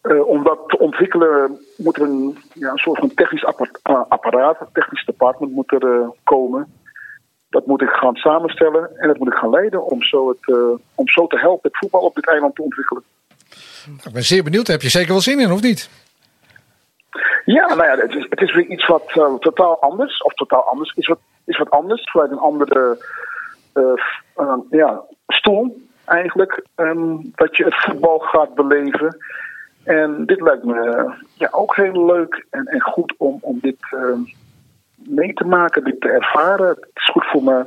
uh, 0.02 0.26
om 0.26 0.42
dat 0.42 0.58
te 0.66 0.78
ontwikkelen 0.78 1.58
moet 1.76 1.96
er 1.96 2.02
een, 2.02 2.36
ja, 2.52 2.70
een 2.70 2.78
soort 2.78 2.98
van 2.98 3.14
technisch 3.14 3.44
apparaat, 4.08 4.60
een 4.60 4.66
technisch 4.72 5.04
department 5.04 5.52
moet 5.52 5.72
er 5.72 6.10
komen. 6.24 6.72
Dat 7.50 7.66
moet 7.66 7.82
ik 7.82 7.88
gaan 7.88 8.14
samenstellen 8.14 8.90
en 8.96 9.08
dat 9.08 9.18
moet 9.18 9.28
ik 9.28 9.38
gaan 9.38 9.50
leiden 9.50 9.84
om 9.84 10.02
zo, 10.02 10.28
het, 10.28 10.56
om 10.94 11.08
zo 11.08 11.26
te 11.26 11.38
helpen 11.38 11.70
het 11.70 11.78
voetbal 11.78 12.00
op 12.00 12.14
dit 12.14 12.28
eiland 12.28 12.54
te 12.54 12.62
ontwikkelen. 12.62 13.02
Ik 14.04 14.12
ben 14.12 14.22
zeer 14.22 14.42
benieuwd. 14.42 14.66
Heb 14.66 14.82
je 14.82 14.88
zeker 14.88 15.12
wel 15.12 15.20
zin 15.20 15.40
in, 15.40 15.52
of 15.52 15.62
niet? 15.62 16.01
Ja, 17.44 17.66
nou 17.66 17.84
ja, 17.84 17.96
het 18.28 18.40
is, 18.40 18.54
weer 18.54 18.66
iets 18.66 18.86
wat 18.86 19.08
totaal 19.38 19.80
anders, 19.80 20.22
of 20.22 20.34
totaal 20.34 20.62
anders, 20.62 20.92
is 20.96 21.06
wat, 21.06 21.18
is 21.44 21.58
wat 21.58 21.70
anders, 21.70 22.10
vanuit 22.10 22.30
een 22.30 22.38
andere 22.38 22.98
ja, 24.70 25.02
stoel 25.26 25.80
eigenlijk, 26.04 26.64
um, 26.76 27.32
dat 27.34 27.56
je 27.56 27.64
het 27.64 27.84
voetbal 27.84 28.18
gaat 28.18 28.54
beleven. 28.54 29.16
En 29.84 30.26
dit 30.26 30.40
lijkt 30.40 30.64
me 30.64 31.10
ja, 31.34 31.48
ook 31.50 31.76
heel 31.76 32.04
leuk 32.06 32.46
en, 32.50 32.64
en 32.64 32.80
goed 32.80 33.14
om, 33.18 33.38
om 33.40 33.58
dit 33.60 33.76
uh, 33.94 34.18
mee 34.96 35.32
te 35.32 35.44
maken, 35.44 35.84
dit 35.84 36.00
te 36.00 36.08
ervaren. 36.08 36.68
Het 36.68 36.88
is 36.94 37.10
goed 37.10 37.24
voor, 37.24 37.42
me, 37.42 37.64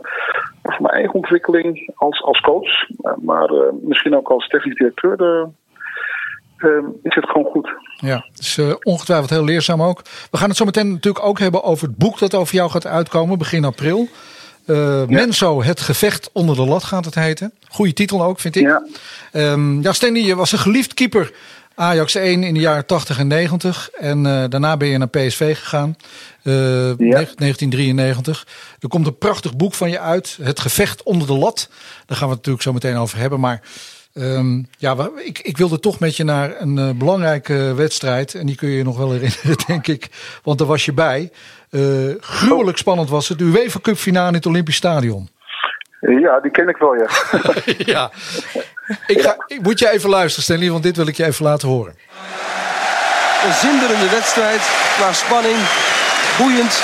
voor 0.64 0.82
mijn 0.82 0.94
eigen 0.94 1.14
ontwikkeling 1.14 1.92
als, 1.96 2.24
als 2.24 2.40
coach, 2.40 2.90
maar 3.22 3.50
misschien 3.82 4.16
ook 4.16 4.30
als 4.30 4.48
technisch 4.48 4.76
directeur. 4.76 5.48
Uh, 6.58 6.70
is 7.04 7.16
het 7.16 7.26
gewoon 7.26 7.46
goed. 7.52 7.70
Ja, 7.96 8.26
het 8.32 8.40
is 8.40 8.58
uh, 8.58 8.74
ongetwijfeld 8.82 9.30
heel 9.30 9.44
leerzaam 9.44 9.82
ook. 9.82 10.02
We 10.32 10.38
gaan 10.38 10.50
het 10.50 10.58
zo 10.58 10.66
meteen 10.66 10.92
natuurlijk 10.92 11.26
ook 11.26 11.40
hebben 11.40 11.64
over 11.64 11.88
het 11.88 11.98
boek 11.98 12.20
dat 12.20 12.34
over 12.34 12.56
jou 12.56 12.70
gaat 12.70 12.88
uitkomen 12.88 13.38
begin 13.38 13.66
april. 13.66 14.08
Uh, 14.66 14.78
ja. 14.78 15.06
Menso, 15.08 15.64
het 15.64 15.80
gevecht 15.80 16.30
onder 16.34 16.56
de 16.56 16.66
lat 16.66 16.84
gaat 16.84 17.06
het 17.06 17.16
heten. 17.16 17.54
Goede 17.68 17.94
titel 17.94 18.24
ook, 18.24 18.40
vind 18.40 18.56
ik. 18.56 18.64
Ja, 18.64 18.86
um, 19.34 19.82
ja 19.82 19.94
Stanley, 19.94 20.22
je 20.22 20.36
was 20.36 20.52
een 20.52 20.60
geliefd 20.60 20.94
keeper 20.94 21.32
Ajax 21.76 22.16
1 22.16 22.44
in 22.44 22.54
de 22.54 22.60
jaren 22.60 22.86
80 22.86 23.20
en 23.20 23.28
90. 23.28 23.90
En 23.90 24.18
uh, 24.26 24.44
daarna 24.50 24.78
ben 24.78 24.88
je 24.88 24.98
naar 24.98 25.08
PSV 25.08 25.58
gegaan. 25.58 25.96
Uh, 26.44 26.54
ja. 26.88 26.96
1993. 26.96 28.48
Er 28.80 28.88
komt 28.88 29.08
een 29.08 29.18
prachtig 29.18 29.56
boek 29.56 29.74
van 29.74 29.90
je 29.90 30.00
uit. 30.00 30.38
Het 30.42 30.60
gevecht 30.60 31.04
onder 31.04 31.28
de 31.28 31.34
lat. 31.34 31.70
Daar 32.06 32.18
gaan 32.18 32.28
we 32.28 32.34
het 32.34 32.46
natuurlijk 32.46 32.64
zo 32.64 32.74
meteen 32.74 32.96
over 32.96 33.18
hebben. 33.18 33.40
Maar 33.40 33.62
um, 34.18 34.68
ja, 34.78 35.10
ik, 35.24 35.40
ik 35.40 35.58
wilde 35.58 35.80
toch 35.80 36.00
met 36.00 36.16
je 36.18 36.24
naar 36.24 36.62
een 36.62 36.78
uh, 36.78 36.90
belangrijke 36.96 37.74
wedstrijd. 37.76 38.36
En 38.36 38.46
die 38.46 38.56
kun 38.56 38.70
je 38.70 38.78
je 38.78 38.84
nog 38.84 38.98
wel 38.98 39.12
herinneren, 39.12 39.58
denk 39.68 39.88
ik. 39.88 40.10
Want 40.44 40.58
daar 40.58 40.68
was 40.68 40.86
je 40.86 40.94
bij. 40.94 41.32
gruwelijk 42.20 42.78
spannend 42.78 43.10
was 43.10 43.30
het. 43.30 43.38
De 43.38 43.44
UEFA 43.44 43.80
Cup 43.80 43.98
finale 43.98 44.28
in 44.28 44.34
het 44.34 44.46
Olympisch 44.46 44.76
Stadion. 44.76 45.30
Ja, 46.00 46.40
die 46.40 46.52
ken 46.52 46.68
ik 46.68 46.78
wel, 46.78 46.96
ja. 46.96 47.08
ja. 47.94 48.12
Ik, 49.08 49.22
ga, 49.22 49.36
ik 49.48 49.62
moet 49.62 49.80
je 49.80 49.90
even 49.90 50.10
luisteren, 50.10 50.44
Stanley, 50.44 50.72
want 50.72 50.84
dit 50.84 50.96
wil 50.96 51.08
ik 51.08 51.16
je 51.16 51.26
even 51.26 51.46
laten 51.46 51.68
horen. 51.68 51.96
Een 53.46 53.54
zinderende 53.54 54.10
wedstrijd, 54.10 54.62
qua 54.98 55.14
spanning, 55.14 55.58
boeiend. 56.38 56.84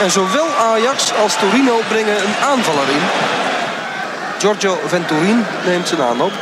En 0.00 0.10
zowel 0.10 0.48
Ajax 0.48 1.14
als 1.14 1.38
Torino 1.38 1.78
brengen 1.88 2.16
een 2.16 2.34
aanvaller 2.34 2.88
in. 2.88 3.51
Giorgio 4.42 4.80
Venturin 4.86 5.46
neemt 5.64 5.88
zijn 5.88 6.02
aanloop. 6.02 6.32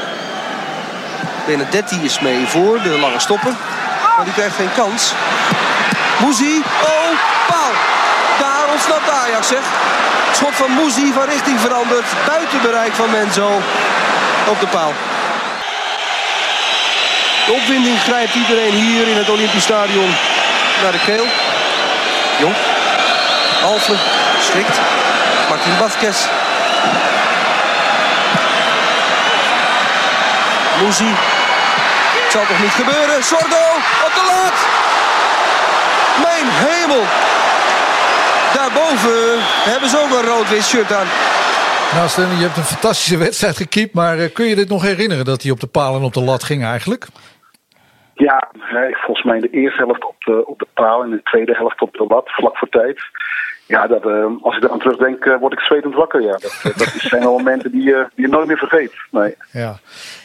Benedetti 1.46 1.98
is 2.02 2.20
mee 2.20 2.46
voor 2.46 2.82
de 2.82 2.98
lange 2.98 3.18
stoppen. 3.20 3.56
Maar 4.16 4.24
die 4.24 4.34
krijgt 4.34 4.56
geen 4.56 4.72
kans. 4.74 5.12
Mouzi, 6.20 6.62
oh, 6.82 7.10
paal. 7.48 7.72
Daar 8.38 8.72
ontsnapt 8.72 9.10
Ajax, 9.10 9.48
zeg. 9.48 9.62
Schot 10.32 10.54
van 10.54 10.70
Mouzi 10.70 11.12
van 11.12 11.24
richting 11.24 11.60
veranderd. 11.60 12.04
Buiten 12.26 12.62
bereik 12.62 12.92
van 12.92 13.10
Menzo. 13.10 13.60
Op 14.48 14.60
de 14.60 14.66
paal. 14.66 14.92
De 17.46 17.52
opwinding 17.52 18.00
grijpt 18.00 18.34
iedereen 18.34 18.74
hier 18.74 19.08
in 19.08 19.16
het 19.16 19.28
Olympisch 19.28 19.62
Stadion 19.62 20.14
naar 20.82 20.92
de 20.92 21.02
keel. 21.04 21.26
Jong. 22.38 22.54
Alfle. 23.64 23.96
Schrikt. 24.40 24.80
Martin 25.48 25.72
Vazquez. 25.72 26.28
Mouzi. 30.80 31.12
Het 32.24 32.32
zal 32.32 32.46
toch 32.50 32.60
niet 32.60 32.76
gebeuren. 32.82 33.22
Sordo 33.22 33.64
op 34.06 34.12
de 34.18 34.24
laat. 34.30 34.58
Mijn 36.26 36.46
hemel. 36.64 37.04
Daarboven 38.58 39.18
hebben 39.70 39.88
ze 39.88 39.98
ook 40.02 40.12
een 40.18 40.28
rood-wit 40.32 40.64
shirt 40.64 40.92
aan. 40.92 41.08
Nou 41.94 42.08
Stanley, 42.08 42.36
je 42.36 42.42
hebt 42.42 42.56
een 42.56 42.74
fantastische 42.76 43.16
wedstrijd 43.16 43.56
gekiept. 43.56 43.94
Maar 43.94 44.18
uh, 44.18 44.32
kun 44.32 44.46
je 44.46 44.54
dit 44.54 44.68
nog 44.68 44.82
herinneren 44.82 45.24
dat 45.24 45.42
hij 45.42 45.50
op 45.50 45.60
de 45.60 45.66
paal 45.66 45.96
en 45.96 46.02
op 46.02 46.12
de 46.12 46.22
lat 46.22 46.42
ging 46.42 46.64
eigenlijk? 46.64 47.06
Ja, 48.14 48.50
volgens 49.04 49.22
mij 49.22 49.36
in 49.36 49.42
de 49.42 49.50
eerste 49.50 49.84
helft 49.84 50.04
op 50.04 50.16
de, 50.18 50.46
op 50.46 50.58
de 50.58 50.66
paal 50.74 51.02
en 51.02 51.10
in 51.10 51.16
de 51.16 51.22
tweede 51.22 51.54
helft 51.54 51.80
op 51.80 51.92
de 51.92 52.04
lat, 52.08 52.30
vlak 52.30 52.56
voor 52.58 52.68
tijd. 52.68 53.00
Ja, 53.70 53.86
dat, 53.86 54.04
uh, 54.04 54.26
als 54.42 54.56
ik 54.56 54.62
eraan 54.62 54.78
terugdenk, 54.78 55.24
uh, 55.24 55.38
word 55.38 55.52
ik 55.52 55.60
zwetend 55.60 55.94
wakker. 55.94 56.22
Ja. 56.22 56.30
Dat, 56.30 56.60
dat 56.62 56.88
zijn 56.96 57.22
wel 57.22 57.36
momenten 57.36 57.70
die, 57.70 57.88
uh, 57.88 58.04
die 58.14 58.26
je 58.26 58.28
nooit 58.28 58.46
meer 58.46 58.56
vergeet. 58.56 58.92
Nee. 59.10 59.34
Ja. 59.52 59.74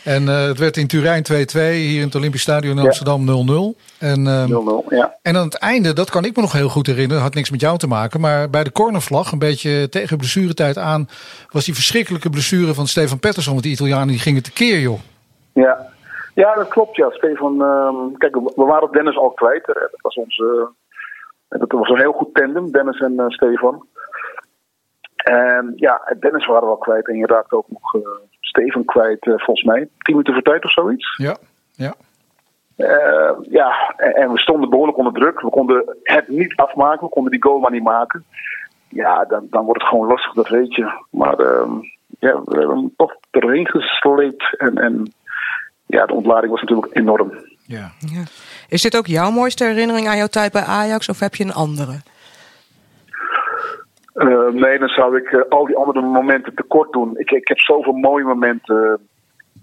En 0.04 0.28
het 0.28 0.58
werd 0.58 0.78
in 0.78 0.88
Turijn 0.88 1.24
2-2, 1.24 1.60
hier 1.60 2.00
in 2.00 2.06
het 2.06 2.16
Olympisch 2.16 2.42
Stadion 2.42 2.78
in 2.78 2.84
Amsterdam 2.84 3.26
0-0. 3.26 3.78
En, 4.00 4.50
0-0, 4.50 4.88
ja. 4.90 5.16
En 5.22 5.38
aan 5.38 5.46
het 5.46 5.60
einde, 5.60 5.94
dat 5.94 6.10
kan 6.10 6.26
ik 6.26 6.36
me 6.36 6.42
nog 6.42 6.52
heel 6.52 6.70
goed 6.70 6.88
herinneren, 6.88 7.24
had 7.24 7.34
niks 7.34 7.52
met 7.52 7.62
jou 7.62 7.78
te 7.78 7.88
maken. 7.88 8.20
Maar 8.20 8.50
bij 8.50 8.64
de 8.64 8.72
cornervlag, 8.72 9.32
een 9.32 9.40
beetje 9.40 9.90
tegen 9.90 10.18
blessuretijd 10.18 10.78
aan, 10.78 11.10
was 11.50 11.66
die 11.66 11.74
verschrikkelijke 11.74 12.30
blessure 12.30 12.74
van 12.74 12.88
Stefan 12.88 13.20
Pettersson. 13.20 13.54
Want 13.54 13.66
die 13.66 13.74
Italianen 13.74 14.08
die 14.08 14.20
gingen 14.20 14.44
tekeer, 14.44 14.80
joh. 14.80 15.00
Ja. 15.54 15.78
ja, 16.34 16.54
dat 16.54 16.68
klopt. 16.68 16.96
Ja. 16.96 17.10
Stefan, 17.12 17.62
um, 17.62 18.18
kijk, 18.18 18.36
we 18.36 18.64
waren 18.64 18.92
Dennis 18.92 19.18
al 19.18 19.30
kwijt. 19.30 19.66
Dat 19.66 20.00
was 20.02 20.16
onze 20.16 20.70
dat 21.48 21.72
was 21.72 21.90
een 21.90 22.00
heel 22.00 22.12
goed 22.12 22.34
tandem, 22.34 22.72
Dennis 22.72 23.00
en 23.00 23.14
uh, 23.14 23.26
Stefan. 23.28 23.88
En 25.16 25.74
ja, 25.76 26.16
Dennis 26.20 26.46
waren 26.46 26.64
we 26.64 26.70
al 26.70 26.78
kwijt 26.78 27.08
en 27.08 27.18
je 27.18 27.26
raakte 27.26 27.56
ook 27.56 27.70
nog 27.70 27.94
uh, 27.94 28.02
Steven 28.40 28.86
kwijt, 28.86 29.26
uh, 29.26 29.34
volgens 29.38 29.64
mij. 29.64 29.80
Tien 29.80 30.16
minuten 30.16 30.34
voor 30.34 30.42
tijd 30.42 30.66
of 30.66 30.72
zoiets. 30.72 31.16
Ja, 31.18 31.38
ja. 31.72 31.96
ja, 33.42 33.94
en, 33.98 34.16
en, 34.16 34.32
we 34.32 34.40
stonden 34.40 34.70
behoorlijk 34.70 34.98
onder 34.98 35.14
druk. 35.14 35.42
We 35.42 35.50
konden 35.50 35.98
het 36.04 36.28
niet 36.28 36.56
afmaken, 36.56 37.06
we 37.06 37.14
konden 37.14 37.32
die 37.32 37.44
goal 37.44 37.60
maar 37.60 37.72
niet 37.72 37.84
maken. 37.84 38.24
Ja, 38.90 39.26
dan, 39.26 39.48
dan 39.50 39.66
wordt 39.66 39.82
het 39.82 39.90
gewoon 39.90 40.08
lastig, 40.08 40.34
dat 40.34 40.48
weet 40.48 40.76
je. 40.76 41.06
Maar 41.10 41.40
ehm, 41.40 41.72
ja, 42.20 42.42
we 42.44 42.58
hebben 42.58 42.78
hem 42.78 42.94
toch 42.98 43.16
erheen 43.32 43.68
gesleept. 43.68 44.58
En, 44.58 44.78
en 44.78 45.14
ja, 45.86 46.06
de 46.06 46.14
ontlading 46.14 46.52
was 46.52 46.62
natuurlijk 46.62 46.96
enorm. 46.96 47.32
Ja. 47.68 47.92
ja. 48.00 48.24
Is 48.70 48.82
dit 48.82 48.98
ook 48.98 49.08
jouw 49.08 49.32
mooiste 49.32 49.64
herinnering 49.64 50.08
aan 50.08 50.18
jouw 50.18 50.28
tijd 50.28 50.52
bij 50.52 50.64
Ajax 50.64 51.10
of 51.10 51.20
heb 51.20 51.36
je 51.36 51.44
een 51.44 51.54
andere? 51.54 52.02
Uh, 54.16 54.48
nee, 54.48 54.80
dan 54.80 54.88
zou 54.88 55.18
ik 55.18 55.32
uh, 55.32 55.42
al 55.50 55.66
die 55.66 55.76
andere 55.76 56.02
momenten 56.02 56.56
tekort 56.56 56.92
doen. 56.92 57.18
Ik, 57.18 57.32
ik 57.32 57.48
heb 57.48 57.60
zoveel 57.60 57.94
mooie 57.94 58.24
momenten 58.24 59.08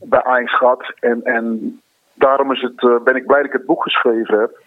bij 0.00 0.22
Ajax 0.22 0.56
gehad. 0.56 0.92
En, 1.00 1.20
en 1.24 1.80
daarom 2.14 2.52
is 2.52 2.60
het, 2.60 2.82
uh, 2.82 3.02
ben 3.04 3.16
ik 3.16 3.26
blij 3.26 3.38
dat 3.38 3.46
ik 3.46 3.52
het 3.52 3.66
boek 3.66 3.82
geschreven 3.82 4.40
heb. 4.40 4.60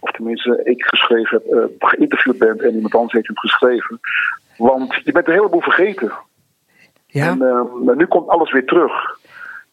Of 0.00 0.10
tenminste, 0.10 0.60
ik 0.64 0.84
geschreven 0.84 1.42
heb, 1.48 1.70
geïnterviewd 1.78 2.38
ben 2.38 2.58
en 2.60 2.74
iemand 2.74 2.94
anders 2.94 3.12
heeft 3.12 3.28
het 3.28 3.38
geschreven. 3.38 4.00
Want 4.56 4.94
je 5.04 5.12
bent 5.12 5.26
een 5.26 5.34
heleboel 5.34 5.60
vergeten. 5.60 6.12
Ja. 7.06 7.26
En 7.28 7.96
nu 7.96 8.06
komt 8.06 8.28
alles 8.28 8.52
weer 8.52 8.66
terug. 8.66 9.18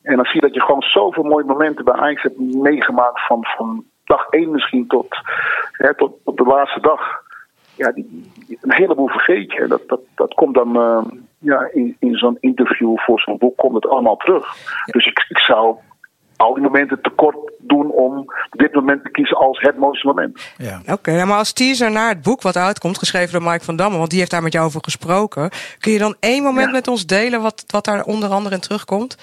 En 0.02 0.16
dan 0.16 0.26
zie 0.26 0.36
je 0.36 0.48
dat 0.48 0.54
je 0.54 0.62
gewoon 0.62 0.82
zoveel 0.82 1.24
mooie 1.24 1.46
momenten 1.46 1.86
bij 1.86 1.94
Ajax 1.94 2.22
hebt 2.22 2.40
meegemaakt 2.40 3.26
van, 3.26 3.46
van 3.46 3.86
dag 4.04 4.28
één 4.30 4.52
misschien 4.52 4.88
tot, 4.88 5.08
hè, 5.72 5.96
tot, 5.96 6.14
tot 6.26 6.38
de 6.38 6.44
laatste 6.44 6.80
dag. 6.80 7.22
Ja, 7.76 7.92
die, 7.92 8.32
een 8.62 8.74
heleboel 8.74 9.08
vergeet 9.08 9.52
je. 9.52 9.68
Dat, 9.68 9.82
dat, 9.88 10.00
dat 10.16 10.34
komt 10.34 10.56
dan 10.56 10.78
uh, 10.78 11.20
ja, 11.38 11.70
in, 11.72 11.96
in 12.00 12.16
zo'n 12.16 12.38
interview 12.40 13.00
voor 13.00 13.20
zo'n 13.20 13.38
boek 13.38 13.58
komt 13.58 13.74
het 13.76 13.88
allemaal 13.88 14.18
terug. 14.18 14.56
Dus 14.86 15.06
ik, 15.06 15.26
ik 15.30 15.38
zou 15.38 15.76
al 16.38 16.54
die 16.54 16.64
momenten 16.64 17.02
tekort 17.02 17.52
doen 17.60 17.92
om 17.92 18.26
dit 18.50 18.74
moment 18.74 19.04
te 19.04 19.12
kiezen 19.12 19.38
als 19.38 19.60
het 19.62 19.78
mooiste 19.78 20.08
moment. 20.08 20.54
Ja. 20.58 20.80
Oké, 20.82 20.92
okay, 20.92 21.16
nou, 21.16 21.28
maar 21.28 21.38
als 21.38 21.54
teaser 21.54 21.92
naar 21.92 22.10
het 22.10 22.22
boek 22.22 22.42
wat 22.42 22.56
uitkomt, 22.58 22.98
geschreven 22.98 23.32
door 23.32 23.52
Mike 23.52 23.64
van 23.64 23.76
Damme, 23.76 23.98
want 23.98 24.10
die 24.10 24.20
heeft 24.20 24.32
daar 24.32 24.44
met 24.44 24.54
jou 24.54 24.66
over 24.66 24.84
gesproken. 24.84 25.50
Kun 25.80 25.92
je 25.92 26.00
dan 26.00 26.16
één 26.20 26.44
moment 26.44 26.66
ja. 26.66 26.72
met 26.72 26.88
ons 26.88 27.06
delen 27.06 27.42
wat, 27.42 27.64
wat 27.68 27.86
daar 27.86 28.04
onder 28.04 28.30
andere 28.30 28.56
in 28.56 28.62
terugkomt? 28.62 29.18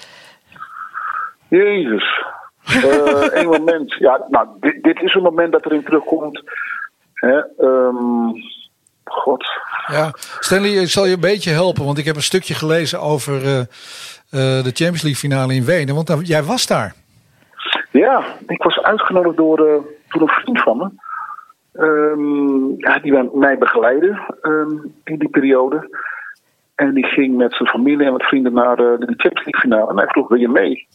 Jezus. 1.47 2.23
Uh, 2.67 3.27
Eén 3.31 3.47
moment. 3.47 3.93
Ja, 3.93 4.25
nou, 4.29 4.47
dit, 4.59 4.83
dit, 4.83 5.01
is 5.01 5.13
een 5.13 5.21
moment 5.21 5.51
dat 5.51 5.65
erin 5.65 5.83
terugkomt. 5.83 6.43
Hè, 7.13 7.41
um, 7.59 8.33
God. 9.03 9.45
Ja, 9.87 10.11
Stanley, 10.39 10.69
ik 10.69 10.89
zal 10.89 11.05
je 11.05 11.13
een 11.13 11.19
beetje 11.19 11.51
helpen, 11.51 11.85
want 11.85 11.97
ik 11.97 12.05
heb 12.05 12.15
een 12.15 12.21
stukje 12.21 12.53
gelezen 12.53 13.01
over 13.01 13.43
uh, 13.43 13.57
uh, 13.57 13.65
de 14.63 14.71
Champions 14.73 15.01
League 15.01 15.29
finale 15.29 15.53
in 15.53 15.65
Wenen. 15.65 15.95
Want 15.95 16.09
uh, 16.09 16.17
jij 16.21 16.43
was 16.43 16.67
daar. 16.67 16.93
Ja, 17.91 18.23
ik 18.47 18.63
was 18.63 18.81
uitgenodigd 18.81 19.37
door, 19.37 19.57
door 20.07 20.21
een 20.21 20.27
vriend 20.27 20.61
van 20.61 20.77
me. 20.77 20.89
Um, 21.73 22.73
ja, 22.77 22.99
die 22.99 23.29
mij 23.33 23.57
begeleidde 23.57 24.19
um, 24.41 24.93
in 25.03 25.19
die 25.19 25.29
periode. 25.29 25.99
En 26.75 26.93
die 26.93 27.05
ging 27.05 27.37
met 27.37 27.53
zijn 27.53 27.69
familie 27.69 28.05
en 28.05 28.11
wat 28.11 28.23
vrienden 28.23 28.53
naar 28.53 28.75
de 28.75 29.13
Champions 29.17 29.45
League 29.45 29.59
finale. 29.59 29.89
En 29.89 29.97
hij 29.97 30.07
vroeg, 30.07 30.27
wil 30.27 30.39
je 30.39 30.47
mee? 30.47 30.87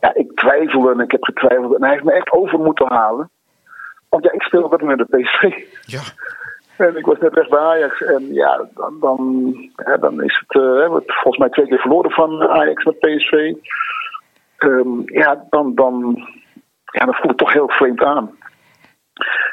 Ja, 0.00 0.14
ik 0.14 0.32
twijfelde 0.34 0.90
en 0.90 1.00
ik 1.00 1.10
heb 1.10 1.24
getwijfeld. 1.24 1.74
En 1.74 1.82
hij 1.82 1.90
heeft 1.90 2.04
me 2.04 2.12
echt 2.12 2.30
over 2.30 2.58
moeten 2.58 2.86
halen. 2.86 3.30
Want 4.08 4.24
ja, 4.24 4.32
ik 4.32 4.42
speelde 4.42 4.68
wat 4.68 4.82
met 4.82 4.98
de 4.98 5.18
PSV. 5.18 5.42
Ja. 5.80 6.00
En 6.76 6.96
ik 6.96 7.06
was 7.06 7.18
net 7.18 7.34
weg 7.34 7.48
bij 7.48 7.58
Ajax. 7.58 8.00
En 8.00 8.32
ja, 8.34 8.68
dan, 8.74 8.96
dan, 9.00 9.54
ja, 9.76 9.96
dan 9.96 10.22
is 10.22 10.44
het, 10.46 10.62
uh, 10.62 10.80
hebben 10.80 11.02
volgens 11.06 11.38
mij 11.38 11.48
twee 11.48 11.66
keer 11.66 11.78
verloren 11.78 12.10
van 12.10 12.48
Ajax 12.48 12.84
met 12.84 12.98
PSV. 12.98 13.52
Um, 14.58 15.02
ja, 15.04 15.46
dan, 15.50 15.74
dan, 15.74 16.26
ja, 16.84 17.04
dan 17.04 17.14
voelt 17.14 17.28
het 17.28 17.38
toch 17.38 17.52
heel 17.52 17.68
vreemd 17.68 18.02
aan. 18.02 18.38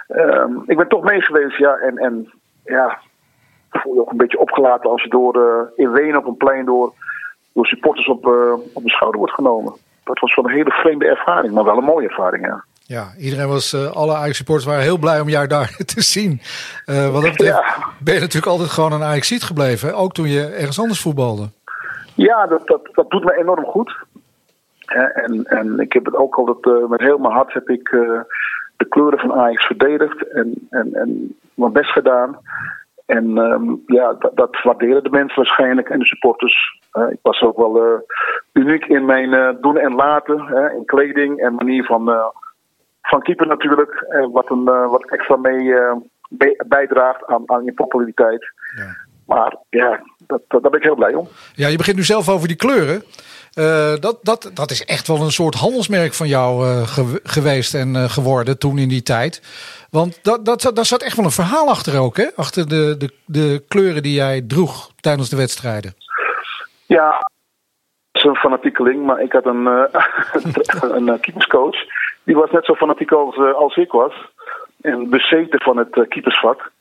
Um, 0.07 0.63
ik 0.65 0.77
ben 0.77 0.87
toch 0.87 1.03
mee 1.03 1.21
geweest, 1.21 1.57
ja. 1.57 1.75
En, 1.75 1.97
en 1.97 2.31
ja, 2.63 2.99
voel 3.69 3.93
je 3.93 4.01
ook 4.01 4.11
een 4.11 4.17
beetje 4.17 4.39
opgelaten 4.39 4.89
als 4.89 5.03
je 5.03 5.09
door 5.09 5.37
uh, 5.37 5.85
in 5.85 5.91
Wenen 5.91 6.19
op 6.19 6.25
een 6.25 6.37
plein 6.37 6.65
door, 6.65 6.93
door 7.53 7.65
supporters 7.65 8.07
op, 8.07 8.25
uh, 8.25 8.53
op 8.73 8.83
de 8.83 8.89
schouder 8.89 9.19
wordt 9.19 9.33
genomen 9.33 9.73
dat 10.07 10.19
was 10.19 10.35
wel 10.35 10.45
een 10.45 10.55
hele 10.55 10.71
vreemde 10.71 11.07
ervaring, 11.07 11.53
maar 11.53 11.63
wel 11.63 11.77
een 11.77 11.83
mooie 11.83 12.07
ervaring, 12.07 12.45
ja. 12.45 12.63
Ja, 12.85 13.07
iedereen 13.19 13.47
was, 13.47 13.73
uh, 13.73 13.91
alle 13.91 14.15
Ajax-supporters 14.15 14.65
waren 14.65 14.83
heel 14.83 14.97
blij 14.97 15.19
om 15.19 15.29
jou 15.29 15.47
daar 15.47 15.75
te 15.95 16.01
zien. 16.01 16.39
Uh, 16.85 17.11
wat 17.11 17.21
dat 17.21 17.31
betreft 17.31 17.57
ja. 17.57 17.85
ben 17.99 18.13
je 18.13 18.19
natuurlijk 18.19 18.51
altijd 18.51 18.69
gewoon 18.69 18.91
een 18.91 19.03
ajax 19.03 19.37
gebleven, 19.37 19.95
ook 19.95 20.13
toen 20.13 20.27
je 20.27 20.45
ergens 20.45 20.79
anders 20.79 21.01
voetbalde. 21.01 21.49
Ja, 22.15 22.47
dat, 22.47 22.67
dat, 22.67 22.89
dat 22.91 23.09
doet 23.09 23.23
me 23.23 23.37
enorm 23.37 23.65
goed. 23.65 23.95
en, 24.85 25.43
en 25.45 25.79
ik 25.79 25.93
heb 25.93 26.05
het 26.05 26.15
ook 26.15 26.35
altijd, 26.35 26.75
uh, 26.75 26.89
met 26.89 26.99
heel 26.99 27.17
mijn 27.17 27.33
hart 27.33 27.53
heb 27.53 27.69
ik 27.69 27.89
de 28.77 28.85
kleuren 28.89 29.19
van 29.19 29.33
Ajax 29.33 29.65
verdedigd 29.65 30.27
en, 30.27 30.67
en, 30.69 30.93
en 30.93 31.35
mijn 31.53 31.71
best 31.71 31.91
gedaan. 31.91 32.37
En 33.05 33.37
um, 33.37 33.83
ja, 33.85 34.13
dat, 34.13 34.35
dat 34.35 34.61
waarderen 34.63 35.03
de 35.03 35.09
mensen 35.09 35.35
waarschijnlijk 35.35 35.89
en 35.89 35.99
de 35.99 36.05
supporters. 36.05 36.81
Ik 37.11 37.19
was 37.21 37.41
ook 37.41 37.57
wel 37.57 37.85
uh, 37.87 37.99
uniek 38.53 38.85
in 38.85 39.05
mijn 39.05 39.33
eh, 39.33 39.49
doen 39.61 39.77
en 39.77 39.95
laten. 39.95 40.37
In 40.77 40.85
kleding 40.85 41.39
en 41.39 41.55
manier 41.55 41.83
van, 41.83 42.09
eh, 42.11 42.25
van 43.01 43.21
keeper 43.21 43.47
natuurlijk. 43.47 44.05
Wat, 44.31 44.49
een, 44.49 44.67
eh, 44.67 44.89
wat 44.89 45.09
extra 45.09 45.35
mee 45.35 45.73
eh, 45.73 45.95
bij- 46.29 46.61
bijdraagt 46.67 47.25
aan, 47.25 47.43
aan 47.45 47.63
je 47.63 47.73
populariteit. 47.73 48.51
Maar 49.25 49.57
ja, 49.69 50.01
dat, 50.27 50.41
dat, 50.47 50.61
daar 50.61 50.71
ben 50.71 50.79
ik 50.79 50.85
heel 50.85 50.95
blij 50.95 51.13
om. 51.13 51.27
Ja, 51.53 51.67
je 51.67 51.77
begint 51.77 51.97
nu 51.97 52.03
zelf 52.03 52.29
over 52.29 52.47
die 52.47 52.57
kleuren. 52.57 53.03
Eh, 53.53 53.95
dat, 53.99 54.19
dat, 54.21 54.51
dat 54.53 54.71
is 54.71 54.85
echt 54.85 55.07
wel 55.07 55.21
een 55.21 55.31
soort 55.31 55.55
handelsmerk 55.55 56.13
van 56.13 56.27
jou 56.27 56.65
eh, 56.67 56.87
ge- 56.87 57.19
geweest 57.23 57.73
en 57.73 57.95
eh, 57.95 58.03
geworden 58.09 58.59
toen 58.59 58.77
in 58.77 58.89
die 58.89 59.03
tijd. 59.03 59.41
Want 59.91 60.19
dat, 60.23 60.45
dat, 60.45 60.71
daar 60.73 60.85
zat 60.85 61.01
echt 61.03 61.15
wel 61.15 61.25
een 61.25 61.31
verhaal 61.31 61.67
achter 61.69 61.99
ook, 61.99 62.17
hè? 62.17 62.27
Achter 62.35 62.67
de, 62.69 62.95
de, 62.97 63.13
de 63.25 63.63
kleuren 63.67 64.03
die 64.03 64.13
jij 64.13 64.41
droeg 64.47 64.91
tijdens 64.99 65.29
de 65.29 65.35
wedstrijden. 65.35 65.93
Ja, 66.87 67.21
een 68.25 68.35
fanatiekeling, 68.35 69.05
maar 69.05 69.21
ik 69.21 69.31
had 69.31 69.45
een, 69.45 69.67
eh, 69.67 70.03
een 70.97 71.09
eh, 71.09 71.19
keeperscoach. 71.19 71.77
Die 72.23 72.35
was 72.35 72.51
net 72.51 72.65
zo 72.65 72.75
fanatiek 72.75 73.11
als, 73.11 73.35
eh, 73.35 73.53
als 73.53 73.75
ik 73.75 73.91
was. 73.91 74.13
En 74.81 75.09
bezeten 75.09 75.61
van 75.61 75.77
het 75.77 76.07
keepersvak. 76.07 76.71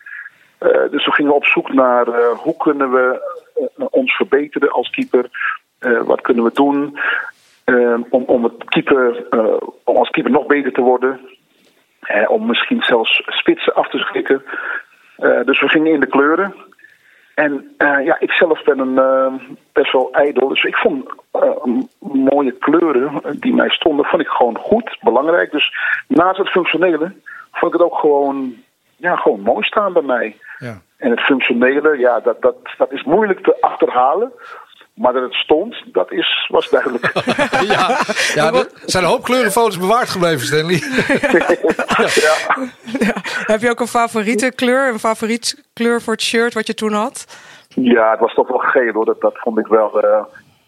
Dus 0.91 1.05
we 1.05 1.13
gingen 1.13 1.35
op 1.35 1.45
zoek 1.45 1.73
naar 1.73 2.07
hoe 2.37 2.57
kunnen 2.57 2.91
we 2.91 3.21
ons 3.91 4.17
verbeteren 4.17 4.71
als 4.71 4.91
keeper. 4.91 5.29
Wat 6.05 6.21
kunnen 6.21 6.45
we 6.45 6.51
doen 6.53 6.99
om, 8.11 8.23
om, 8.27 8.45
het 8.45 8.65
keeper, 8.65 9.27
om 9.85 9.97
als 9.97 10.11
keeper 10.11 10.33
nog 10.33 10.47
beter 10.47 10.73
te 10.73 10.81
worden. 10.81 11.21
Om 12.27 12.47
misschien 12.47 12.83
zelfs 12.83 13.23
spitsen 13.27 13.75
af 13.75 13.89
te 13.89 13.99
schrikken. 13.99 14.43
Dus 15.45 15.61
we 15.61 15.69
gingen 15.69 15.93
in 15.93 16.01
de 16.01 16.07
kleuren. 16.07 16.55
En 17.37 17.75
eh, 17.77 18.05
ja, 18.05 18.17
ik 18.21 18.31
zelf 18.31 18.65
ben 18.65 18.79
een 18.79 18.99
eh, 18.99 19.49
best 19.73 19.93
wel 19.93 20.13
ijdel. 20.13 20.49
Dus 20.49 20.65
ik 20.65 20.77
vond 20.77 21.09
eh, 21.31 21.65
mooie 21.99 22.53
kleuren 22.53 23.21
die 23.41 23.55
mij 23.55 23.69
stonden, 23.69 24.05
vond 24.05 24.23
ik 24.23 24.29
gewoon 24.29 24.59
goed, 24.59 24.99
belangrijk. 25.01 25.51
Dus 25.51 25.77
naast 26.09 26.39
het 26.39 26.49
functionele 26.49 27.13
vond 27.53 27.75
ik 27.75 27.81
het 27.81 27.91
ook 27.91 27.99
gewoon, 27.99 28.55
ja, 28.97 29.17
gewoon 29.17 29.41
mooi 29.41 29.65
staan 29.65 29.93
bij 29.93 30.03
mij. 30.03 30.37
Ja. 30.59 30.81
En 30.97 31.11
het 31.11 31.21
functionele, 31.21 31.99
ja, 31.99 32.21
dat, 32.21 32.43
dat, 32.43 32.57
dat 32.79 32.93
is 32.93 33.05
moeilijk 33.05 33.43
te 33.43 33.61
achterhalen. 33.61 34.33
Maar 34.97 35.13
dat 35.13 35.23
het 35.23 35.35
stond, 35.35 35.83
dat 35.93 36.13
is, 36.13 36.49
was 36.53 36.69
duidelijk. 36.71 37.13
ja, 37.75 37.99
ja, 38.35 38.53
er 38.53 38.69
zijn 38.85 39.05
een 39.05 39.11
hoop 39.11 39.23
kleurenfoto's 39.23 39.79
bewaard 39.79 40.09
gebleven, 40.09 40.47
Stanley. 40.47 40.75
Heb 43.53 43.61
je 43.61 43.71
ook 43.71 43.81
een 43.81 43.87
favoriete 43.87 44.53
kleur? 44.55 44.89
Een 44.89 44.99
favoriet 44.99 45.65
kleur 45.73 46.03
voor 46.03 46.13
het 46.13 46.23
shirt 46.23 46.55
wat 46.55 46.67
je 46.67 46.75
toen 46.75 46.93
had? 46.93 47.27
Ja, 47.69 48.11
het 48.11 48.21
was 48.21 48.35
toch 48.35 48.49
wel 48.49 48.59
geel 48.59 48.93
hoor. 48.93 49.05
Dat, 49.05 49.21
dat 49.21 49.39
vond 49.39 49.59
ik 49.59 49.67
wel. 49.67 50.01
eh, 50.03 50.25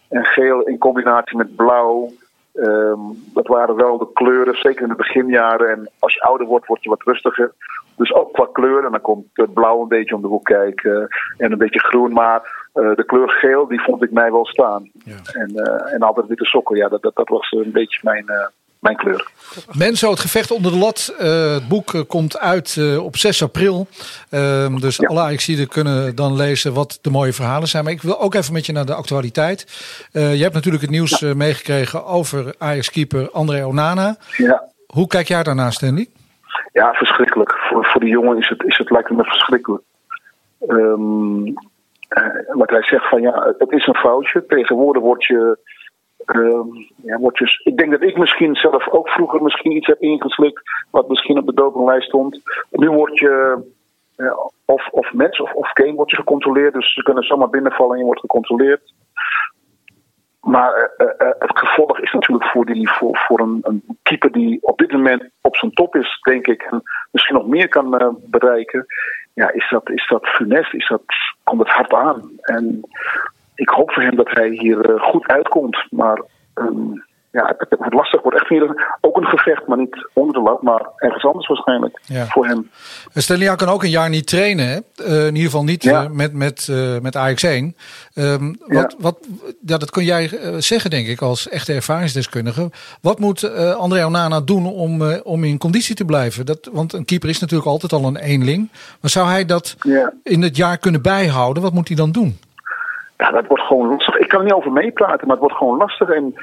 en 0.09 0.25
geel 0.25 0.63
in 0.63 0.79
combinatie 0.79 1.37
met 1.37 1.57
blauw. 1.57 2.13
Ehm, 2.55 3.01
dat 3.35 3.47
waren 3.47 3.77
wel 3.77 3.99
de 3.99 4.13
kleuren, 4.13 4.59
zeker 4.59 4.83
in 4.83 4.89
de 4.89 4.95
beginjaren. 4.95 5.71
En 5.71 5.91
als 5.99 6.15
je 6.15 6.23
ouder 6.23 6.47
wordt, 6.47 6.67
word 6.67 6.83
je 6.83 6.89
wat 6.89 7.03
rustiger. 7.03 7.53
Dus 7.97 8.13
ook 8.15 8.33
qua 8.33 8.49
kleur. 8.53 8.85
En 8.85 8.91
dan 8.91 9.01
komt 9.01 9.27
het 9.33 9.53
blauw 9.55 9.83
een 9.83 9.89
beetje 9.89 10.15
om 10.15 10.23
de 10.23 10.29
hoek 10.29 10.45
kijken. 10.45 11.09
En 11.37 11.53
een 11.53 11.59
beetje 11.59 11.79
groen. 11.79 12.13
Maar 12.13 12.58
eh, 12.79 12.95
de 12.95 13.05
kleur 13.05 13.31
geel, 13.31 13.69
die 13.69 13.81
vond 13.81 14.03
ik 14.03 14.11
mij 14.11 14.31
wel 14.31 14.47
staan. 14.47 14.91
En, 15.33 15.51
eh, 15.55 15.93
en 15.95 16.01
altijd 16.01 16.27
witte 16.27 16.45
sokken. 16.45 16.77
Ja, 16.77 16.89
dat, 16.89 17.03
dat, 17.03 17.17
dat 17.17 17.29
was 17.29 17.51
een 17.51 17.71
beetje 17.73 18.01
mijn, 18.03 18.29
eh, 18.29 18.47
mijn 18.79 18.97
kleur. 18.97 19.31
Menzo, 19.73 20.11
het 20.11 20.21
gevecht 20.21 20.51
onder 20.51 20.73
de 20.73 20.79
lat. 20.79 21.15
Het 21.19 21.69
boek 21.69 22.05
komt 22.07 22.39
uit 22.39 22.99
op 23.01 23.17
6 23.17 23.43
april. 23.43 23.87
Ehm, 24.31 24.77
dus 24.77 25.07
alle 25.07 25.21
Ajaxiden 25.21 25.69
kunnen 25.69 26.15
dan 26.15 26.37
lezen 26.37 26.75
wat 26.75 26.99
de 27.03 27.11
mooie 27.11 27.33
verhalen 27.33 27.69
zijn. 27.69 27.85
Maar 27.85 27.93
ik 27.93 28.03
wil 28.03 28.21
ook 28.21 28.35
even 28.35 28.53
met 28.53 28.67
je 28.67 28.73
naar 28.73 28.87
de 28.87 28.95
actualiteit. 28.95 29.67
Je 30.13 30.43
hebt 30.43 30.55
natuurlijk 30.55 30.83
het 30.83 30.93
nieuws 30.93 31.21
meegekregen 31.21 32.05
over 32.05 32.55
Ajax-keeper 32.59 33.31
André 33.31 33.67
Onana. 33.67 34.17
Ja. 34.37 34.63
Hoe 34.87 35.07
kijk 35.07 35.29
jij 35.29 35.43
daarnaar, 35.43 35.73
Stanley? 35.73 36.09
Ja, 36.73 36.93
verschrikkelijk. 36.93 37.53
Voor, 37.53 37.85
voor 37.85 38.01
die 38.01 38.11
jongen 38.11 38.39
is 38.39 38.49
het, 38.49 38.65
is 38.65 38.79
het 38.79 38.91
lijkt 38.91 39.11
me 39.11 39.25
verschrikkelijk. 39.25 39.83
Ehm, 40.67 41.47
eh, 41.47 41.53
wat 42.47 42.71
hij 42.71 42.83
zegt 42.83 43.09
van 43.09 43.21
ja, 43.21 43.55
het 43.59 43.73
is 43.73 43.87
een 43.87 43.97
foutje. 43.97 44.47
Tegenwoordig 44.47 45.03
word 45.03 45.25
je, 45.25 45.59
ehm, 46.25 46.67
ja, 46.97 47.19
word 47.19 47.39
je. 47.39 47.61
Ik 47.63 47.77
denk 47.77 47.91
dat 47.91 48.03
ik 48.03 48.17
misschien 48.17 48.55
zelf 48.55 48.89
ook 48.89 49.09
vroeger 49.09 49.43
misschien 49.43 49.77
iets 49.77 49.87
heb 49.87 50.01
ingeslikt. 50.01 50.63
wat 50.91 51.09
misschien 51.09 51.39
op 51.39 51.47
de 51.47 51.55
dopinglijst 51.55 52.09
stond. 52.09 52.41
Nu 52.71 52.91
word 52.91 53.19
je. 53.19 53.65
eh, 54.17 54.39
of, 54.65 54.89
of 54.91 55.13
match 55.13 55.41
of, 55.41 55.53
of 55.53 55.71
game 55.73 55.95
wordt 55.95 56.11
je 56.11 56.17
gecontroleerd. 56.17 56.75
Dus 56.75 56.95
ze 56.95 57.03
kunnen 57.03 57.23
zomaar 57.23 57.51
binnenvallen 57.51 57.93
en 57.93 57.99
je 57.99 58.05
wordt 58.05 58.21
gecontroleerd. 58.21 58.93
Maar 60.41 60.91
eh, 60.97 61.07
eh, 61.19 61.35
het 61.39 61.59
gevolg 61.59 62.01
is 62.01 62.13
natuurlijk 62.13 62.51
voor, 62.51 62.67
die, 62.67 62.91
voor, 62.91 63.17
voor 63.27 63.41
een, 63.41 63.59
een 63.63 63.99
keeper 64.03 64.33
die 64.33 64.59
op 64.63 64.79
dit 64.79 64.93
moment 64.93 65.31
op 65.41 65.57
zijn 65.57 65.73
top 65.73 65.97
is, 65.97 66.19
denk 66.23 66.47
ik, 66.47 66.63
en 66.63 66.83
misschien 67.11 67.37
nog 67.37 67.47
meer 67.47 67.69
kan 67.69 67.99
eh, 67.99 68.09
bereiken. 68.17 68.87
Ja, 69.39 69.53
is 69.53 69.69
dat, 69.71 69.91
is 69.91 70.07
dat 70.09 70.27
funest? 70.27 70.75
Is 70.75 70.87
dat, 70.89 71.03
komt 71.45 71.61
het 71.61 71.69
hard 71.69 71.95
aan? 71.95 72.31
En 72.41 72.81
ik 73.55 73.69
hoop 73.69 73.93
voor 73.93 74.03
hem 74.03 74.17
dat 74.17 74.31
hij 74.31 74.49
hier 74.49 74.95
eh, 74.95 75.03
goed 75.03 75.27
uitkomt. 75.27 75.87
Maar 75.91 76.23
ehm, 76.55 76.93
ja, 77.39 77.55
het, 77.59 77.79
het 77.79 77.93
lastig. 77.93 78.23
Wordt 78.23 78.39
echt 78.39 78.49
weer 78.49 78.97
ook 79.01 79.17
een 79.17 79.25
gevecht, 79.27 79.67
maar 79.67 79.79
niet 79.79 80.09
onder 80.13 80.35
de 80.35 80.41
lat, 80.41 80.63
maar 80.63 80.87
ergens 80.97 81.25
anders 81.25 81.47
waarschijnlijk 81.47 82.01
Ja. 82.05 82.27
voor 82.27 82.47
hem. 82.47 82.71
Stanley 83.15 83.47
jij 83.47 83.57
kan 83.57 83.69
ook 83.69 83.83
een 83.83 83.91
jaar 83.91 84.09
niet 84.09 84.27
trainen. 84.27 84.67
Hè? 84.69 84.79
Eh, 85.05 85.21
in 85.27 85.35
ieder 85.35 85.51
geval 85.51 85.65
niet 85.65 85.87
eh, 85.87 86.07
met, 86.11 86.33
met, 86.33 86.69
eh, 86.71 86.99
met 87.03 87.17
Ajax 87.17 87.43
1. 87.43 87.77
Ehm, 88.15 88.53
wat, 88.67 88.97
wat, 88.99 89.19
ja, 89.67 89.77
dat 89.79 89.91
kun 89.91 90.05
jij 90.05 90.31
eh, 90.31 90.55
zeggen, 90.59 90.91
denk 90.91 91.07
ik, 91.07 91.21
als 91.21 91.49
echte 91.49 91.73
ervaringsdeskundige. 91.73 92.71
Wat 93.03 93.19
moet 93.19 93.43
eh, 93.43 93.75
André 93.75 94.05
Onana 94.07 94.41
doen 94.41 94.67
om, 94.67 95.03
eh, 95.03 95.21
om 95.23 95.45
in 95.45 95.59
conditie 95.59 95.95
te 95.95 96.05
blijven? 96.05 96.47
Dat, 96.47 96.69
want 96.73 96.93
een 96.93 97.05
keeper 97.05 97.29
is 97.29 97.39
natuurlijk 97.41 97.69
altijd 97.69 97.93
al 97.93 98.05
een 98.05 98.17
eenling. 98.17 98.69
Maar 99.01 99.11
zou 99.11 99.29
hij 99.29 99.45
dat 99.45 99.77
in 100.23 100.43
het 100.43 100.57
jaar 100.57 100.79
kunnen 100.79 101.03
bijhouden? 101.03 101.63
Wat 101.63 101.73
moet 101.73 101.89
hij 101.89 101.97
dan 101.97 102.13
doen? 102.13 102.39
Ja, 103.17 103.31
dat 103.31 103.47
wordt 103.47 103.63
gewoon 103.63 103.89
lastig. 103.89 104.17
Ik 104.17 104.29
kan 104.29 104.39
er 104.39 104.45
niet 104.45 104.55
over 104.55 104.73
meepraten, 104.73 105.21
maar 105.27 105.37
het 105.37 105.39
wordt 105.39 105.57
gewoon 105.57 105.77
lastig. 105.77 106.09
En 106.09 106.35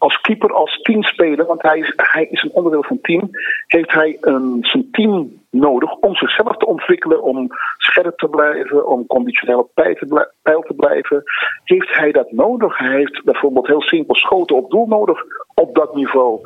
als 0.00 0.20
keeper, 0.20 0.52
als 0.52 0.80
teamspeler, 0.82 1.46
want 1.46 1.62
hij 1.62 1.78
is, 1.78 1.92
hij 1.96 2.26
is 2.30 2.42
een 2.42 2.52
onderdeel 2.52 2.82
van 2.82 2.96
het 2.96 3.04
team, 3.04 3.30
heeft 3.66 3.92
hij 3.92 4.16
een, 4.20 4.58
zijn 4.60 4.88
team 4.90 5.40
nodig 5.50 5.94
om 5.94 6.14
zichzelf 6.14 6.56
te 6.56 6.66
ontwikkelen, 6.66 7.22
om 7.22 7.46
scherp 7.76 8.18
te 8.18 8.28
blijven, 8.28 8.86
om 8.86 9.06
conditioneel 9.06 9.70
blij- 9.74 9.96
peil 10.42 10.62
te 10.62 10.74
blijven. 10.74 11.22
Heeft 11.64 11.94
hij 11.96 12.12
dat 12.12 12.32
nodig? 12.32 12.78
Hij 12.78 12.96
heeft 12.96 13.24
bijvoorbeeld 13.24 13.66
heel 13.66 13.82
simpel 13.82 14.14
schoten 14.14 14.56
op 14.56 14.70
doel 14.70 14.86
nodig 14.86 15.22
op 15.54 15.74
dat 15.74 15.94
niveau. 15.94 16.40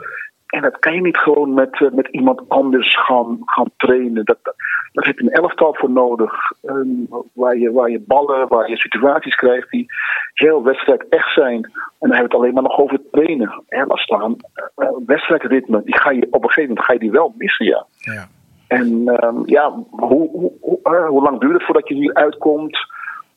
En 0.55 0.63
dat 0.63 0.79
kan 0.79 0.95
je 0.95 1.01
niet 1.01 1.17
gewoon 1.17 1.55
met, 1.55 1.81
eh, 1.81 1.91
met 1.91 2.09
iemand 2.09 2.49
anders 2.49 2.97
gaan, 3.05 3.39
gaan 3.45 3.71
trainen. 3.77 4.25
Dat, 4.25 4.39
dat, 4.43 4.55
daar 4.93 5.07
je 5.07 5.23
een 5.23 5.31
elftal 5.31 5.75
voor 5.75 5.91
nodig. 5.91 6.53
ehm, 6.63 6.89
waar, 7.33 7.57
je, 7.57 7.73
waar 7.73 7.91
je 7.91 8.01
ballen, 8.07 8.49
waar 8.49 8.71
je 8.71 8.77
situaties 8.77 9.35
krijgt 9.35 9.71
die 9.71 9.87
heel 10.33 10.63
wedstrijd 10.63 11.09
echt 11.09 11.33
zijn. 11.33 11.63
En 11.65 12.09
dan 12.09 12.11
hebben 12.11 12.19
we 12.19 12.23
het 12.23 12.35
alleen 12.35 12.55
maar 12.55 12.63
nog 12.63 12.79
over 12.79 13.01
trainen. 13.11 13.63
En 13.69 13.87
laat 13.87 13.99
staan, 13.99 14.37
eh, 14.75 14.89
wedstrijdritme, 15.07 15.83
die 15.85 15.99
ga 15.99 16.11
je 16.11 16.27
op 16.31 16.43
een 16.43 16.51
gegeven 16.51 16.69
moment 16.69 16.87
ga 16.87 16.93
je 16.93 16.99
die 16.99 17.11
wel 17.11 17.35
missen, 17.37 17.67
ja. 17.67 17.87
Ja. 17.99 18.27
En 18.67 19.09
ehm, 19.09 19.43
ja, 19.45 19.73
hoe, 19.91 20.31
hoe, 20.31 20.53
hoe, 20.61 20.79
eh, 20.83 21.09
hoe 21.09 21.23
lang 21.23 21.41
duurt 21.41 21.53
het 21.53 21.65
voordat 21.65 21.89
je 21.89 21.95
hier 21.95 22.15
uitkomt? 22.15 22.79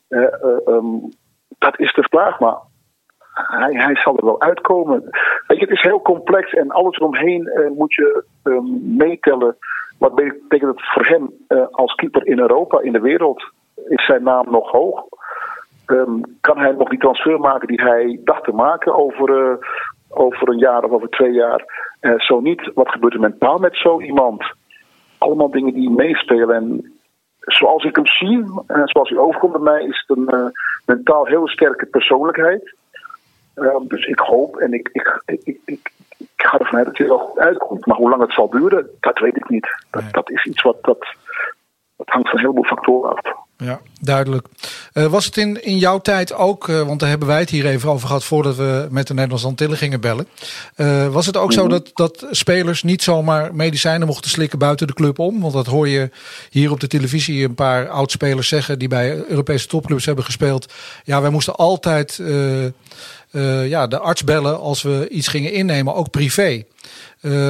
Eh, 0.08 0.22
eh, 0.22 0.66
ehm, 0.66 0.96
dat 1.58 1.78
is 1.78 1.92
de 1.92 2.06
vraag, 2.10 2.40
maar 2.40 2.56
hij, 3.46 3.72
hij 3.72 3.96
zal 3.96 4.16
er 4.16 4.24
wel 4.24 4.40
uitkomen. 4.40 5.02
Het 5.46 5.70
is 5.70 5.82
heel 5.82 6.02
complex 6.02 6.52
en 6.52 6.70
alles 6.70 6.96
eromheen 6.96 7.46
eh, 7.46 7.70
moet 7.70 7.94
je 7.94 8.24
ehm, 8.42 8.96
meetellen. 8.96 9.56
Wat 9.98 10.14
betekent 10.14 10.76
het 10.76 10.92
voor 10.92 11.06
hem 11.06 11.32
eh, 11.46 11.66
als 11.70 11.94
keeper 11.94 12.26
in 12.26 12.38
Europa, 12.38 12.80
in 12.80 12.92
de 12.92 13.00
wereld? 13.00 13.52
Is 13.88 14.06
zijn 14.06 14.22
naam 14.22 14.50
nog 14.50 14.70
hoog? 14.70 15.04
Ehm, 15.86 16.20
kan 16.40 16.58
hij 16.58 16.72
nog 16.72 16.88
die 16.88 16.98
transfer 16.98 17.40
maken 17.40 17.68
die 17.68 17.82
hij 17.82 18.20
dacht 18.24 18.44
te 18.44 18.52
maken 18.52 18.94
over, 18.94 19.50
eh, 19.50 19.56
over 20.08 20.48
een 20.48 20.58
jaar 20.58 20.84
of 20.84 20.90
over 20.90 21.08
twee 21.08 21.32
jaar? 21.32 21.86
Zo 22.16 22.40
niet, 22.40 22.70
wat 22.74 22.88
gebeurt 22.88 23.14
er 23.14 23.20
mentaal 23.20 23.58
met 23.58 23.76
zo 23.76 24.00
iemand? 24.00 24.52
Allemaal 25.18 25.50
dingen 25.50 25.74
die 25.74 25.90
meespelen. 25.90 26.50
En 26.50 26.98
zoals 27.40 27.84
ik 27.84 27.96
hem 27.96 28.06
zie, 28.06 28.44
en 28.66 28.88
zoals 28.88 29.08
hij 29.08 29.18
overkomt 29.18 29.52
bij 29.52 29.60
mij, 29.60 29.84
is 29.84 30.04
het 30.06 30.16
een 30.16 30.52
mentaal 30.86 31.26
heel 31.26 31.48
sterke 31.48 31.86
persoonlijkheid. 31.86 32.76
Ehm, 33.60 33.86
dus 33.86 34.06
ik 34.06 34.18
hoop 34.18 34.56
en 34.56 34.72
ik, 34.72 34.88
ik, 34.92 35.22
ik, 35.44 35.58
ik, 35.64 35.92
ga 36.36 36.58
ervan 36.58 36.78
uit 36.78 36.86
dat 36.86 36.98
er 36.98 37.08
wel 37.08 37.18
goed 37.18 37.38
uitkomt. 37.38 37.86
Maar 37.86 37.96
hoe 37.96 38.10
lang 38.10 38.22
het 38.22 38.32
zal 38.32 38.50
duren, 38.50 38.90
dat 39.00 39.18
weet 39.18 39.36
ik 39.36 39.48
niet. 39.48 39.68
Dat, 39.90 40.02
dat 40.10 40.30
is 40.30 40.44
iets 40.44 40.62
wat 40.62 40.76
dat, 40.82 41.06
dat 41.96 42.08
hangt 42.08 42.28
van 42.28 42.38
een 42.38 42.44
heleboel 42.44 42.64
factoren 42.64 43.16
af. 43.16 43.46
Ja, 43.64 43.80
duidelijk. 44.00 44.46
Uh, 44.94 45.06
was 45.06 45.24
het 45.24 45.36
in, 45.36 45.64
in 45.64 45.78
jouw 45.78 45.98
tijd 45.98 46.34
ook, 46.34 46.68
uh, 46.68 46.82
want 46.82 47.00
daar 47.00 47.08
hebben 47.08 47.28
wij 47.28 47.38
het 47.38 47.50
hier 47.50 47.66
even 47.66 47.90
over 47.90 48.06
gehad 48.06 48.24
voordat 48.24 48.56
we 48.56 48.86
met 48.90 49.06
de 49.06 49.14
Nederlandse 49.14 49.46
Antillen 49.46 49.76
gingen 49.76 50.00
bellen. 50.00 50.28
Uh, 50.76 51.06
was 51.06 51.26
het 51.26 51.36
ook 51.36 51.52
zo 51.52 51.68
dat, 51.68 51.90
dat 51.94 52.26
spelers 52.30 52.82
niet 52.82 53.02
zomaar 53.02 53.54
medicijnen 53.54 54.06
mochten 54.06 54.30
slikken 54.30 54.58
buiten 54.58 54.86
de 54.86 54.92
club 54.92 55.18
om? 55.18 55.40
Want 55.40 55.52
dat 55.52 55.66
hoor 55.66 55.88
je 55.88 56.10
hier 56.50 56.70
op 56.70 56.80
de 56.80 56.86
televisie 56.86 57.44
een 57.44 57.54
paar 57.54 57.88
oudspelers 57.88 58.48
zeggen 58.48 58.78
die 58.78 58.88
bij 58.88 59.24
Europese 59.28 59.66
topclubs 59.66 60.06
hebben 60.06 60.24
gespeeld. 60.24 60.72
Ja, 61.04 61.20
wij 61.20 61.30
moesten 61.30 61.54
altijd 61.54 62.22
ja, 63.68 63.86
de 63.86 63.98
arts 63.98 64.24
bellen 64.24 64.58
als 64.58 64.82
we 64.82 65.08
iets 65.08 65.28
gingen 65.28 65.52
innemen, 65.52 65.94
ook 65.94 66.10
privé. 66.10 66.64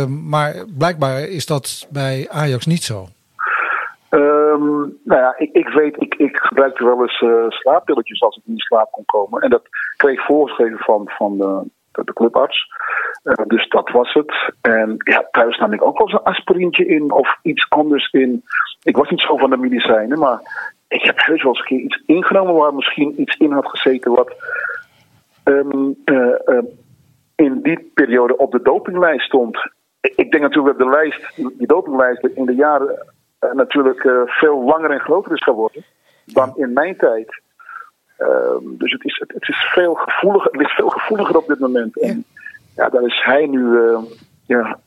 maar 0.09 0.55
blijkbaar 0.79 1.21
is 1.21 1.47
dat 1.47 1.87
bij 1.91 2.27
Ajax 2.31 2.67
niet 2.67 2.83
zo. 2.83 3.09
Um, 4.11 4.99
nou 5.05 5.21
ja, 5.21 5.35
ik, 5.39 5.53
ik 5.53 5.69
weet, 5.69 5.97
ik, 5.99 6.15
ik 6.15 6.37
gebruikte 6.37 6.85
wel 6.85 7.01
eens 7.01 7.21
uh, 7.21 8.23
als 8.23 8.37
ik 8.37 8.43
niet 8.45 8.57
in 8.57 8.59
slaap 8.59 8.91
kon 8.91 9.05
komen. 9.05 9.43
En 9.43 9.51
dat 9.51 9.63
kreeg 9.97 10.25
voorgeschreven 10.25 10.79
van, 10.79 11.11
van 11.17 11.39
de, 11.39 11.63
de 12.05 12.13
clubarts. 12.13 12.67
Dus 13.47 13.69
dat 13.69 13.91
was 13.91 14.13
het. 14.13 14.53
En 14.61 14.95
ja, 14.99 15.29
thuis 15.31 15.59
nam 15.59 15.73
ik 15.73 15.85
ook 15.85 15.99
wel 15.99 16.07
eens 16.07 16.19
een 16.19 16.33
aspirintje 16.33 16.87
in 16.87 17.13
of 17.13 17.39
iets 17.43 17.67
anders 17.69 18.11
in. 18.11 18.45
Ik 18.83 18.97
was 18.97 19.11
niet 19.11 19.21
zo 19.21 19.37
van 19.37 19.51
de 19.51 19.57
medicijnen, 19.57 20.19
maar 20.19 20.41
ik 20.89 21.03
heb 21.03 21.17
heus 21.19 21.43
wel 21.43 21.53
eens 21.53 21.61
een 21.61 21.67
keer 21.67 21.85
iets 21.85 22.03
ingenomen 22.07 22.55
waar 22.55 22.75
misschien 22.75 23.21
iets 23.21 23.37
in 23.37 23.53
had 23.53 23.69
gezeten 23.69 24.13
wat 24.13 24.35
um, 25.49 25.97
uh, 26.05 26.59
in 27.35 27.63
die 27.63 27.91
periode 27.95 28.37
op 28.37 28.53
de 28.53 28.63
dopinglijst 28.63 29.27
stond. 29.27 29.71
Ik 30.01 30.31
denk 30.31 30.43
natuurlijk 30.43 30.79
dat 30.79 30.87
de 30.87 30.95
lijst, 30.95 31.37
die 31.59 31.67
dopinglijst 31.67 32.25
in 32.35 32.45
de 32.45 32.55
jaren 32.55 33.07
uh, 33.41 33.53
natuurlijk 33.53 34.05
uh, 34.05 34.21
veel 34.25 34.65
langer 34.65 34.91
en 34.91 35.01
groter 35.01 35.33
is 35.33 35.43
geworden 35.43 35.85
dan 36.25 36.53
in 36.57 36.73
mijn 36.73 36.97
tijd. 36.97 37.41
Uh, 38.19 38.29
dus 38.63 38.93
het 38.93 39.05
is, 39.05 39.19
het, 39.19 39.33
het, 39.33 39.49
is 39.49 39.71
veel 39.73 39.95
gevoeliger, 39.95 40.53
het 40.53 40.61
is 40.61 40.73
veel 40.73 40.89
gevoeliger 40.89 41.37
op 41.37 41.47
dit 41.47 41.59
moment. 41.59 42.01
En 42.01 42.25
ja, 42.77 42.89
daar 42.89 43.03
is 43.03 43.23
hij 43.25 43.47
nu 43.47 43.79
eh, 43.79 43.99
ja, 44.47 44.79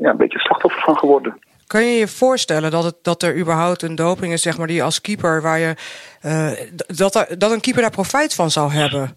ja, 0.00 0.10
een 0.10 0.16
beetje 0.16 0.38
slachtoffer 0.38 0.82
van 0.82 0.96
geworden. 0.96 1.38
Kan 1.66 1.84
je 1.84 1.98
je 1.98 2.08
voorstellen 2.08 2.70
dat, 2.70 2.84
het, 2.84 2.96
dat 3.02 3.22
er 3.22 3.38
überhaupt 3.38 3.82
een 3.82 3.94
doping 3.94 4.32
is, 4.32 4.42
zeg 4.42 4.58
maar, 4.58 4.66
die 4.66 4.82
als 4.82 5.00
keeper 5.00 5.42
waar 5.42 5.58
je 5.58 5.74
dat, 6.86 7.26
dat 7.38 7.50
een 7.50 7.60
keeper 7.60 7.82
daar 7.82 7.90
profijt 7.90 8.34
van 8.34 8.50
zou 8.50 8.70
hebben? 8.72 9.16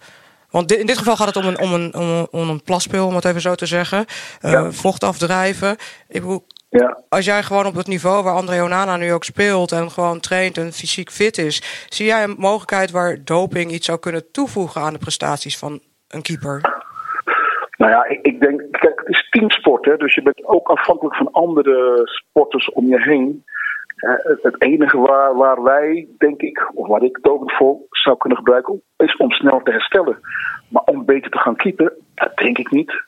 Want 0.52 0.72
in 0.72 0.86
dit 0.86 0.98
geval 0.98 1.16
gaat 1.16 1.28
het 1.28 1.36
om 1.36 1.46
een, 1.46 1.60
om 1.60 1.74
een, 1.74 1.94
om 1.96 2.02
een, 2.02 2.28
om 2.32 2.50
een 2.50 2.64
plaspil, 2.64 3.08
om 3.08 3.16
het 3.16 3.26
even 3.26 3.42
zo 3.42 3.56
te 3.56 3.66
zeggen. 3.66 4.06
Uh, 4.42 4.52
ja. 4.52 4.72
Vocht 4.72 5.04
afdrijven. 5.04 5.72
Ik 6.08 6.22
bedoel, 6.22 6.46
ja. 6.70 6.98
Als 7.10 7.26
jij 7.26 7.44
gewoon 7.44 7.66
op 7.66 7.76
het 7.76 7.88
niveau 7.88 8.24
waar 8.24 8.34
André 8.34 8.64
Onana 8.64 8.98
nu 8.98 9.14
ook 9.14 9.24
speelt 9.24 9.72
en 9.72 9.92
gewoon 9.92 10.20
traint 10.20 10.58
en 10.58 10.72
fysiek 10.72 11.12
fit 11.12 11.38
is, 11.38 11.86
zie 11.90 12.06
jij 12.06 12.24
een 12.24 12.36
mogelijkheid 12.38 12.92
waar 12.92 13.24
doping 13.24 13.72
iets 13.72 13.86
zou 13.86 14.00
kunnen 14.00 14.32
toevoegen 14.32 14.82
aan 14.82 14.94
de 14.94 15.00
prestaties 15.00 15.58
van 15.58 15.80
een 16.08 16.22
keeper? 16.22 16.62
Nou 17.78 17.92
ja, 17.92 18.06
ik, 18.06 18.20
ik 18.22 18.40
denk, 18.40 18.62
kijk, 18.72 19.00
het 19.00 19.16
is 19.16 19.30
teamsport, 19.30 19.86
hè, 19.86 19.98
dus 19.98 20.16
je 20.16 20.22
bent 20.22 20.46
ook 20.46 20.68
afhankelijk 20.68 21.16
van 21.16 21.32
andere 21.32 22.02
sporters 22.04 22.72
om 22.72 22.88
je 22.88 23.02
heen. 23.02 23.46
Uh, 24.02 24.14
het 24.42 24.62
enige 24.62 24.98
waar, 24.98 25.36
waar 25.36 25.64
wij, 25.64 26.08
denk 26.18 26.42
ik, 26.42 26.72
of 26.74 26.88
waar 26.88 27.04
ik 27.04 27.20
doping 27.22 27.52
voor 27.52 27.78
zou 27.90 28.18
kunnen 28.18 28.38
gebruiken, 28.38 28.82
is 28.98 29.16
om 29.16 29.32
snel 29.32 29.62
te 29.64 29.72
herstellen. 29.72 30.20
Maar 30.68 30.84
om 30.84 31.06
beter 31.06 31.32
te 31.32 31.38
gaan 31.38 31.56
keeper, 31.56 31.94
dat 32.16 32.38
denk 32.38 32.58
ik 32.58 32.72
niet. 32.72 33.04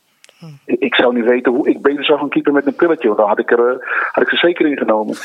Ik 0.65 0.95
zou 0.95 1.13
niet 1.13 1.25
weten 1.25 1.51
hoe 1.51 1.69
ik 1.69 1.81
beter 1.81 2.05
zou 2.05 2.19
gaan 2.19 2.29
keeper 2.29 2.53
met 2.53 2.65
een 2.65 2.75
pilletje. 2.75 3.07
Want 3.07 3.19
dan 3.19 3.27
had 3.27 3.39
ik, 3.39 3.51
er, 3.51 3.59
uh, 3.59 3.87
had 4.11 4.23
ik 4.23 4.29
ze 4.29 4.35
zeker 4.35 4.65
ingenomen. 4.65 5.15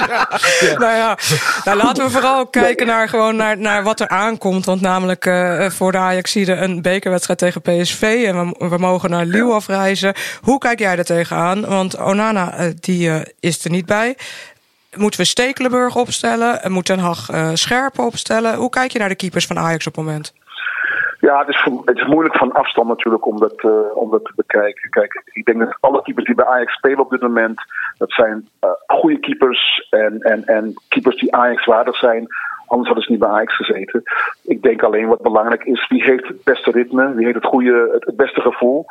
ja. 0.00 0.28
Nou 0.78 0.96
ja, 0.96 1.18
nou, 1.64 1.76
laten 1.76 2.04
we 2.04 2.10
vooral 2.10 2.46
kijken 2.46 2.86
naar, 2.86 3.08
gewoon 3.08 3.36
naar, 3.36 3.58
naar 3.58 3.82
wat 3.82 4.00
er 4.00 4.08
aankomt. 4.08 4.64
Want 4.64 4.80
namelijk 4.80 5.26
uh, 5.26 5.70
voor 5.70 5.92
de 5.92 5.98
Ajaxide 5.98 6.52
een 6.52 6.82
bekerwedstrijd 6.82 7.38
tegen 7.38 7.62
PSV. 7.62 8.24
En 8.26 8.48
we, 8.58 8.68
we 8.68 8.78
mogen 8.78 9.10
naar 9.10 9.24
Lille 9.24 9.48
ja. 9.48 9.54
afreizen. 9.54 10.14
Hoe 10.40 10.58
kijk 10.58 10.78
jij 10.78 10.98
er 10.98 11.04
tegenaan? 11.04 11.66
Want 11.66 12.00
Onana 12.00 12.60
uh, 12.60 12.66
die, 12.80 13.10
is 13.40 13.64
er 13.64 13.70
niet 13.70 13.86
bij. 13.86 14.16
Moeten 14.96 15.20
we 15.20 15.26
Stekelenburg 15.26 15.96
opstellen? 15.96 16.72
Moet 16.72 16.86
Den 16.86 16.98
Haag 16.98 17.28
Scherpen 17.52 18.04
opstellen? 18.04 18.54
Hoe 18.54 18.70
kijk 18.70 18.90
je 18.90 18.98
naar 18.98 19.08
de 19.08 19.14
keepers 19.14 19.46
van 19.46 19.58
Ajax 19.58 19.86
op 19.86 19.96
het 19.96 20.04
moment? 20.04 20.32
Ja, 21.28 21.38
het 21.38 21.48
is, 21.48 21.66
het 21.84 21.98
is 21.98 22.06
moeilijk 22.06 22.36
van 22.36 22.52
afstand 22.52 22.88
natuurlijk 22.88 23.26
om 23.26 23.38
dat, 23.38 23.62
uh, 23.62 23.96
om 23.96 24.10
dat 24.10 24.24
te 24.24 24.32
bekijken. 24.36 24.90
Kijk, 24.90 25.22
ik 25.32 25.44
denk 25.44 25.58
dat 25.58 25.76
alle 25.80 26.02
keepers 26.02 26.26
die 26.26 26.34
bij 26.34 26.44
Ajax 26.44 26.72
spelen 26.72 26.98
op 26.98 27.10
dit 27.10 27.20
moment, 27.20 27.60
dat 27.98 28.12
zijn 28.12 28.48
uh, 28.64 28.70
goede 28.86 29.18
keepers 29.18 29.86
en, 29.90 30.20
en, 30.20 30.44
en 30.44 30.74
keepers 30.88 31.16
die 31.16 31.34
Ajax 31.34 31.64
waardig 31.64 31.96
zijn. 31.96 32.26
Anders 32.66 32.86
hadden 32.86 33.04
ze 33.04 33.10
niet 33.10 33.20
bij 33.20 33.28
Ajax 33.28 33.56
gezeten. 33.56 34.02
Ik 34.44 34.62
denk 34.62 34.82
alleen 34.82 35.06
wat 35.06 35.22
belangrijk 35.22 35.64
is, 35.64 35.88
wie 35.88 36.02
heeft 36.02 36.28
het 36.28 36.44
beste 36.44 36.70
ritme, 36.70 37.14
wie 37.14 37.24
heeft 37.24 37.36
het, 37.36 37.46
goede, 37.46 37.98
het, 38.04 38.16
beste 38.16 38.40
gevoel. 38.40 38.84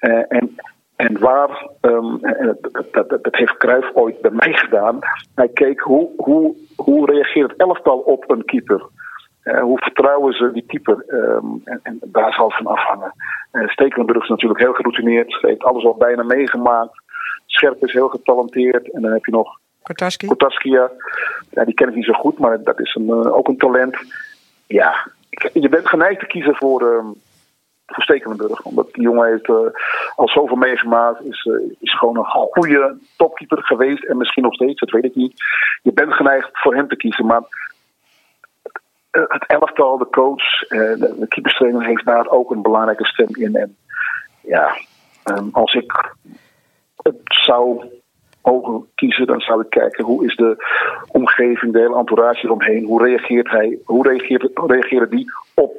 Uh, 0.00 0.22
en, 0.28 0.56
en 0.96 1.18
waar, 1.18 1.68
dat, 1.80 2.92
dat, 2.92 3.08
dat, 3.08 3.36
heeft 3.36 3.56
Cruijff 3.56 3.90
ooit 3.94 4.20
bij 4.20 4.30
mij 4.30 4.52
gedaan. 4.52 4.98
Hij 5.34 5.48
keek 5.48 5.80
hoe, 5.80 6.08
hoe, 6.16 6.54
hoe 6.76 7.10
reageert 7.10 7.50
het 7.50 7.60
elftal 7.60 7.98
op 7.98 8.30
een 8.30 8.44
keeper. 8.44 8.88
Uh, 9.44 9.60
hoe 9.60 9.78
vertrouwen 9.78 10.32
ze 10.32 10.52
die 10.52 10.64
keeper? 10.66 11.04
Um, 11.08 11.60
en, 11.64 11.80
en, 11.82 11.98
daar 12.02 12.32
zal 12.32 12.46
het 12.46 12.56
van 12.56 12.66
afhangen. 12.66 13.14
Uh, 13.52 13.68
Stekelenburg 13.68 14.22
is 14.22 14.28
natuurlijk 14.28 14.60
heel 14.60 14.72
geroutineerd. 14.72 15.38
Heeft 15.40 15.62
alles 15.62 15.84
al 15.84 15.94
bijna 15.94 16.22
meegemaakt. 16.22 17.02
Scherp 17.46 17.84
is 17.84 17.92
heel 17.92 18.08
getalenteerd. 18.08 18.90
En 18.92 19.02
dan 19.02 19.12
heb 19.12 19.24
je 19.24 19.32
nog 19.32 19.58
Kortaski. 19.82 20.26
Kortaski, 20.26 20.70
ja. 20.70 20.90
Die 21.50 21.74
ken 21.74 21.88
ik 21.88 21.94
niet 21.94 22.04
zo 22.04 22.12
goed, 22.12 22.38
maar 22.38 22.62
dat 22.62 22.80
is 22.80 22.94
een, 22.94 23.06
uh, 23.06 23.36
ook 23.36 23.48
een 23.48 23.56
talent. 23.56 23.96
Ja, 24.66 25.06
je 25.52 25.68
bent 25.68 25.88
geneigd 25.88 26.20
te 26.20 26.26
kiezen 26.26 26.56
voor, 26.56 26.82
um, 26.82 27.14
voor 27.86 28.02
Stekelenburg. 28.02 28.62
Omdat 28.62 28.92
die 28.92 29.02
jongen 29.02 29.28
heeft 29.28 29.48
al 30.16 30.28
zoveel 30.28 30.56
meegemaakt. 30.56 31.24
Is, 31.24 31.48
is 31.80 31.98
gewoon 31.98 32.16
een 32.16 32.24
goede 32.24 32.98
topkeeper 33.16 33.62
geweest. 33.62 34.04
En 34.04 34.16
misschien 34.16 34.42
nog 34.42 34.54
steeds, 34.54 34.80
dat 34.80 34.90
weet 34.90 35.04
ik 35.04 35.14
niet. 35.14 35.42
Je 35.82 35.92
bent 35.92 36.14
geneigd 36.14 36.48
voor 36.52 36.74
hem 36.74 36.88
te 36.88 36.96
kiezen. 36.96 37.26
Maar 37.26 37.42
het 39.10 39.44
elftal, 39.46 39.98
de 39.98 40.08
coach, 40.10 40.58
de, 40.68 41.14
de 41.18 41.28
keeperstrainer 41.28 41.86
heeft 41.86 42.04
daar 42.04 42.28
ook 42.28 42.50
een 42.50 42.62
belangrijke 42.62 43.06
stem 43.06 43.28
in. 43.30 43.54
En 43.54 43.76
ja, 44.40 44.76
als 45.52 45.74
ik 45.74 46.14
het 46.96 47.20
zou 47.24 47.84
mogen 48.42 48.86
kiezen, 48.94 49.26
dan 49.26 49.40
zou 49.40 49.60
ik 49.60 49.70
kijken 49.70 50.04
hoe 50.04 50.24
is 50.24 50.36
de 50.36 50.64
omgeving, 51.08 51.72
de 51.72 51.78
hele 51.78 51.96
entourage 51.96 52.44
eromheen, 52.44 52.84
hoe 52.84 53.02
reageert 53.02 53.50
hij, 53.50 53.78
hoe 53.84 54.08
reageert, 54.08 54.50
reageren 54.54 55.10
die 55.10 55.32
op 55.54 55.72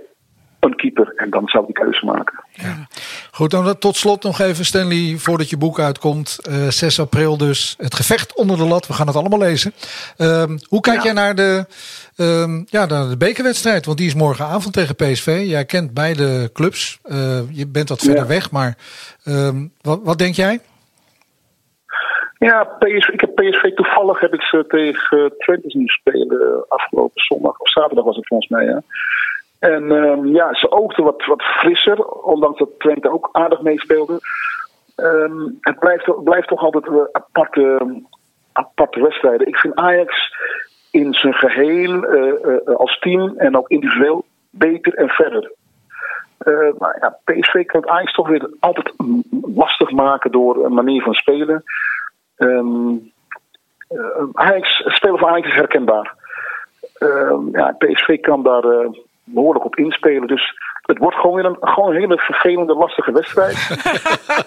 een 0.59 0.75
keeper. 0.75 1.13
En 1.15 1.29
dan 1.29 1.47
zou 1.47 1.65
ik 1.67 1.75
die 1.75 1.83
keuze 1.83 2.05
maken. 2.05 2.43
Ja. 2.51 2.87
Goed, 3.31 3.51
dan 3.51 3.77
tot 3.77 3.95
slot 3.95 4.23
nog 4.23 4.39
even 4.39 4.65
Stanley, 4.65 5.15
voordat 5.17 5.49
je 5.49 5.57
boek 5.57 5.79
uitkomt. 5.79 6.39
Uh, 6.49 6.67
6 6.67 6.99
april 6.99 7.37
dus, 7.37 7.75
het 7.77 7.95
gevecht 7.95 8.35
onder 8.35 8.57
de 8.57 8.65
lat. 8.65 8.87
We 8.87 8.93
gaan 8.93 9.07
het 9.07 9.15
allemaal 9.15 9.39
lezen. 9.39 9.73
Um, 10.17 10.59
hoe 10.67 10.81
kijk 10.81 10.97
ja. 10.97 11.03
jij 11.03 11.13
naar 11.13 11.35
de, 11.35 11.65
um, 12.17 12.65
ja, 12.69 12.85
naar 12.85 13.09
de 13.09 13.17
bekerwedstrijd? 13.17 13.85
Want 13.85 13.97
die 13.97 14.07
is 14.07 14.15
morgenavond 14.15 14.73
tegen 14.73 14.95
PSV. 14.95 15.43
Jij 15.45 15.65
kent 15.65 15.93
beide 15.93 16.49
clubs. 16.53 16.99
Uh, 17.05 17.17
je 17.51 17.67
bent 17.67 17.89
wat 17.89 18.01
verder 18.01 18.23
ja. 18.23 18.27
weg, 18.27 18.51
maar 18.51 18.77
um, 19.25 19.71
wat, 19.81 19.99
wat 20.03 20.17
denk 20.17 20.35
jij? 20.35 20.59
Ja, 22.37 22.63
PSV, 22.63 23.07
ik 23.07 23.21
heb 23.21 23.35
PSV 23.35 23.73
toevallig 23.73 24.19
heb 24.19 24.33
ik 24.33 24.41
ze 24.41 24.65
tegen 24.67 25.33
Twente 25.37 25.69
zien 25.69 25.87
spelen 25.87 26.65
afgelopen 26.67 27.21
zondag 27.21 27.57
of 27.57 27.69
zaterdag 27.69 28.05
was 28.05 28.15
het 28.15 28.27
volgens 28.27 28.49
mij. 28.49 28.65
Ja. 28.65 28.81
En 29.61 29.91
um, 29.91 30.25
ja, 30.25 30.53
ze 30.53 30.71
oogden 30.71 31.03
wat, 31.03 31.25
wat 31.25 31.43
frisser, 31.43 32.05
ondanks 32.05 32.59
dat 32.59 32.69
Twente 32.77 33.11
ook 33.11 33.29
aardig 33.31 33.61
meespeelde. 33.61 34.19
Um, 34.95 35.57
het 35.59 35.79
blijft, 35.79 36.23
blijft 36.23 36.47
toch 36.47 36.63
altijd 36.63 36.85
uh, 36.85 37.01
aparte, 37.11 38.01
aparte 38.53 39.01
wedstrijden. 39.01 39.47
Ik 39.47 39.57
vind 39.57 39.75
Ajax 39.75 40.35
in 40.91 41.13
zijn 41.13 41.33
geheel 41.33 42.13
uh, 42.13 42.33
uh, 42.43 42.75
als 42.75 42.99
team 42.99 43.37
en 43.37 43.57
ook 43.57 43.69
individueel 43.69 44.25
beter 44.49 44.93
en 44.93 45.09
verder. 45.09 45.51
Uh, 46.45 46.73
ja, 46.99 47.17
PSV 47.23 47.65
kan 47.65 47.89
Ajax 47.89 48.13
toch 48.13 48.27
weer 48.27 48.49
altijd 48.59 48.93
lastig 49.55 49.91
maken 49.91 50.31
door 50.31 50.65
een 50.65 50.73
manier 50.73 51.01
van 51.01 51.13
spelen. 51.13 51.63
Um, 52.37 53.11
Ajax, 54.33 54.83
spelen 54.85 55.19
van 55.19 55.29
Ajax 55.29 55.47
is 55.47 55.55
herkenbaar. 55.55 56.15
Ja, 57.51 57.75
PSV 57.77 58.19
kan 58.19 58.43
daar 58.43 58.89
behoorlijk 59.23 59.65
op 59.65 59.75
inspelen. 59.75 60.27
Dus 60.27 60.53
het 60.81 60.97
wordt 60.97 61.15
gewoon 61.15 61.35
weer 61.35 61.45
een, 61.45 61.57
gewoon 61.59 61.89
een 61.89 62.01
hele 62.01 62.17
vervelende, 62.17 62.73
lastige 62.73 63.11
wedstrijd. 63.11 63.55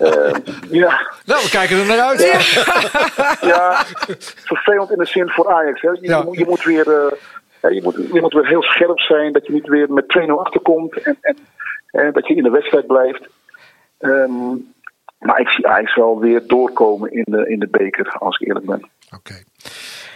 uh, 0.00 0.34
ja. 0.82 1.12
Nou, 1.24 1.42
we 1.42 1.48
kijken 1.50 1.78
er 1.78 1.86
naar 1.86 2.00
uit. 2.00 2.20
Ja, 2.20 3.48
ja 3.48 3.84
vervelend 4.44 4.90
in 4.90 4.98
de 4.98 5.06
zin 5.06 5.28
voor 5.28 5.52
Ajax. 5.52 5.80
Hè. 5.80 5.88
Je, 5.90 5.98
ja. 6.00 6.24
je, 6.30 6.38
je, 6.38 6.44
moet 6.44 6.64
weer, 6.64 6.86
uh, 6.86 7.72
je, 7.72 7.80
moet, 7.82 7.94
je 8.12 8.20
moet 8.20 8.32
weer 8.32 8.46
heel 8.46 8.62
scherp 8.62 8.98
zijn. 8.98 9.32
Dat 9.32 9.46
je 9.46 9.52
niet 9.52 9.68
weer 9.68 9.92
met 9.92 10.18
2-0 10.18 10.30
achterkomt. 10.30 11.02
En, 11.02 11.16
en, 11.20 11.36
en, 11.86 12.12
dat 12.12 12.26
je 12.26 12.34
in 12.34 12.42
de 12.42 12.50
wedstrijd 12.50 12.86
blijft. 12.86 13.28
Um, 13.98 14.72
maar 15.18 15.40
ik 15.40 15.48
zie 15.48 15.66
Ajax 15.66 15.94
wel 15.94 16.20
weer 16.20 16.46
doorkomen 16.46 17.12
in 17.12 17.24
de, 17.26 17.48
in 17.48 17.58
de 17.58 17.68
beker, 17.68 18.16
als 18.18 18.38
ik 18.38 18.46
eerlijk 18.46 18.66
ben. 18.66 18.90
Oké. 19.06 19.16
Okay. 19.16 19.44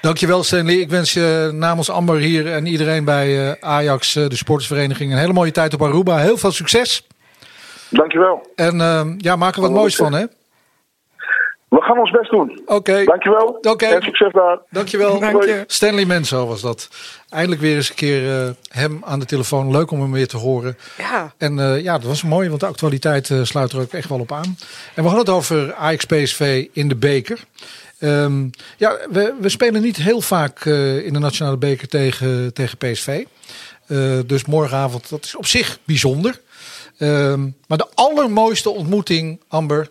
Dankjewel 0.01 0.43
Stanley. 0.43 0.75
Ik 0.75 0.91
wens 0.91 1.13
je 1.13 1.51
namens 1.55 1.91
Amber 1.91 2.17
hier 2.17 2.53
en 2.53 2.67
iedereen 2.67 3.05
bij 3.05 3.51
eh, 3.51 3.69
Ajax, 3.69 4.17
eh, 4.17 4.29
de 4.29 4.37
sportsvereniging, 4.37 5.13
een 5.13 5.19
hele 5.19 5.33
mooie 5.33 5.51
tijd 5.51 5.75
op 5.75 5.83
Aruba. 5.83 6.19
Heel 6.19 6.37
veel 6.37 6.53
succes. 6.53 7.07
Dankjewel. 7.91 8.53
En 8.55 8.81
ehm, 8.81 9.15
ja, 9.17 9.37
maak 9.37 9.55
er 9.55 9.61
wat 9.61 9.71
moois 9.71 9.97
van 9.97 10.13
hè. 10.13 10.25
We 11.69 11.83
gaan 11.83 11.99
ons 11.99 12.11
best 12.11 12.31
doen. 12.31 12.63
Oké. 12.67 13.05
Dankjewel. 13.05 13.59
Oké. 13.63 13.87
En 13.87 14.03
succes 14.03 14.33
daar. 14.33 14.59
Dankjewel. 14.71 15.21
Dank 15.21 15.43
je. 15.45 15.65
Stanley 15.67 16.05
Menso 16.05 16.47
was 16.47 16.61
dat. 16.61 16.89
Eindelijk 17.29 17.61
weer 17.61 17.77
eens 17.77 17.89
een 17.89 17.95
keer 17.95 18.47
eh, 18.47 18.51
hem 18.69 19.03
aan 19.05 19.19
de 19.19 19.25
telefoon. 19.25 19.71
Leuk 19.71 19.91
om 19.91 20.01
hem 20.01 20.13
weer 20.13 20.29
te 20.29 20.37
horen. 20.37 20.77
Ja. 20.99 21.33
En 21.39 21.59
eh, 21.59 21.83
ja, 21.83 21.99
dat 21.99 22.07
was 22.07 22.23
mooi, 22.23 22.49
want 22.49 22.61
de 22.61 22.67
actualiteit 22.67 23.31
eh, 23.31 23.43
sluit 23.43 23.73
er 23.73 23.81
ook 23.81 23.93
echt 23.93 24.09
wel 24.09 24.21
op 24.21 24.33
aan. 24.33 24.57
En 24.95 25.03
we 25.03 25.09
hadden 25.09 25.19
het 25.19 25.29
over 25.29 25.75
Ajax 25.75 26.05
PSV 26.05 26.67
in 26.73 26.89
de 26.89 26.97
beker. 26.97 27.45
Ehm, 27.99 28.47
ja, 28.77 28.97
we, 29.11 29.35
we 29.41 29.49
spelen 29.49 29.83
niet 29.83 29.97
heel 29.97 30.21
vaak 30.21 30.65
eh, 30.67 31.07
in 31.07 31.13
de 31.13 31.19
nationale 31.19 31.57
beker 31.57 31.89
tegen, 31.89 32.53
tegen 32.55 32.79
PSV. 32.79 33.25
Eh, 33.87 33.99
dus 34.27 34.45
morgenavond, 34.45 35.09
dat 35.09 35.25
is 35.25 35.37
op 35.37 35.47
zich 35.47 35.79
bijzonder. 35.85 36.41
Ehm, 36.99 37.49
maar 37.67 37.79
de 37.79 37.89
allermooiste 37.95 38.71
ontmoeting, 38.71 39.41
Amber, 39.49 39.91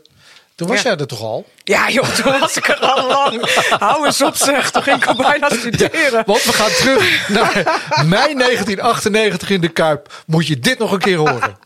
toen 0.55 0.67
was 0.67 0.77
Ja. 0.81 0.83
jij 0.89 0.97
er 0.97 1.07
toch 1.07 1.21
al? 1.21 1.45
Ja, 1.63 1.89
joh, 1.89 2.07
toen 2.09 2.39
was 2.39 2.57
ik 2.57 2.67
er 2.67 2.79
al 2.79 3.07
lang. 3.07 3.41
Hou 3.69 4.05
eens 4.05 4.21
op, 4.21 4.35
zeg. 4.35 4.71
Toen 4.71 4.83
ging 4.83 4.97
ik 4.97 5.05
al 5.05 5.15
bijna 5.15 5.49
studeren. 5.49 6.23
Want 6.25 6.43
we 6.43 6.53
gaan 6.53 6.69
terug 6.71 7.27
naar 7.29 7.53
mei 8.05 8.33
1998 8.43 9.49
in 9.49 9.61
de 9.61 9.67
Kuip. 9.69 10.23
Moet 10.25 10.47
je 10.47 10.59
dit 10.59 10.77
nog 10.79 10.91
een 10.91 10.99
keer 10.99 11.17
horen. 11.17 11.57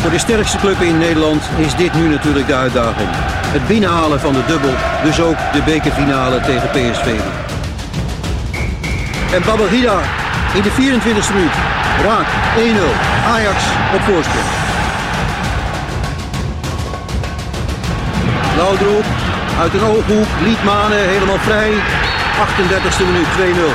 Voor 0.00 0.10
de 0.10 0.18
sterkste 0.18 0.58
club 0.58 0.80
in 0.80 0.98
Nederland 0.98 1.42
is 1.56 1.74
dit 1.74 1.94
nu 1.94 2.08
natuurlijk 2.08 2.46
de 2.46 2.54
uitdaging. 2.54 3.08
Het 3.52 3.66
binnenhalen 3.66 4.20
van 4.20 4.32
de 4.32 4.44
dubbel, 4.46 4.74
dus 5.02 5.20
ook 5.20 5.36
de 5.52 5.62
bekerfinale 5.62 6.40
tegen 6.40 6.68
PSV. 6.68 7.06
En 9.32 9.42
Babagida 9.44 10.00
in 10.54 10.62
de 10.62 10.70
24e 10.70 11.34
minuut. 11.34 11.56
Raak 12.04 12.26
1-0. 12.56 12.62
Ajax 13.26 13.56
op 13.94 14.00
voorsprong. 14.00 14.46
Laudroep 18.56 19.04
uit 19.60 19.74
een 19.74 19.84
ooghoek. 19.84 20.26
Liedmanen 20.42 21.08
helemaal 21.08 21.38
vrij. 21.38 21.70
38e 21.70 23.04
minuut 23.06 23.26
2-0. 23.36 23.74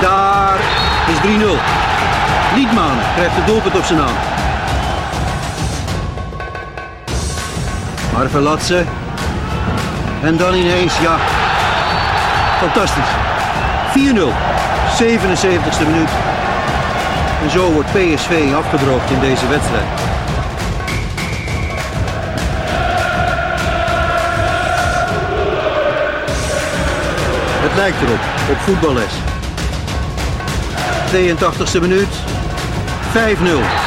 Daar 0.00 0.58
is 1.08 1.16
3-0. 1.16 1.83
Liedmanen 2.54 3.04
krijgt 3.14 3.36
het 3.36 3.46
doelpunt 3.46 3.76
op 3.76 3.84
zijn 3.84 3.98
naam. 3.98 4.14
Maar. 8.12 8.28
En 10.22 10.36
dan 10.36 10.54
ineens, 10.54 10.98
ja. 10.98 11.16
Fantastisch. 12.60 13.10
4-0. 13.92 14.32
77ste 14.98 15.86
minuut. 15.86 16.08
En 17.42 17.50
zo 17.50 17.72
wordt 17.72 17.92
PSV 17.92 18.52
afgedroogd 18.56 19.10
in 19.10 19.20
deze 19.20 19.48
wedstrijd. 19.48 19.86
Het 27.62 27.74
lijkt 27.76 28.02
erop, 28.02 28.20
op 28.50 28.58
voetballes. 28.58 29.33
82e 31.14 31.80
minuut. 31.80 32.08
5-0. 33.12 33.84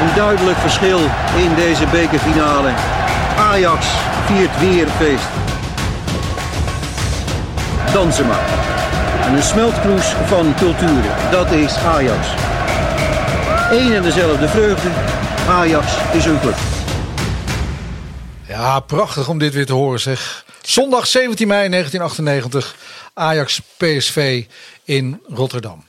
Een 0.00 0.14
duidelijk 0.14 0.58
verschil 0.58 0.98
in 1.36 1.54
deze 1.54 1.86
bekerfinale. 1.86 2.70
Ajax 3.38 3.86
viert 4.26 4.58
weer 4.60 4.86
feest. 4.88 5.28
Dansen 7.92 8.26
maar. 8.26 8.44
En 9.26 9.34
een 9.34 9.42
smeltkroes 9.42 10.06
van 10.26 10.54
culturen. 10.58 11.30
Dat 11.30 11.52
is 11.52 11.76
Ajax. 11.76 12.26
Eén 13.70 13.94
en 13.94 14.02
dezelfde 14.02 14.48
vreugde. 14.48 14.88
Ajax 15.48 15.86
is 16.12 16.24
een 16.24 16.40
club. 16.40 16.56
Ja, 18.48 18.80
prachtig 18.80 19.28
om 19.28 19.38
dit 19.38 19.54
weer 19.54 19.66
te 19.66 19.72
horen 19.72 20.00
zeg. 20.00 20.44
Zondag 20.62 21.06
17 21.06 21.48
mei 21.48 21.68
1998. 21.68 22.74
Ajax 23.14 23.60
PSV 23.76 24.44
in 24.84 25.20
Rotterdam. 25.28 25.84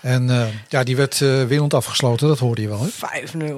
En 0.00 0.30
eh, 0.30 0.46
ja, 0.68 0.84
die 0.84 0.96
werd 0.96 1.20
eh 1.20 1.42
winnend 1.44 1.74
afgesloten. 1.74 2.28
Dat 2.28 2.38
hoorde 2.38 2.60
je 2.62 2.68
wel. 2.68 2.80
Hè? 2.80 2.88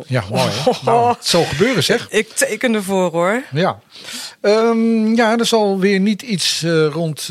5-0. 0.04 0.06
Ja, 0.06 0.24
mooi 0.30 0.50
hè? 0.50 0.70
Nou, 0.84 1.08
het 1.14 1.26
zal 1.26 1.44
gebeuren 1.44 1.82
zeg. 1.82 2.10
Ik 2.10 2.28
teken 2.28 2.74
ervoor 2.74 3.10
hoor. 3.10 3.42
Ja. 3.52 3.80
Ehm, 4.40 5.14
ja, 5.14 5.38
er 5.38 5.46
zal 5.46 5.78
weer 5.78 6.00
niet 6.00 6.22
iets 6.22 6.62
eh, 6.62 6.86
rond... 6.86 7.28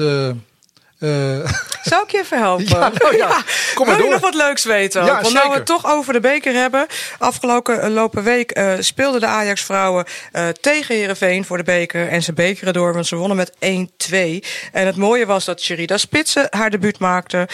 Zou 1.84 2.04
ik 2.04 2.12
je 2.12 2.18
even 2.18 2.38
helpen? 2.38 2.66
Ja, 2.66 2.92
nou 2.98 3.18
ja, 3.18 3.44
kom 3.76 3.88
maar 3.88 3.96
Wil 3.96 4.06
je 4.06 4.12
nog 4.12 4.22
wat 4.22 4.34
leuks 4.34 4.64
weten? 4.64 5.06
Ja, 5.06 5.22
Want 5.22 5.34
nou 5.34 5.50
we 5.50 5.56
het 5.56 5.66
toch 5.66 5.86
over 5.86 6.14
de 6.14 6.20
beker 6.20 6.54
hebben. 6.54 6.88
Afgelopen 7.18 7.82
eh, 7.82 7.90
lopen 7.90 8.24
week 8.24 8.52
eh, 8.52 8.74
speelden 8.80 9.20
de 9.20 9.26
Ajax-vrouwen 9.26 10.06
eh, 10.32 10.48
tegen 10.48 10.96
Herenveen 10.96 11.46
voor 11.46 11.58
de 11.58 11.64
beker. 11.64 12.08
En 12.08 12.24
ze 12.24 12.34
bekeren 12.34 12.74
door, 12.74 12.94
want 12.94 13.08
ze 13.08 13.16
wonnen 13.16 13.38
met 13.38 13.52
1-2. 13.54 13.58
En 14.72 14.86
het 14.86 14.96
mooie 14.96 15.26
was 15.26 15.46
dat 15.46 15.62
Sherida 15.62 15.98
Spitsen 15.98 16.48
haar 16.50 16.70
debuut 16.70 17.00
maakte. 17.00 17.48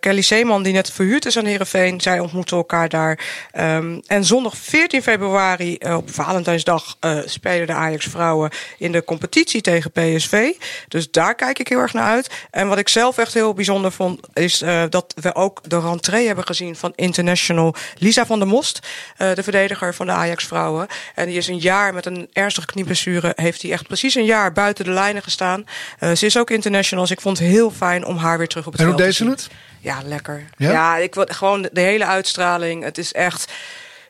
Kelly 0.00 0.22
Zeeman, 0.22 0.62
die 0.62 0.72
net 0.72 0.92
verhuurd 0.92 1.26
is 1.26 1.38
aan 1.38 1.44
Herenveen. 1.44 2.00
Zij 2.00 2.18
ontmoeten 2.18 2.56
elkaar 2.56 2.88
daar. 2.88 3.18
Ehm, 3.50 4.00
en 4.06 4.24
zondag 4.24 4.56
14 4.56 5.02
februari 5.02 5.78
op 5.78 6.10
Valentijnsdag 6.10 6.96
spelen 7.24 7.66
de 7.66 7.72
Ajax-vrouwen 7.72 8.50
in 8.78 8.92
de 8.92 9.04
competitie 9.04 9.60
tegen 9.60 9.92
PSV. 9.92 10.50
Dus 10.88 11.10
daar 11.10 11.34
kijk 11.34 11.58
ik 11.58 11.68
heel 11.68 11.78
erg 11.78 11.92
naar 11.92 12.10
uit. 12.10 12.30
En 12.50 12.68
wat 12.68 12.78
ik 12.78 12.88
zelf 12.88 13.18
echt 13.18 13.34
heel 13.34 13.54
bijzonder 13.54 13.65
vond, 13.74 14.20
is 14.32 14.62
eh, 14.62 14.82
dat 14.88 15.14
we 15.20 15.34
ook 15.34 15.60
de 15.64 15.80
rentree 15.80 16.26
hebben 16.26 16.46
gezien 16.46 16.76
van 16.76 16.92
international 16.94 17.74
Lisa 17.98 18.26
van 18.26 18.38
der 18.38 18.48
Most, 18.48 18.86
eh, 19.16 19.34
de 19.34 19.42
verdediger 19.42 19.94
van 19.94 20.06
de 20.06 20.12
Ajax-vrouwen. 20.12 20.86
En 21.14 21.26
die 21.26 21.36
is 21.36 21.48
een 21.48 21.58
jaar 21.58 21.94
met 21.94 22.06
een 22.06 22.28
ernstige 22.32 22.66
knieblessure, 22.66 23.32
heeft 23.36 23.62
hij 23.62 23.72
echt 23.72 23.86
precies 23.86 24.14
een 24.14 24.24
jaar 24.24 24.52
buiten 24.52 24.84
de 24.84 24.90
lijnen 24.90 25.22
gestaan. 25.22 25.66
Eh, 25.98 26.12
ze 26.12 26.26
is 26.26 26.38
ook 26.38 26.50
international, 26.50 27.04
dus 27.04 27.12
ik 27.12 27.20
vond 27.20 27.38
het 27.38 27.48
heel 27.48 27.70
fijn 27.70 28.04
om 28.04 28.16
haar 28.16 28.38
weer 28.38 28.48
terug 28.48 28.66
op 28.66 28.72
het 28.72 28.80
en 28.80 28.86
hoe 28.86 28.96
veld 28.96 29.08
deed 29.08 29.16
te 29.16 29.24
ze 29.24 29.30
zien. 29.30 29.32
het? 29.32 29.66
Ja, 29.80 30.08
lekker. 30.08 30.44
Ja? 30.56 30.70
Ja, 30.70 30.96
ik 30.96 31.14
word 31.14 31.32
gewoon 31.32 31.68
de 31.72 31.80
hele 31.80 32.06
uitstraling. 32.06 32.84
Het 32.84 32.98
is 32.98 33.12
echt, 33.12 33.52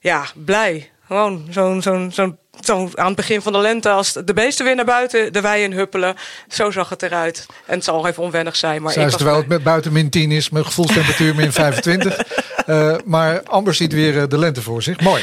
ja, 0.01 0.25
blij. 0.35 0.91
Gewoon 1.07 1.47
zo'n, 1.51 1.83
zo'n, 1.83 2.13
zo'n, 2.13 2.39
zo 2.65 2.91
aan 2.95 3.07
het 3.07 3.17
begin 3.17 3.43
van 3.43 3.53
de 3.53 3.59
lente 3.59 3.89
als 3.91 4.13
de 4.13 4.33
beesten 4.35 4.65
weer 4.65 4.75
naar 4.75 4.85
buiten, 4.85 5.33
de 5.33 5.41
wei 5.41 5.63
in 5.63 5.73
huppelen. 5.73 6.17
Zo 6.49 6.71
zag 6.71 6.89
het 6.89 7.03
eruit. 7.03 7.47
En 7.67 7.75
het 7.75 7.85
zal 7.85 8.07
even 8.07 8.23
onwennig 8.23 8.57
zijn, 8.57 8.83
maar 8.83 8.93
Zij 8.93 9.05
ik 9.05 9.11
terwijl 9.11 9.37
het 9.37 9.47
met 9.49 9.63
buiten 9.63 9.93
min 9.93 10.11
10 10.11 10.31
is, 10.33 10.51
met 10.51 10.65
gevoelstemperatuur 10.67 11.35
min 11.35 11.53
25. 11.63 12.19
Eh, 12.67 12.95
maar 13.05 13.43
Amber 13.43 13.75
ziet 13.75 13.93
weer 13.93 14.19
eh, 14.21 14.29
de 14.29 14.39
lente 14.39 14.63
voor 14.63 14.83
zich. 14.83 15.01
Mooi. 15.01 15.23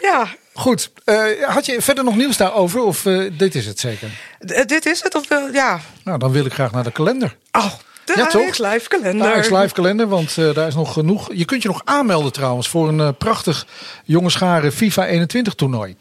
Ja, 0.00 0.26
Goed. 0.56 0.90
Eh, 1.04 1.22
had 1.46 1.66
je 1.66 1.82
verder 1.82 2.04
nog 2.04 2.16
nieuws 2.16 2.36
daarover? 2.36 2.82
Of 2.82 3.02
dit 3.32 3.54
is 3.54 3.66
het 3.66 3.78
zeker? 3.80 4.08
d- 4.46 4.68
dit 4.68 4.86
is 4.86 5.02
het. 5.02 5.14
Of, 5.14 5.24
ja. 5.52 5.80
Nou, 6.04 6.18
dan 6.18 6.32
wil 6.32 6.44
ik 6.44 6.52
graag 6.52 6.72
naar 6.72 6.84
de 6.84 6.90
kalender. 6.90 7.36
Oh, 7.52 7.72
de 8.04 8.12
Ja? 8.16 8.28
Ajax 8.32 8.58
Live 8.58 8.88
kalender. 8.88 9.26
Ajax 9.32 9.50
Live 9.50 9.72
kalender, 9.74 10.08
want 10.08 10.34
daar 10.34 10.66
is 10.66 10.74
nog 10.74 10.92
genoeg. 10.92 11.30
Je 11.32 11.44
kunt 11.44 11.62
je 11.62 11.68
nog 11.68 11.80
aanmelden 11.84 12.32
trouwens 12.32 12.68
voor 12.68 12.88
een 12.88 13.16
prachtig 13.16 13.66
jongenscharen 14.04 14.72
FIFA 14.72 15.06
21 15.06 15.54
toernooi. 15.54 15.96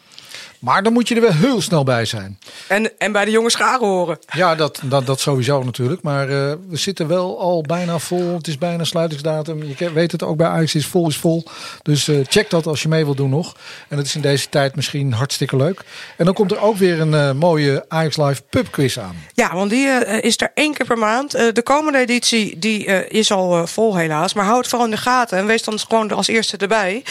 Maar 0.64 0.84
dan 0.84 0.94
moet 0.94 1.08
je 1.08 1.16
er 1.16 1.22
wel 1.22 1.32
heel 1.32 1.62
snel 1.62 1.84
bij 1.84 2.06
zijn. 2.06 2.40
En, 2.68 2.98
en 2.98 3.12
bij 3.12 3.26
de 3.26 3.32
jongens 3.32 3.54
scharen 3.54 3.88
horen. 3.88 4.20
Ja, 4.34 4.56
dat, 4.56 4.82
dat, 4.84 5.06
dat 5.06 5.20
sowieso 5.20 5.64
natuurlijk. 5.64 6.02
Maar 6.02 6.30
eh, 6.30 6.54
we 6.70 6.78
zitten 6.78 7.08
wel 7.08 7.40
al 7.40 7.62
bijna 7.62 8.00
vol. 8.00 8.36
Het 8.36 8.48
is 8.48 8.58
bijna 8.58 8.84
sluitingsdatum. 8.84 9.64
Je 9.78 9.92
weet 9.92 10.12
het 10.12 10.24
ook 10.24 10.38
bij 10.38 10.48
Ajax 10.48 10.76
is 10.76 10.86
vol 10.86 11.08
is 11.08 11.18
vol. 11.18 11.44
Dus 11.82 12.08
eh, 12.08 12.18
check 12.28 12.50
dat 12.50 12.68
als 12.68 12.82
je 12.82 12.88
mee 12.88 13.04
wilt 13.04 13.18
doen 13.18 13.30
nog. 13.30 13.56
En 13.88 13.98
dat 13.98 14.06
is 14.06 14.16
in 14.16 14.22
deze 14.22 14.50
tijd 14.50 14.76
misschien 14.76 15.14
hartstikke 15.14 15.56
leuk. 15.56 15.82
En 16.18 16.26
dan 16.26 16.34
komt 16.34 16.52
er 16.52 16.62
ook 16.62 16.78
weer 16.78 17.00
een 17.00 17.14
eh, 17.14 17.32
mooie 17.32 17.86
Ajax 17.88 18.18
Live 18.18 18.42
pub 18.50 18.72
quiz 18.72 18.98
aan. 18.98 19.16
Ja, 19.34 19.56
want 19.56 19.70
die 19.70 19.88
is 20.22 20.42
er 20.42 20.52
één 20.54 20.74
keer 20.74 20.86
per 20.86 20.98
maand. 20.98 21.32
De 21.32 21.62
komende 21.64 22.00
editie 22.00 22.60
die, 22.60 22.86
is 23.10 23.32
al 23.32 23.68
vol 23.68 23.98
helaas. 23.98 24.34
Maar 24.34 24.46
hou 24.46 24.58
het 24.58 24.68
vooral 24.68 24.88
in 24.88 24.94
de 24.94 25.02
gaten. 25.02 25.38
En 25.38 25.46
wees 25.46 25.64
dan 25.64 25.80
gewoon 25.80 26.12
als 26.12 26.28
eerste 26.28 26.58
erbij. 26.58 27.04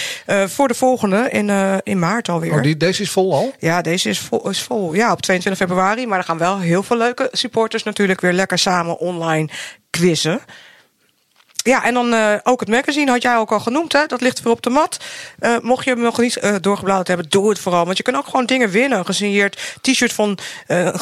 voor 0.47 0.69
de 0.69 0.75
volgende 0.75 1.29
in, 1.31 1.81
in 1.83 1.99
maart 1.99 2.29
alweer. 2.29 2.53
Oh, 2.53 2.63
die, 2.63 2.77
deze 2.77 3.03
is 3.03 3.11
vol 3.11 3.35
al? 3.35 3.42
Ja, 3.59 3.83
deze 3.83 4.09
is 4.09 4.19
vol, 4.19 4.49
is 4.49 4.63
vol. 4.63 4.95
Ja, 4.95 5.13
op 5.13 5.21
22 5.21 5.67
februari. 5.67 6.07
Maar 6.07 6.19
er 6.19 6.25
gaan 6.25 6.39
wel 6.39 6.59
heel 6.59 6.83
veel 6.83 6.97
leuke 6.97 7.29
supporters 7.33 7.83
natuurlijk 7.83 8.21
weer 8.21 8.33
lekker 8.33 8.59
samen 8.59 8.99
online 8.99 9.49
quizzen. 9.91 10.41
Ja, 11.63 11.85
en 11.85 11.95
dan 11.95 12.15
uh, 12.15 12.35
ook 12.43 12.61
het 12.61 12.69
magazine 12.69 13.11
had 13.11 13.23
jij 13.23 13.37
ook 13.37 13.53
al 13.53 13.61
genoemd. 13.61 13.93
Hè? 13.93 14.07
Dat 14.07 14.21
ligt 14.21 14.43
weer 14.43 14.53
op 14.53 14.63
de 14.63 14.71
mat. 14.71 14.97
Uh, 15.41 15.59
mocht 15.59 15.85
je 15.85 15.91
hem 15.91 16.01
nog 16.01 16.19
niet 16.19 16.39
uh, 16.43 16.55
doorgebladerd 16.61 17.09
hebben, 17.09 17.29
doe 17.29 17.49
het 17.49 17.59
vooral. 17.59 17.85
Want 17.85 17.97
je 17.97 18.03
kan 18.03 18.17
ook 18.17 18.25
gewoon 18.25 18.47
dingen 18.47 18.71
winnen. 18.71 18.99
Een 18.99 19.05
gesigneerd 19.05 19.77
t-shirt 19.81 20.13
van... 20.13 20.39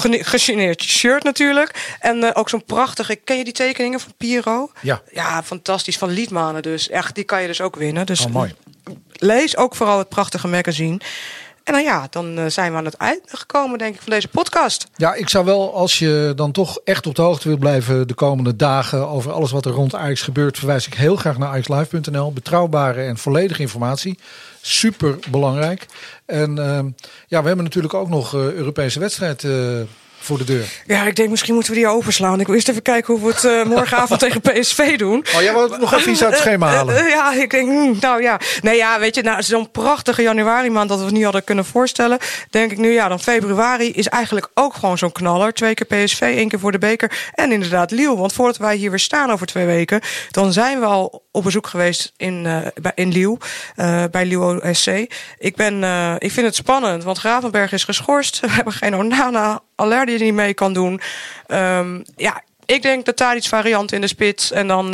gesigneerd 0.04 0.82
shirt 0.82 1.22
natuurlijk. 1.22 1.96
En 2.00 2.34
ook 2.34 2.48
zo'n 2.48 2.64
prachtige... 2.64 3.16
Ken 3.16 3.36
je 3.36 3.44
die 3.44 3.52
tekeningen 3.52 4.00
van 4.00 4.12
Piro? 4.16 4.70
Ja. 4.80 5.02
Ja, 5.12 5.42
fantastisch. 5.42 5.98
Van 5.98 6.10
Liedmanen 6.10 6.62
dus. 6.62 6.88
Echt, 6.88 7.14
die 7.14 7.24
kan 7.24 7.40
je 7.40 7.46
dus 7.46 7.60
ook 7.60 7.76
winnen. 7.76 8.06
Dus 8.06 8.24
oh, 8.24 8.32
mooi. 8.32 8.54
lees 9.12 9.56
ook 9.56 9.74
vooral 9.74 9.98
het 9.98 10.08
prachtige 10.08 10.48
magazine. 10.48 11.00
En 11.70 11.76
dan 11.76 11.84
ja, 11.84 12.06
dan 12.10 12.38
eh, 12.38 12.44
zijn 12.46 12.72
we 12.72 12.78
aan 12.78 12.84
het 12.84 12.94
einde 12.94 13.22
gekomen, 13.26 13.78
denk 13.78 13.94
ik, 13.94 14.00
van 14.00 14.12
deze 14.12 14.28
podcast. 14.28 14.86
Ja, 14.96 15.14
ik 15.14 15.28
zou 15.28 15.44
wel, 15.44 15.74
als 15.74 15.98
je 15.98 16.32
dan 16.36 16.52
toch 16.52 16.80
echt 16.84 17.06
op 17.06 17.14
de 17.14 17.22
hoogte 17.22 17.48
wil 17.48 17.56
blijven 17.56 18.08
de 18.08 18.14
komende 18.14 18.56
dagen 18.56 19.08
over 19.08 19.32
alles 19.32 19.50
wat 19.50 19.64
er 19.64 19.72
rond 19.72 19.94
Ajax 19.94 20.22
gebeurt, 20.22 20.58
verwijs 20.58 20.86
ik 20.86 20.94
heel 20.94 21.16
graag 21.16 21.38
naar 21.38 21.48
ajaxlive.nl. 21.48 22.32
Betrouwbare 22.32 23.02
en 23.02 23.16
volledige 23.16 23.60
informatie. 23.60 24.18
Super 24.60 25.18
belangrijk. 25.30 25.86
En 26.26 26.56
uh, 26.56 26.78
ja, 27.26 27.40
we 27.40 27.46
hebben 27.46 27.64
natuurlijk 27.64 27.94
ook 27.94 28.08
nog 28.08 28.34
uh, 28.34 28.52
Europese 28.52 29.00
wedstrijd. 29.00 29.42
Uh, 29.42 29.80
voor 30.20 30.38
de 30.38 30.44
deur. 30.44 30.68
Ja, 30.86 31.06
ik 31.06 31.16
denk 31.16 31.30
misschien 31.30 31.54
moeten 31.54 31.72
we 31.72 31.78
die 31.78 31.88
overslaan. 31.88 32.40
Ik 32.40 32.46
wil 32.46 32.54
eerst 32.54 32.68
even 32.68 32.82
kijken 32.82 33.14
hoe 33.14 33.26
we 33.26 33.32
het 33.32 33.44
uh, 33.44 33.64
morgenavond 33.64 34.20
tegen 34.30 34.40
PSV 34.40 34.98
doen. 34.98 35.24
Oh, 35.34 35.42
jij 35.42 35.52
wilt 35.52 35.80
nog 35.80 35.94
even 35.94 36.12
iets 36.12 36.24
uit 36.24 36.32
het 36.32 36.40
schema 36.40 36.68
eh, 36.68 36.74
halen? 36.74 36.94
Uh, 36.94 37.04
uh, 37.04 37.10
ja, 37.10 37.32
ik 37.32 37.50
denk, 37.50 37.68
mm, 37.68 37.96
nou 38.00 38.22
ja. 38.22 38.40
Nee, 38.62 38.76
ja, 38.76 38.98
weet 38.98 39.14
je, 39.14 39.22
nou, 39.22 39.42
zo'n 39.42 39.70
prachtige 39.70 40.22
januari 40.22 40.70
maand 40.70 40.88
dat 40.88 40.98
we 40.98 41.04
het 41.04 41.14
niet 41.14 41.24
hadden 41.24 41.44
kunnen 41.44 41.64
voorstellen. 41.64 42.18
Denk 42.50 42.70
ik 42.70 42.78
nu, 42.78 42.92
ja, 42.92 43.08
dan 43.08 43.20
februari 43.20 43.92
is 43.92 44.08
eigenlijk 44.08 44.48
ook 44.54 44.74
gewoon 44.74 44.98
zo'n 44.98 45.12
knaller. 45.12 45.52
Twee 45.52 45.74
keer 45.74 46.04
PSV, 46.04 46.20
één 46.20 46.48
keer 46.48 46.58
voor 46.58 46.72
de 46.72 46.78
beker. 46.78 47.30
En 47.34 47.52
inderdaad 47.52 47.90
Liel. 47.90 48.18
Want 48.18 48.32
voordat 48.32 48.56
wij 48.56 48.76
hier 48.76 48.90
weer 48.90 48.98
staan 48.98 49.30
over 49.30 49.46
twee 49.46 49.66
weken, 49.66 50.00
dan 50.30 50.52
zijn 50.52 50.80
we 50.80 50.86
al 50.86 51.22
op 51.32 51.42
bezoek 51.42 51.66
geweest 51.66 52.12
in, 52.16 52.44
uh, 52.44 52.66
in 52.94 53.12
Liel. 53.12 53.38
Uh, 53.76 54.04
bij 54.10 54.26
Liel 54.26 54.60
SC. 54.72 54.88
Ik, 55.38 55.56
ben, 55.56 55.82
uh, 55.82 56.14
ik 56.18 56.32
vind 56.32 56.46
het 56.46 56.54
spannend, 56.54 57.04
want 57.04 57.18
Gravenberg 57.18 57.72
is 57.72 57.84
geschorst. 57.84 58.40
We 58.40 58.50
hebben 58.50 58.72
geen 58.72 58.96
Onana 58.96 59.60
Aller 59.74 60.06
die 60.06 60.18
niet 60.18 60.34
mee 60.34 60.54
kan 60.54 60.72
doen. 60.72 61.00
Um, 61.48 62.04
ja, 62.16 62.42
ik 62.64 62.82
denk 62.82 63.04
de 63.04 63.14
Tadic 63.14 63.44
variant 63.44 63.92
in 63.92 64.00
de 64.00 64.06
spits. 64.06 64.52
En 64.52 64.66
dan 64.66 64.90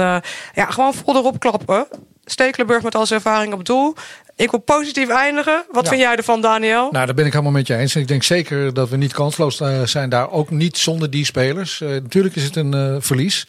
ja, 0.54 0.66
gewoon 0.68 0.94
vol 0.94 1.16
erop 1.16 1.38
klappen. 1.38 1.86
Stekelenburg 2.24 2.82
met 2.82 2.94
al 2.94 3.06
zijn 3.06 3.20
ervaring 3.20 3.52
op 3.52 3.64
doel. 3.64 3.94
Ik 4.36 4.50
wil 4.50 4.60
positief 4.60 5.08
eindigen. 5.08 5.64
Wat 5.70 5.84
ja. 5.84 5.88
vind 5.88 6.02
jij 6.02 6.16
ervan, 6.16 6.40
Daniel? 6.40 6.88
Nou, 6.90 7.06
daar 7.06 7.14
ben 7.14 7.26
ik 7.26 7.32
helemaal 7.32 7.52
met 7.52 7.66
je 7.66 7.76
eens. 7.76 7.94
En 7.94 8.00
ik 8.00 8.08
denk 8.08 8.22
zeker 8.22 8.74
dat 8.74 8.88
we 8.88 8.96
niet 8.96 9.12
kansloos 9.12 9.62
zijn 9.84 10.08
daar. 10.08 10.30
Ook 10.30 10.50
niet 10.50 10.78
zonder 10.78 11.10
die 11.10 11.24
spelers. 11.24 11.78
Natuurlijk 11.80 12.36
is 12.36 12.44
het 12.44 12.56
een 12.56 13.02
verlies. 13.02 13.46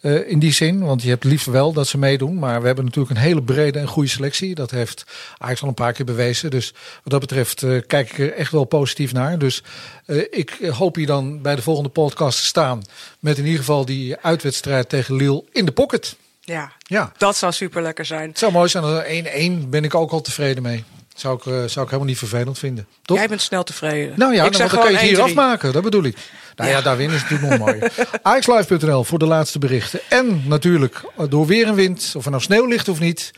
Uh, 0.00 0.30
in 0.30 0.38
die 0.38 0.52
zin, 0.52 0.84
want 0.84 1.02
je 1.02 1.08
hebt 1.08 1.24
liever 1.24 1.52
wel 1.52 1.72
dat 1.72 1.86
ze 1.86 1.98
meedoen. 1.98 2.38
Maar 2.38 2.60
we 2.60 2.66
hebben 2.66 2.84
natuurlijk 2.84 3.14
een 3.14 3.22
hele 3.22 3.42
brede 3.42 3.78
en 3.78 3.86
goede 3.86 4.08
selectie. 4.08 4.54
Dat 4.54 4.70
heeft 4.70 5.04
Ajax 5.38 5.62
al 5.62 5.68
een 5.68 5.74
paar 5.74 5.92
keer 5.92 6.04
bewezen. 6.04 6.50
Dus 6.50 6.72
wat 7.02 7.12
dat 7.12 7.20
betreft 7.20 7.62
uh, 7.62 7.80
kijk 7.86 8.10
ik 8.10 8.18
er 8.18 8.32
echt 8.32 8.52
wel 8.52 8.64
positief 8.64 9.12
naar. 9.12 9.38
Dus 9.38 9.62
uh, 10.06 10.24
ik 10.30 10.58
hoop 10.70 10.94
hier 10.94 11.06
dan 11.06 11.42
bij 11.42 11.56
de 11.56 11.62
volgende 11.62 11.88
podcast 11.88 12.38
te 12.38 12.44
staan. 12.44 12.82
Met 13.18 13.38
in 13.38 13.44
ieder 13.44 13.58
geval 13.58 13.84
die 13.84 14.16
uitwedstrijd 14.16 14.88
tegen 14.88 15.14
Lille 15.14 15.44
in 15.52 15.64
de 15.64 15.72
pocket. 15.72 16.16
Ja, 16.40 16.72
ja. 16.82 17.12
dat 17.16 17.36
zou 17.36 17.52
super 17.52 17.82
lekker 17.82 18.04
zijn. 18.04 18.28
Het 18.28 18.38
zou 18.38 18.52
mooi 18.52 18.68
zijn. 18.68 19.62
1-1 19.64 19.68
ben 19.68 19.84
ik 19.84 19.94
ook 19.94 20.10
al 20.10 20.20
tevreden 20.20 20.62
mee. 20.62 20.84
Zou 21.20 21.36
ik, 21.36 21.44
uh, 21.44 21.52
zou 21.52 21.64
ik 21.64 21.90
helemaal 21.90 22.04
niet 22.04 22.18
vervelend 22.18 22.58
vinden. 22.58 22.86
Toch? 23.02 23.16
Jij 23.16 23.28
bent 23.28 23.40
snel 23.42 23.62
tevreden. 23.62 24.18
Nou 24.18 24.34
ja, 24.34 24.42
nou, 24.42 24.56
dan 24.56 24.68
kan 24.68 24.90
je 24.90 24.96
het 24.96 25.08
hier 25.08 25.22
afmaken. 25.22 25.72
Dat 25.72 25.82
bedoel 25.82 26.04
ik. 26.04 26.16
Nou 26.56 26.70
ja, 26.70 26.76
ja 26.76 26.82
daar 26.82 26.96
winnen 26.96 27.16
is 27.16 27.22
natuurlijk 27.22 27.50
nog 27.50 27.58
mooi. 27.66 27.80
AXLive.nl 28.22 29.04
voor 29.04 29.18
de 29.18 29.26
laatste 29.26 29.58
berichten. 29.58 30.00
En 30.08 30.42
natuurlijk 30.46 31.00
door 31.28 31.46
weer 31.46 31.66
en 31.66 31.74
wind, 31.74 32.12
of 32.16 32.24
er 32.24 32.30
nou 32.30 32.42
sneeuw 32.42 32.66
ligt 32.66 32.88
of 32.88 33.00
niet. 33.00 33.30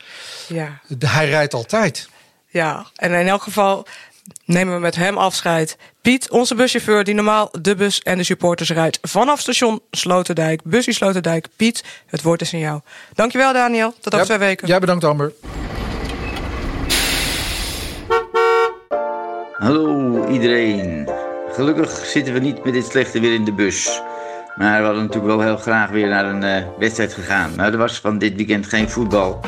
Ja. 0.46 0.80
Hij 0.98 1.28
rijdt 1.28 1.54
altijd. 1.54 2.08
Ja, 2.48 2.86
en 2.96 3.12
in 3.12 3.28
elk 3.28 3.42
geval 3.42 3.86
nemen 4.44 4.74
we 4.74 4.80
met 4.80 4.96
hem 4.96 5.18
afscheid. 5.18 5.76
Piet, 6.00 6.30
onze 6.30 6.54
buschauffeur 6.54 7.04
die 7.04 7.14
normaal 7.14 7.48
de 7.60 7.74
bus 7.74 8.00
en 8.00 8.18
de 8.18 8.24
supporters 8.24 8.70
rijdt 8.70 8.98
vanaf 9.02 9.40
station 9.40 9.80
Sloterdijk. 9.90 10.60
Bussie 10.64 10.94
Sloterdijk. 10.94 11.46
Piet, 11.56 11.84
het 12.06 12.22
woord 12.22 12.40
is 12.40 12.52
in 12.52 12.58
jou. 12.58 12.80
Dankjewel 13.14 13.52
Daniel, 13.52 13.94
tot 14.00 14.14
over 14.14 14.18
ja, 14.18 14.24
twee 14.24 14.48
weken. 14.48 14.68
Jij 14.68 14.78
bedankt 14.78 15.04
Amber. 15.04 15.32
Hallo 19.62 20.26
iedereen. 20.28 21.08
Gelukkig 21.52 21.90
zitten 21.90 22.32
we 22.32 22.38
niet 22.38 22.64
met 22.64 22.72
dit 22.72 22.84
slechte 22.84 23.20
weer 23.20 23.34
in 23.34 23.44
de 23.44 23.52
bus. 23.52 24.02
Maar 24.56 24.78
we 24.78 24.84
hadden 24.84 25.02
natuurlijk 25.02 25.34
wel 25.34 25.40
heel 25.40 25.56
graag 25.56 25.90
weer 25.90 26.08
naar 26.08 26.24
een 26.24 26.42
uh, 26.42 26.68
wedstrijd 26.78 27.14
gegaan. 27.14 27.50
Maar 27.56 27.72
er 27.72 27.78
was 27.78 28.00
van 28.00 28.18
dit 28.18 28.34
weekend 28.34 28.66
geen 28.66 28.88
voetbal. 28.90 29.40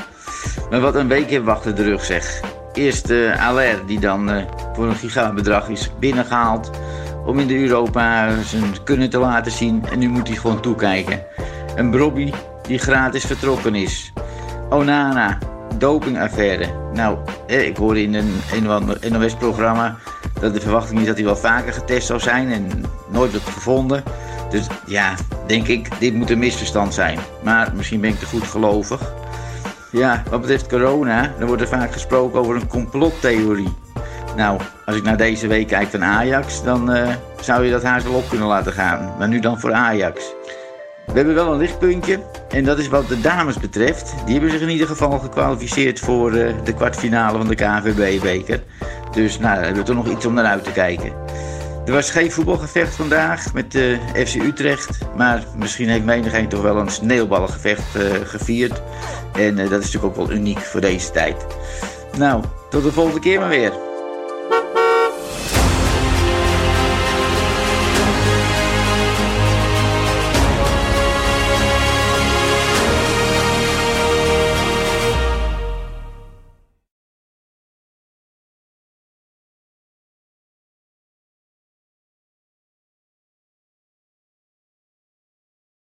Maar 0.71 0.81
wat 0.81 0.95
een 0.95 1.09
week 1.09 1.47
achter 1.47 1.75
de 1.75 1.83
rug 1.83 2.05
zeg. 2.05 2.41
Eerst 2.73 3.11
uh, 3.11 3.69
die 3.87 4.01
dan 4.01 4.31
uh, 4.31 4.43
voor 4.73 4.87
een 4.87 4.95
gigabedrag 4.95 5.69
is 5.69 5.91
binnengehaald. 5.99 6.71
Om 7.27 7.39
in 7.39 7.47
de 7.47 7.59
Europa 7.59 8.29
zijn 8.43 8.83
kunnen 8.85 9.11
te 9.11 9.19
laten 9.19 9.53
zien. 9.53 9.85
En 9.91 9.99
nu 9.99 10.09
moet 10.09 10.29
hij 10.29 10.37
gewoon 10.37 10.61
toekijken. 10.61 11.25
Een 11.77 11.91
Brobby 11.91 12.33
die 12.63 12.79
gratis 12.79 13.25
vertrokken 13.25 13.75
is. 13.75 14.13
Onana, 14.71 15.39
dopingaffaire. 15.79 16.67
Nou, 16.93 17.19
eh, 17.47 17.67
ik 17.67 17.77
hoorde 17.77 18.03
in 18.03 18.15
een, 18.15 18.33
een 18.53 19.13
NOS-programma 19.13 19.97
dat 20.41 20.55
de 20.55 20.61
verwachting 20.61 21.01
is 21.01 21.07
dat 21.07 21.17
hij 21.17 21.25
wel 21.25 21.37
vaker 21.37 21.73
getest 21.73 22.07
zou 22.07 22.21
zijn 22.21 22.53
en 22.53 22.85
nooit 23.09 23.31
wordt 23.31 23.49
gevonden. 23.49 24.03
Dus 24.51 24.67
ja, 24.87 25.15
denk 25.47 25.67
ik, 25.67 26.01
dit 26.01 26.15
moet 26.15 26.31
een 26.31 26.39
misverstand 26.39 26.95
zijn. 26.95 27.19
Maar 27.43 27.73
misschien 27.77 28.01
ben 28.01 28.11
ik 28.11 28.19
te 28.19 28.27
goed 28.27 28.43
gelovig. 28.45 29.13
Ja, 29.91 30.23
wat 30.31 30.41
betreft 30.41 30.69
corona, 30.69 31.33
dan 31.39 31.47
wordt 31.47 31.63
er 31.63 31.69
vaak 31.69 31.93
gesproken 31.93 32.41
over 32.41 32.55
een 32.55 32.67
complottheorie. 32.67 33.75
Nou, 34.37 34.61
als 34.87 34.97
ik 34.97 35.03
naar 35.03 35.17
deze 35.17 35.47
week 35.47 35.67
kijk 35.67 35.89
van 35.89 36.05
Ajax, 36.05 36.63
dan 36.63 36.97
uh, 36.97 37.09
zou 37.41 37.65
je 37.65 37.71
dat 37.71 37.83
haast 37.83 38.05
wel 38.05 38.15
op 38.15 38.29
kunnen 38.29 38.47
laten 38.47 38.73
gaan. 38.73 39.15
Maar 39.19 39.29
nu 39.29 39.41
dan 39.41 39.61
voor 39.61 39.73
Ajax. 39.73 40.35
We 41.07 41.13
hebben 41.21 41.35
wel 41.35 41.53
een 41.53 41.59
lichtpuntje. 41.59 42.21
En 42.49 42.65
dat 42.65 42.79
is 42.79 42.89
wat 42.89 43.09
de 43.09 43.21
dames 43.21 43.59
betreft. 43.59 44.15
Die 44.25 44.33
hebben 44.33 44.51
zich 44.51 44.61
in 44.61 44.69
ieder 44.69 44.87
geval 44.87 45.19
gekwalificeerd 45.19 46.01
voor 46.01 46.33
uh, 46.33 46.55
de 46.65 46.75
kwartfinale 46.75 47.39
van 47.39 47.49
de 47.49 47.55
KVB-beker. 47.55 48.63
Dus 49.11 49.39
nou, 49.39 49.55
daar 49.55 49.65
hebben 49.65 49.85
we 49.85 49.93
toch 49.93 50.05
nog 50.05 50.15
iets 50.15 50.27
om 50.27 50.35
naar 50.35 50.45
uit 50.45 50.65
te 50.65 50.73
kijken. 50.73 51.13
Er 51.87 51.93
was 51.93 52.11
geen 52.11 52.33
voetbalgevecht 52.33 52.95
vandaag 52.95 53.53
met 53.53 53.75
uh, 53.75 53.99
FC 54.27 54.35
Utrecht. 54.35 54.99
Maar 55.17 55.45
misschien 55.57 55.89
heeft 55.89 56.05
menigeen 56.05 56.49
toch 56.49 56.63
wel 56.63 56.77
een 56.77 56.91
sneeuwballengevecht 56.91 57.97
uh, 57.97 58.03
gevierd. 58.25 58.83
En 59.33 59.57
dat 59.57 59.65
is 59.65 59.71
natuurlijk 59.71 60.05
ook 60.05 60.17
wel 60.17 60.37
uniek 60.37 60.59
voor 60.59 60.81
deze 60.81 61.11
tijd. 61.11 61.47
Nou, 62.19 62.45
tot 62.71 62.83
de 62.83 62.93
volgende 62.93 63.21
keer 63.21 63.41
maar 63.41 63.49
weer. 63.49 63.73